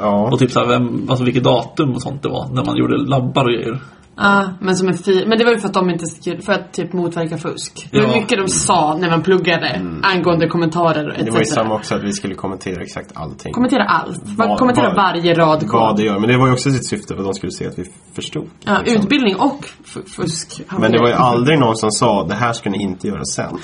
[0.01, 0.29] Ja.
[0.33, 2.97] Och typ så här, vem, alltså, vilket datum och sånt det var när man gjorde
[2.97, 3.79] labbar och grejer.
[4.19, 6.53] Ja, men som en fi- Men det var ju för att de inte skulle, för
[6.53, 7.89] att typ motverka fusk.
[7.91, 8.21] Det var Ja.
[8.21, 11.25] mycket de sa när man pluggade angående kommentarer etc.
[11.25, 13.53] Det var ju samma också att vi skulle kommentera exakt allting.
[13.53, 14.21] Kommentera allt.
[14.25, 16.19] Vad- kommentera vad- varje rad Vad det gör.
[16.19, 17.85] Men det var ju också sitt syfte för att de skulle se att vi
[18.15, 18.47] förstod.
[18.65, 19.03] Ja, liksom.
[19.03, 19.65] utbildning och
[20.07, 20.63] fusk.
[20.79, 23.53] Men det var ju aldrig någon som sa det här ska ni inte göra sen.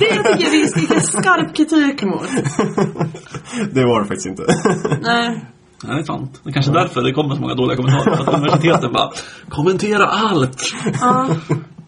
[0.00, 2.28] Det tycker jag vi ska skarp kritik mot.
[3.74, 4.42] det var det faktiskt inte.
[5.02, 5.44] Nej.
[5.84, 6.40] Nej, det är sant.
[6.44, 8.16] Det är kanske därför det kommer så många dåliga kommentarer.
[8.16, 9.10] För att universiteten bara,
[9.48, 10.62] kommentera allt!
[11.00, 11.28] Ja.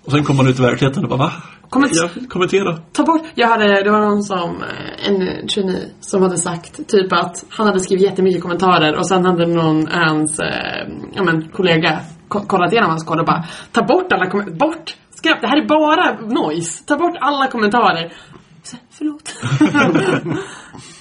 [0.05, 1.33] Och sen kommer man ut i verkligheten och bara, va?
[1.71, 2.77] Komment- Ja, kommentera.
[2.93, 7.13] Ta bort, jag hade, det var någon som, eh, en trainee som hade sagt typ
[7.13, 12.01] att han hade skrivit jättemycket kommentarer och sen hade någon, hans, eh, ja men kollega
[12.29, 14.97] ko- kollat igenom hans kod och bara Ta bort alla kommentarer, bort!
[15.11, 16.85] Skräp, det här är bara noise!
[16.87, 18.13] Ta bort alla kommentarer!
[18.63, 19.33] Så, förlåt.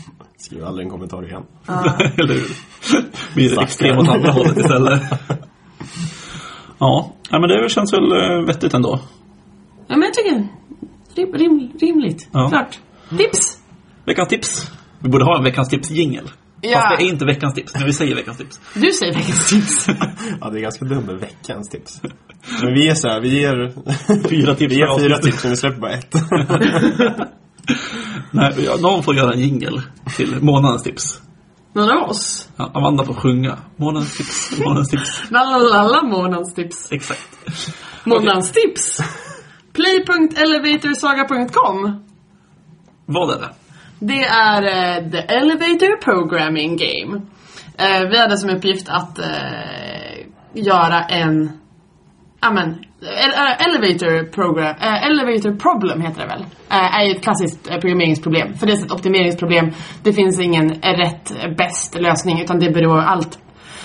[0.51, 1.43] Skriv aldrig en kommentar igen.
[2.17, 2.47] Eller hur?
[3.35, 5.01] Blir det extrem åt andra hållet istället.
[6.79, 8.99] Ja, men det känns väl eh, vettigt ändå.
[9.87, 10.47] ja men jag tycker,
[11.15, 12.29] rim, rim, rimligt.
[12.31, 12.49] Ja.
[12.49, 12.79] Klart.
[13.17, 13.59] Tips!
[14.05, 14.71] Veckans tips.
[14.99, 16.31] Vi borde ha en veckans tips-jingel.
[16.61, 16.79] Ja.
[16.79, 18.59] Fast det är inte veckans tips, men vi säger veckans tips.
[18.73, 19.87] Du säger veckans tips.
[20.41, 22.01] Ja, det är ganska dumt med veckans tips.
[22.61, 23.73] Men vi är så här, vi ger
[24.29, 26.15] Fyra tips Vi ger fyra tips men vi släpper bara ett.
[28.31, 29.81] Nej, någon får göra en jingel
[30.17, 31.21] till månadens tips.
[31.73, 32.49] Någon av oss?
[32.55, 33.57] Ja, Amanda får sjunga.
[33.75, 35.23] Månadens tips, månadens tips.
[35.31, 36.91] Lalalala månadens tips.
[36.91, 37.37] Exakt.
[38.03, 38.99] Månadens tips.
[39.73, 42.03] Play.elevatorsaga.com
[43.05, 43.49] Vad är det?
[43.99, 47.21] Det är eh, The Elevator Programming Game.
[47.77, 49.25] Eh, vi hade som uppgift att eh,
[50.53, 51.51] göra en
[52.41, 56.45] Ja men, Eh, elevator program, eh, elevator problem heter det väl?
[56.69, 58.53] Eh, är ju ett klassiskt programmeringsproblem.
[58.53, 59.71] För det är ett optimeringsproblem.
[60.03, 63.39] Det finns ingen rätt, bäst lösning utan det beror allt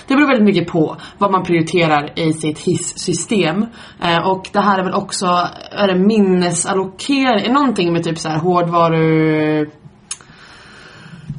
[0.07, 3.65] det beror väldigt mycket på vad man prioriterar i sitt hissystem.
[4.03, 5.25] Eh, och det här är väl också,
[5.71, 9.61] är det minnesallokering, någonting med typ så här hårdvaru...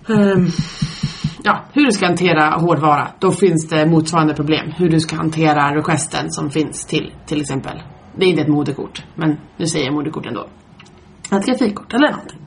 [0.08, 0.46] Ehm,
[1.48, 3.08] ja, hur du ska hantera hårdvara.
[3.18, 4.72] Då finns det motsvarande problem.
[4.76, 7.82] Hur du ska hantera requesten som finns till, till exempel.
[8.16, 10.46] Det är inte ett moderkort, men nu säger jag moderkort ändå.
[11.32, 12.40] Ett grafikkort eller någonting.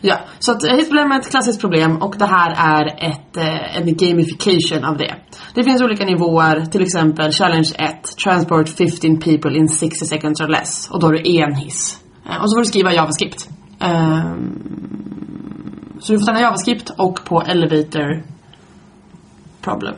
[0.00, 3.96] Ja, så att hissproblem är ett klassiskt problem och det här är ett, eh, en
[3.96, 5.14] gamification av det.
[5.54, 10.48] Det finns olika nivåer, till exempel challenge 1, transport 15 people in 60 seconds or
[10.48, 10.90] less.
[10.90, 12.00] Och då har du en hiss.
[12.30, 13.48] Eh, och så får du skriva JavaScript.
[13.80, 15.17] Um,
[16.00, 18.22] så du får stanna JavaScript och på elevator
[19.60, 19.94] problem.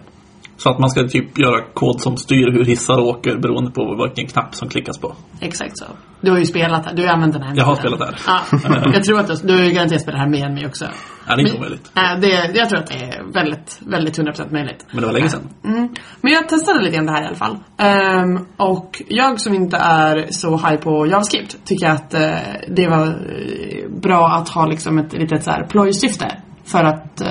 [0.62, 4.26] Så att man ska typ göra kod som styr hur hissar åker beroende på vilken
[4.26, 5.14] knapp som klickas på.
[5.40, 5.84] Exakt så.
[6.20, 6.94] Du har ju spelat här.
[6.94, 8.40] Du har använt den här Jag har spelat Ja.
[8.94, 10.84] Jag tror att du, du har ju garanterat spelat här än mig också.
[11.28, 11.92] Ja, det är inte omöjligt.
[11.96, 14.86] äh, det, jag tror att det är väldigt, väldigt 100% möjligt.
[14.92, 15.48] Men det var länge sedan.
[15.64, 15.88] Mm.
[16.20, 17.58] Men jag testade lite grann det här i alla fall.
[17.78, 22.30] Ehm, och jag som inte är så high på JavaScript tycker att eh,
[22.68, 26.36] det var eh, bra att ha liksom ett litet så här plojsyfte.
[26.64, 27.28] För att eh,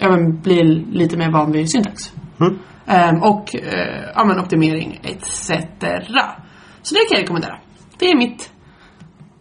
[0.00, 2.12] ja, bli lite mer van vid syntax.
[2.86, 5.50] Ehm, och eh, ja, men, optimering etc.
[6.82, 7.56] Så det kan jag rekommendera.
[7.98, 8.50] Det är mitt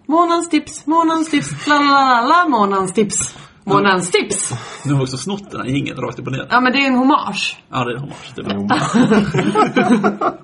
[0.08, 3.38] månadens tips, månadens tips, la la la la, månadens tips.
[3.64, 4.54] Månadens tips!
[4.86, 6.48] Nu har vi också snott den här jingeln rakt upp och ner.
[6.50, 7.58] Ja men det är en hommage.
[7.70, 8.34] Ja, det är hommage.
[8.36, 10.38] Det är bra.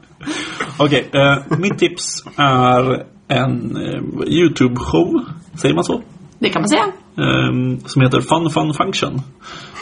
[0.80, 6.02] Okej, eh, mitt tips är en eh, YouTube-show, säger man så?
[6.40, 6.86] Det kan man säga.
[7.18, 9.22] Eh, som heter Fun Fun Function.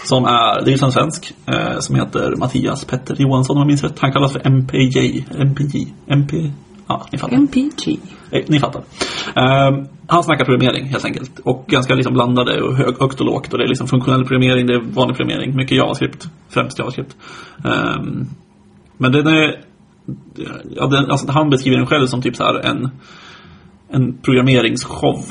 [0.04, 3.84] Som är, det är en svensk, eh, som heter Mattias Petter Johansson om jag minns
[3.84, 4.00] rätt.
[4.00, 6.52] Han kallas för MPJ, MPJ, MP,
[6.88, 7.36] ja ni fattar.
[7.36, 8.00] MPG.
[8.32, 8.84] Eh, Ni fattar.
[9.36, 11.40] Ehm, han snackar programmering helt enkelt.
[11.40, 13.54] Och ganska liksom blandade och hög, högt och lågt.
[13.54, 15.56] Och det är liksom funktionell programmering, det är vanlig programmering.
[15.56, 16.28] Mycket JavaScript.
[16.50, 17.18] Främst JavaScript.
[17.66, 18.26] Ehm,
[18.98, 19.60] men den är...
[20.76, 22.90] Ja, den, alltså, han beskriver den själv som typ så här en,
[23.90, 25.26] en programmeringsshow.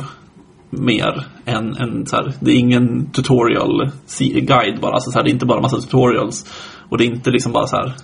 [0.74, 3.90] Mer än en så här, det är ingen tutorial
[4.34, 4.92] guide bara.
[4.92, 6.46] Alltså, så här, det är inte bara massa tutorials.
[6.88, 7.94] Och det är inte liksom bara så här.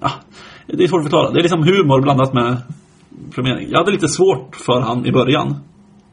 [0.00, 0.10] Ah,
[0.66, 1.30] det är svårt att förklara.
[1.30, 2.56] Det är liksom humor blandat med
[3.34, 3.68] programmering.
[3.70, 5.56] Jag hade lite svårt för han i början.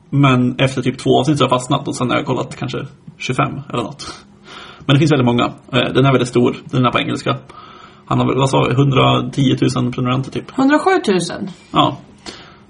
[0.09, 2.85] Men efter typ två avsnitt så har jag fastnat och sen har jag kollat kanske
[3.17, 4.25] 25 eller något.
[4.85, 5.43] Men det finns väldigt många.
[5.45, 6.55] Eh, Den är väldigt stor.
[6.65, 7.37] Den är på engelska.
[8.05, 10.57] Han har väl, vad sa vi, 110 000 prenumeranter typ.
[10.57, 11.19] 107 000.
[11.71, 11.97] Ja.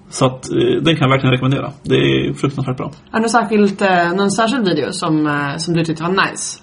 [0.09, 1.71] Så att eh, den kan jag verkligen rekommendera.
[1.83, 2.91] Det är fruktansvärt bra.
[3.11, 6.61] Har du särskilt, eh, någon särskild video som, eh, som du tyckte var nice?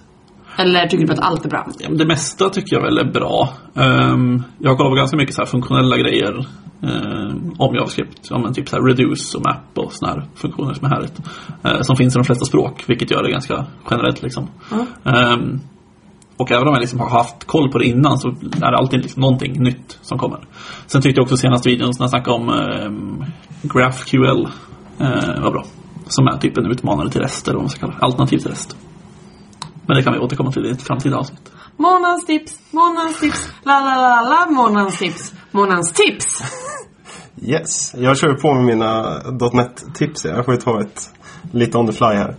[0.56, 1.66] Eller tycker du att allt är bra?
[1.78, 3.48] Ja, Det mesta tycker jag väl är bra.
[3.74, 6.46] Ehm, jag har kollat på ganska mycket så funktionella grejer
[6.82, 8.26] ehm, om JavaScript.
[8.30, 11.20] Ja, men typ så reduce och map och såna här funktioner som är härligt.
[11.64, 14.48] Eh, som finns i de flesta språk, vilket gör det ganska generellt liksom.
[15.04, 15.60] Ehm,
[16.42, 19.02] och även om jag liksom har haft koll på det innan så är det alltid
[19.02, 20.40] liksom någonting nytt som kommer.
[20.86, 23.24] Sen tyckte jag också senaste videon när jag snackade om um,
[23.62, 25.64] GraphQL uh, var bra.
[26.06, 28.04] Som är typ en utmanare till REST eller vad man ska kalla det.
[28.04, 28.76] Alternativ till REST.
[29.86, 31.52] Men det kan vi återkomma till i ett framtida avsnitt.
[31.76, 36.42] Månadens tips, månadens tips, la la la la, månadens tips, månadens tips.
[37.44, 39.18] Yes, jag kör på med mina
[39.52, 40.24] .NET-tips.
[40.24, 41.10] Jag får ju ta ett
[41.52, 42.34] lite on the fly här.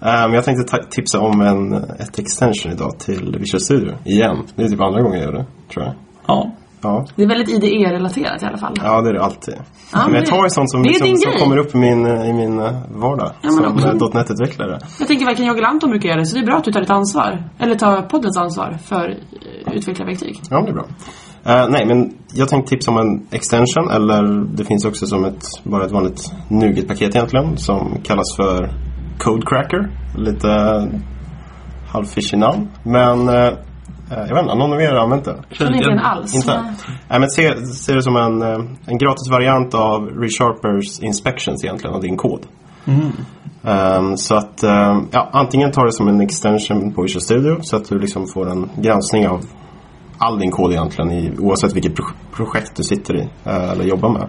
[0.00, 3.94] Men jag tänkte tipsa om en, ett extension idag till Visual Studio.
[4.04, 4.36] Igen.
[4.56, 5.94] Det är typ andra gången jag gör det, tror jag.
[6.26, 6.52] Ja,
[6.82, 8.74] Ja, Det är väldigt IDE-relaterat i alla fall.
[8.82, 9.54] ja det är det alltid.
[9.92, 12.32] Ja, men det- jag tar ju sånt som, liksom, som kommer upp i min, i
[12.32, 13.30] min eh, vardag.
[13.42, 14.78] Ja, men som också- eh, .NET-utvecklare.
[14.98, 16.72] Jag tänker varken jag eller Anton brukar göra det, så det är bra att du
[16.72, 17.44] tar ditt ansvar.
[17.58, 20.40] Eller tar poddens ansvar för eh, utvecklarverktyg.
[20.50, 20.84] Ja, det är bra.
[21.44, 25.42] Eh, nej, men jag tänkte tipsa om en extension eller det finns också som ett,
[25.64, 28.70] bara ett vanligt NuGet-paket egentligen som kallas för
[29.18, 29.90] Codecracker.
[30.16, 30.48] Lite
[31.88, 32.68] halvfishig namn.
[32.82, 33.34] Men eh,
[34.10, 35.36] jag vet inte, någon av er har använt det?
[35.50, 36.34] Känner inte den alls.
[36.34, 36.60] Inte?
[36.62, 36.72] Nej.
[37.08, 41.94] Nej, men se, se det som en, eh, en gratis variant av ReSharpers Inspections egentligen
[41.96, 42.40] av din kod.
[43.64, 47.76] Ehm, så att ehm, ja, antingen tar det som en extension på Visual Studio så
[47.76, 49.40] att du liksom får en granskning av
[50.18, 54.12] all din kod egentligen i, oavsett vilket pro- projekt du sitter i eh, eller jobbar
[54.12, 54.28] med.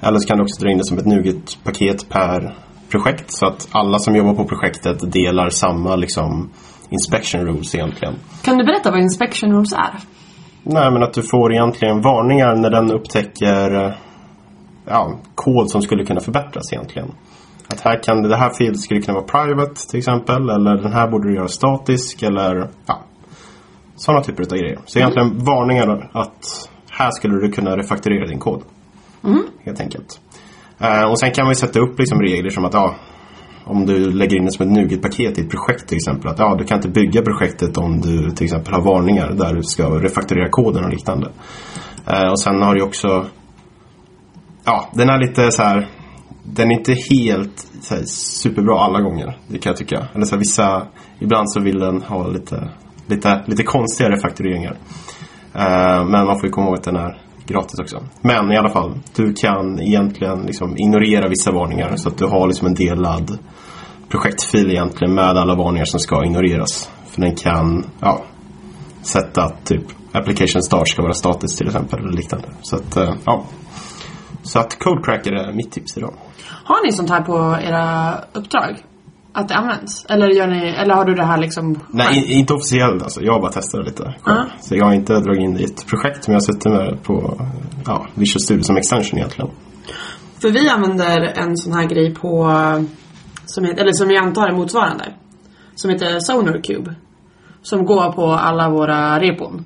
[0.00, 2.54] Eller så kan du också dra in det som ett NuGet-paket per
[2.90, 6.50] projekt så att alla som jobbar på projektet delar samma liksom
[6.90, 8.14] inspection rules egentligen.
[8.42, 9.94] Kan du berätta vad inspection rules är?
[10.62, 13.92] Nej, men att du får egentligen varningar när den upptäcker eh,
[14.84, 17.08] ja, kod som skulle kunna förbättras egentligen.
[17.68, 20.50] Att här kan, det här fieldet skulle kunna vara private till exempel.
[20.50, 22.22] Eller den här borde du göra statisk.
[22.22, 23.00] Eller ja,
[23.96, 24.78] sådana typer av grejer.
[24.86, 28.62] Så egentligen varningar att här skulle du kunna refakturera din kod.
[29.64, 30.20] Helt enkelt.
[30.78, 32.94] Eh, och sen kan man ju sätta upp liksom regler som att ja,
[33.64, 36.30] om du lägger in det som ett NuGet-paket i ett projekt till exempel.
[36.30, 39.62] Att ja, du kan inte bygga projektet om du till exempel har varningar där du
[39.62, 41.30] ska refakturera koden och liknande.
[42.06, 43.26] Eh, och sen har du också
[44.64, 45.88] Ja, den är lite så här
[46.42, 49.38] Den är inte helt så här, superbra alla gånger.
[49.48, 50.08] Det kan jag tycka.
[50.14, 50.86] Eller så här, vissa
[51.18, 52.70] Ibland så vill den ha lite
[53.08, 54.76] Lite, lite konstiga refaktureringar.
[55.54, 58.02] Eh, men man får ju komma ihåg att den är gratis också.
[58.22, 62.46] Men i alla fall, du kan egentligen liksom ignorera vissa varningar så att du har
[62.46, 63.38] liksom en delad
[64.08, 66.90] projektfil egentligen med alla varningar som ska ignoreras.
[67.06, 68.22] För den kan ja,
[69.02, 72.48] sätta att typ application start ska vara statiskt till exempel eller liknande.
[72.62, 73.44] Så att, eh, ja.
[74.42, 76.14] Så att Codecracker är mitt tips idag.
[76.64, 78.82] Har ni sånt här på era uppdrag?
[79.36, 80.06] Att det används?
[80.08, 82.16] Eller, gör ni, eller har du det här liksom Nej, själv?
[82.26, 83.20] i- inte officiellt alltså.
[83.22, 84.38] Jag har bara testat det lite själv.
[84.38, 84.44] Ja.
[84.60, 86.86] Så jag har inte dragit in det i ett projekt, men jag har suttit med
[86.92, 87.40] det på
[87.86, 89.50] ja, Visual Studio som extension egentligen.
[90.42, 92.50] För vi använder en sån här grej på,
[93.46, 95.04] som heter, eller som vi antar är motsvarande.
[95.74, 96.94] Som heter Sonar Cube.
[97.62, 99.64] Som går på alla våra repon.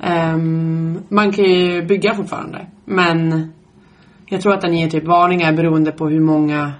[0.00, 2.66] Ehm, man kan ju bygga fortfarande.
[2.84, 3.48] Men
[4.26, 6.72] jag tror att den ger typ varningar beroende på hur många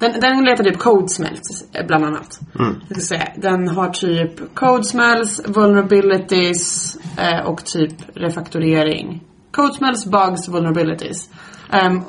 [0.00, 2.40] den, den letar typ code smells eh, bland annat.
[2.88, 9.20] Jag ska säga, den har typ code smells, vulnerabilities eh, och typ refaktorering.
[9.50, 11.30] Code smells, bugs, vulnerabilities.
[11.72, 12.00] Ehm,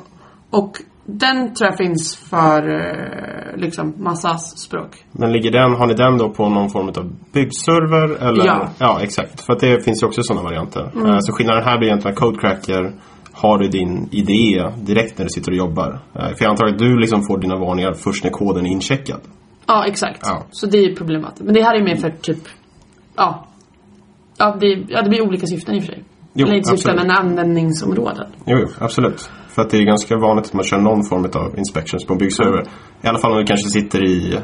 [0.50, 0.72] och
[1.04, 5.04] den tror jag finns för eh, liksom massa språk.
[5.12, 8.28] Men ligger den, har ni den då på någon form av byggserver?
[8.28, 8.46] Eller?
[8.46, 8.68] Ja.
[8.78, 9.40] Ja, exakt.
[9.40, 10.90] För att det finns ju också sådana varianter.
[11.06, 12.92] Eh, Så skillnaden här blir egentligen att Codecracker
[13.32, 16.00] har du din idé direkt när du sitter och jobbar.
[16.14, 19.20] Eh, För jag antar att du liksom får dina varningar först när koden är incheckad.
[19.66, 20.20] Ja, exakt.
[20.24, 20.46] Ja.
[20.50, 21.44] Så det är problematiskt.
[21.44, 22.38] Men det här är mer för typ,
[23.16, 23.46] ja.
[24.38, 26.04] Ja, det, ja, det blir olika syften i och för sig.
[26.34, 28.26] Jo, Eller inte syften, men användningsområden.
[28.46, 29.30] Jo, jo, absolut.
[29.48, 32.18] För att det är ganska vanligt att man kör någon form av inspections på en
[32.18, 32.62] byggserver.
[33.02, 34.38] I alla fall om du kanske sitter i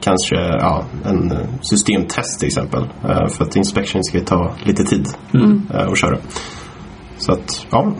[0.00, 2.82] kanske ja, en eh, systemtest till exempel.
[2.82, 6.18] Eh, För att inspection ska ta lite tid eh, att köra.
[7.20, 7.92] Så att, ja.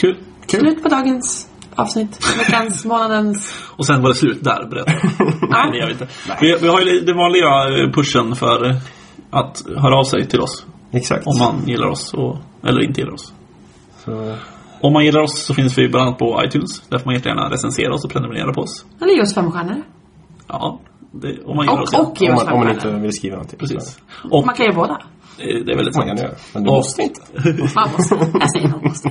[0.00, 0.16] Kul.
[0.46, 2.18] Slut på dagens avsnitt.
[2.38, 3.54] Veckans, månadens.
[3.76, 4.92] Och sen var det slut där, berätta.
[5.50, 6.08] Nej, det gör vi inte.
[6.40, 8.80] Vi, vi har ju den vanliga pushen för
[9.30, 10.66] att höra av sig till oss.
[10.92, 11.26] Exakt.
[11.26, 13.32] Om man gillar oss och, eller inte gillar oss.
[14.04, 14.36] Så,
[14.80, 16.88] Om man gillar oss så finns vi bland annat på iTunes.
[16.88, 18.84] Där får man jättegärna recensera oss och prenumerera på oss.
[19.02, 19.82] Eller ge oss fem stjärnor.
[20.48, 20.80] Ja,
[21.12, 21.92] det, om man gillar oss.
[21.92, 22.06] Och, ja.
[22.10, 23.58] och ge om, oss man, om man inte vill skriva någonting.
[23.58, 24.00] Precis.
[24.30, 24.98] Och Man kan göra båda.
[25.38, 26.20] Det är väldigt man kan sant.
[26.20, 26.38] göra.
[26.54, 27.20] Men du Och- måste inte.
[27.74, 28.14] Man måste.
[28.40, 29.10] Jag säger man måste.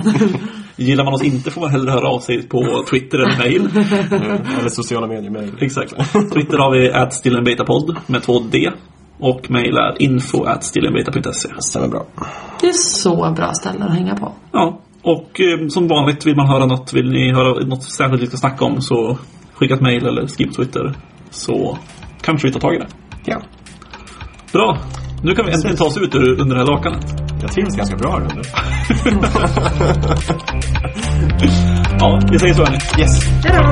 [0.76, 3.68] Gillar man oss inte får man hellre höra av sig på Twitter eller mail.
[3.76, 5.52] Eh, Eller sociala medier mail.
[5.60, 5.94] Exakt.
[6.32, 8.70] Twitter har vi at stillenbetapodd med två D.
[9.18, 11.48] Och mail är info at stillenbeta.se.
[11.58, 12.06] Stämmer bra.
[12.60, 14.32] Det är så bra ställen att hänga på.
[14.52, 18.26] Ja, och eh, som vanligt vill man höra något, vill ni höra något särskilt vi
[18.26, 19.18] ska snacka om så
[19.54, 20.94] skicka ett mail eller skriv på Twitter.
[21.30, 21.78] Så
[22.20, 22.86] kanske vi tar tag i det.
[23.24, 23.40] Ja.
[24.52, 24.78] Bra!
[25.24, 27.04] Nu kan vi äntligen ta oss ut ur, under det här lakanet.
[27.42, 28.44] Jag trivs ganska bra här under.
[31.98, 32.78] Ja, vi säger så hörni.
[32.98, 33.28] Yes.
[33.44, 33.64] Hej då!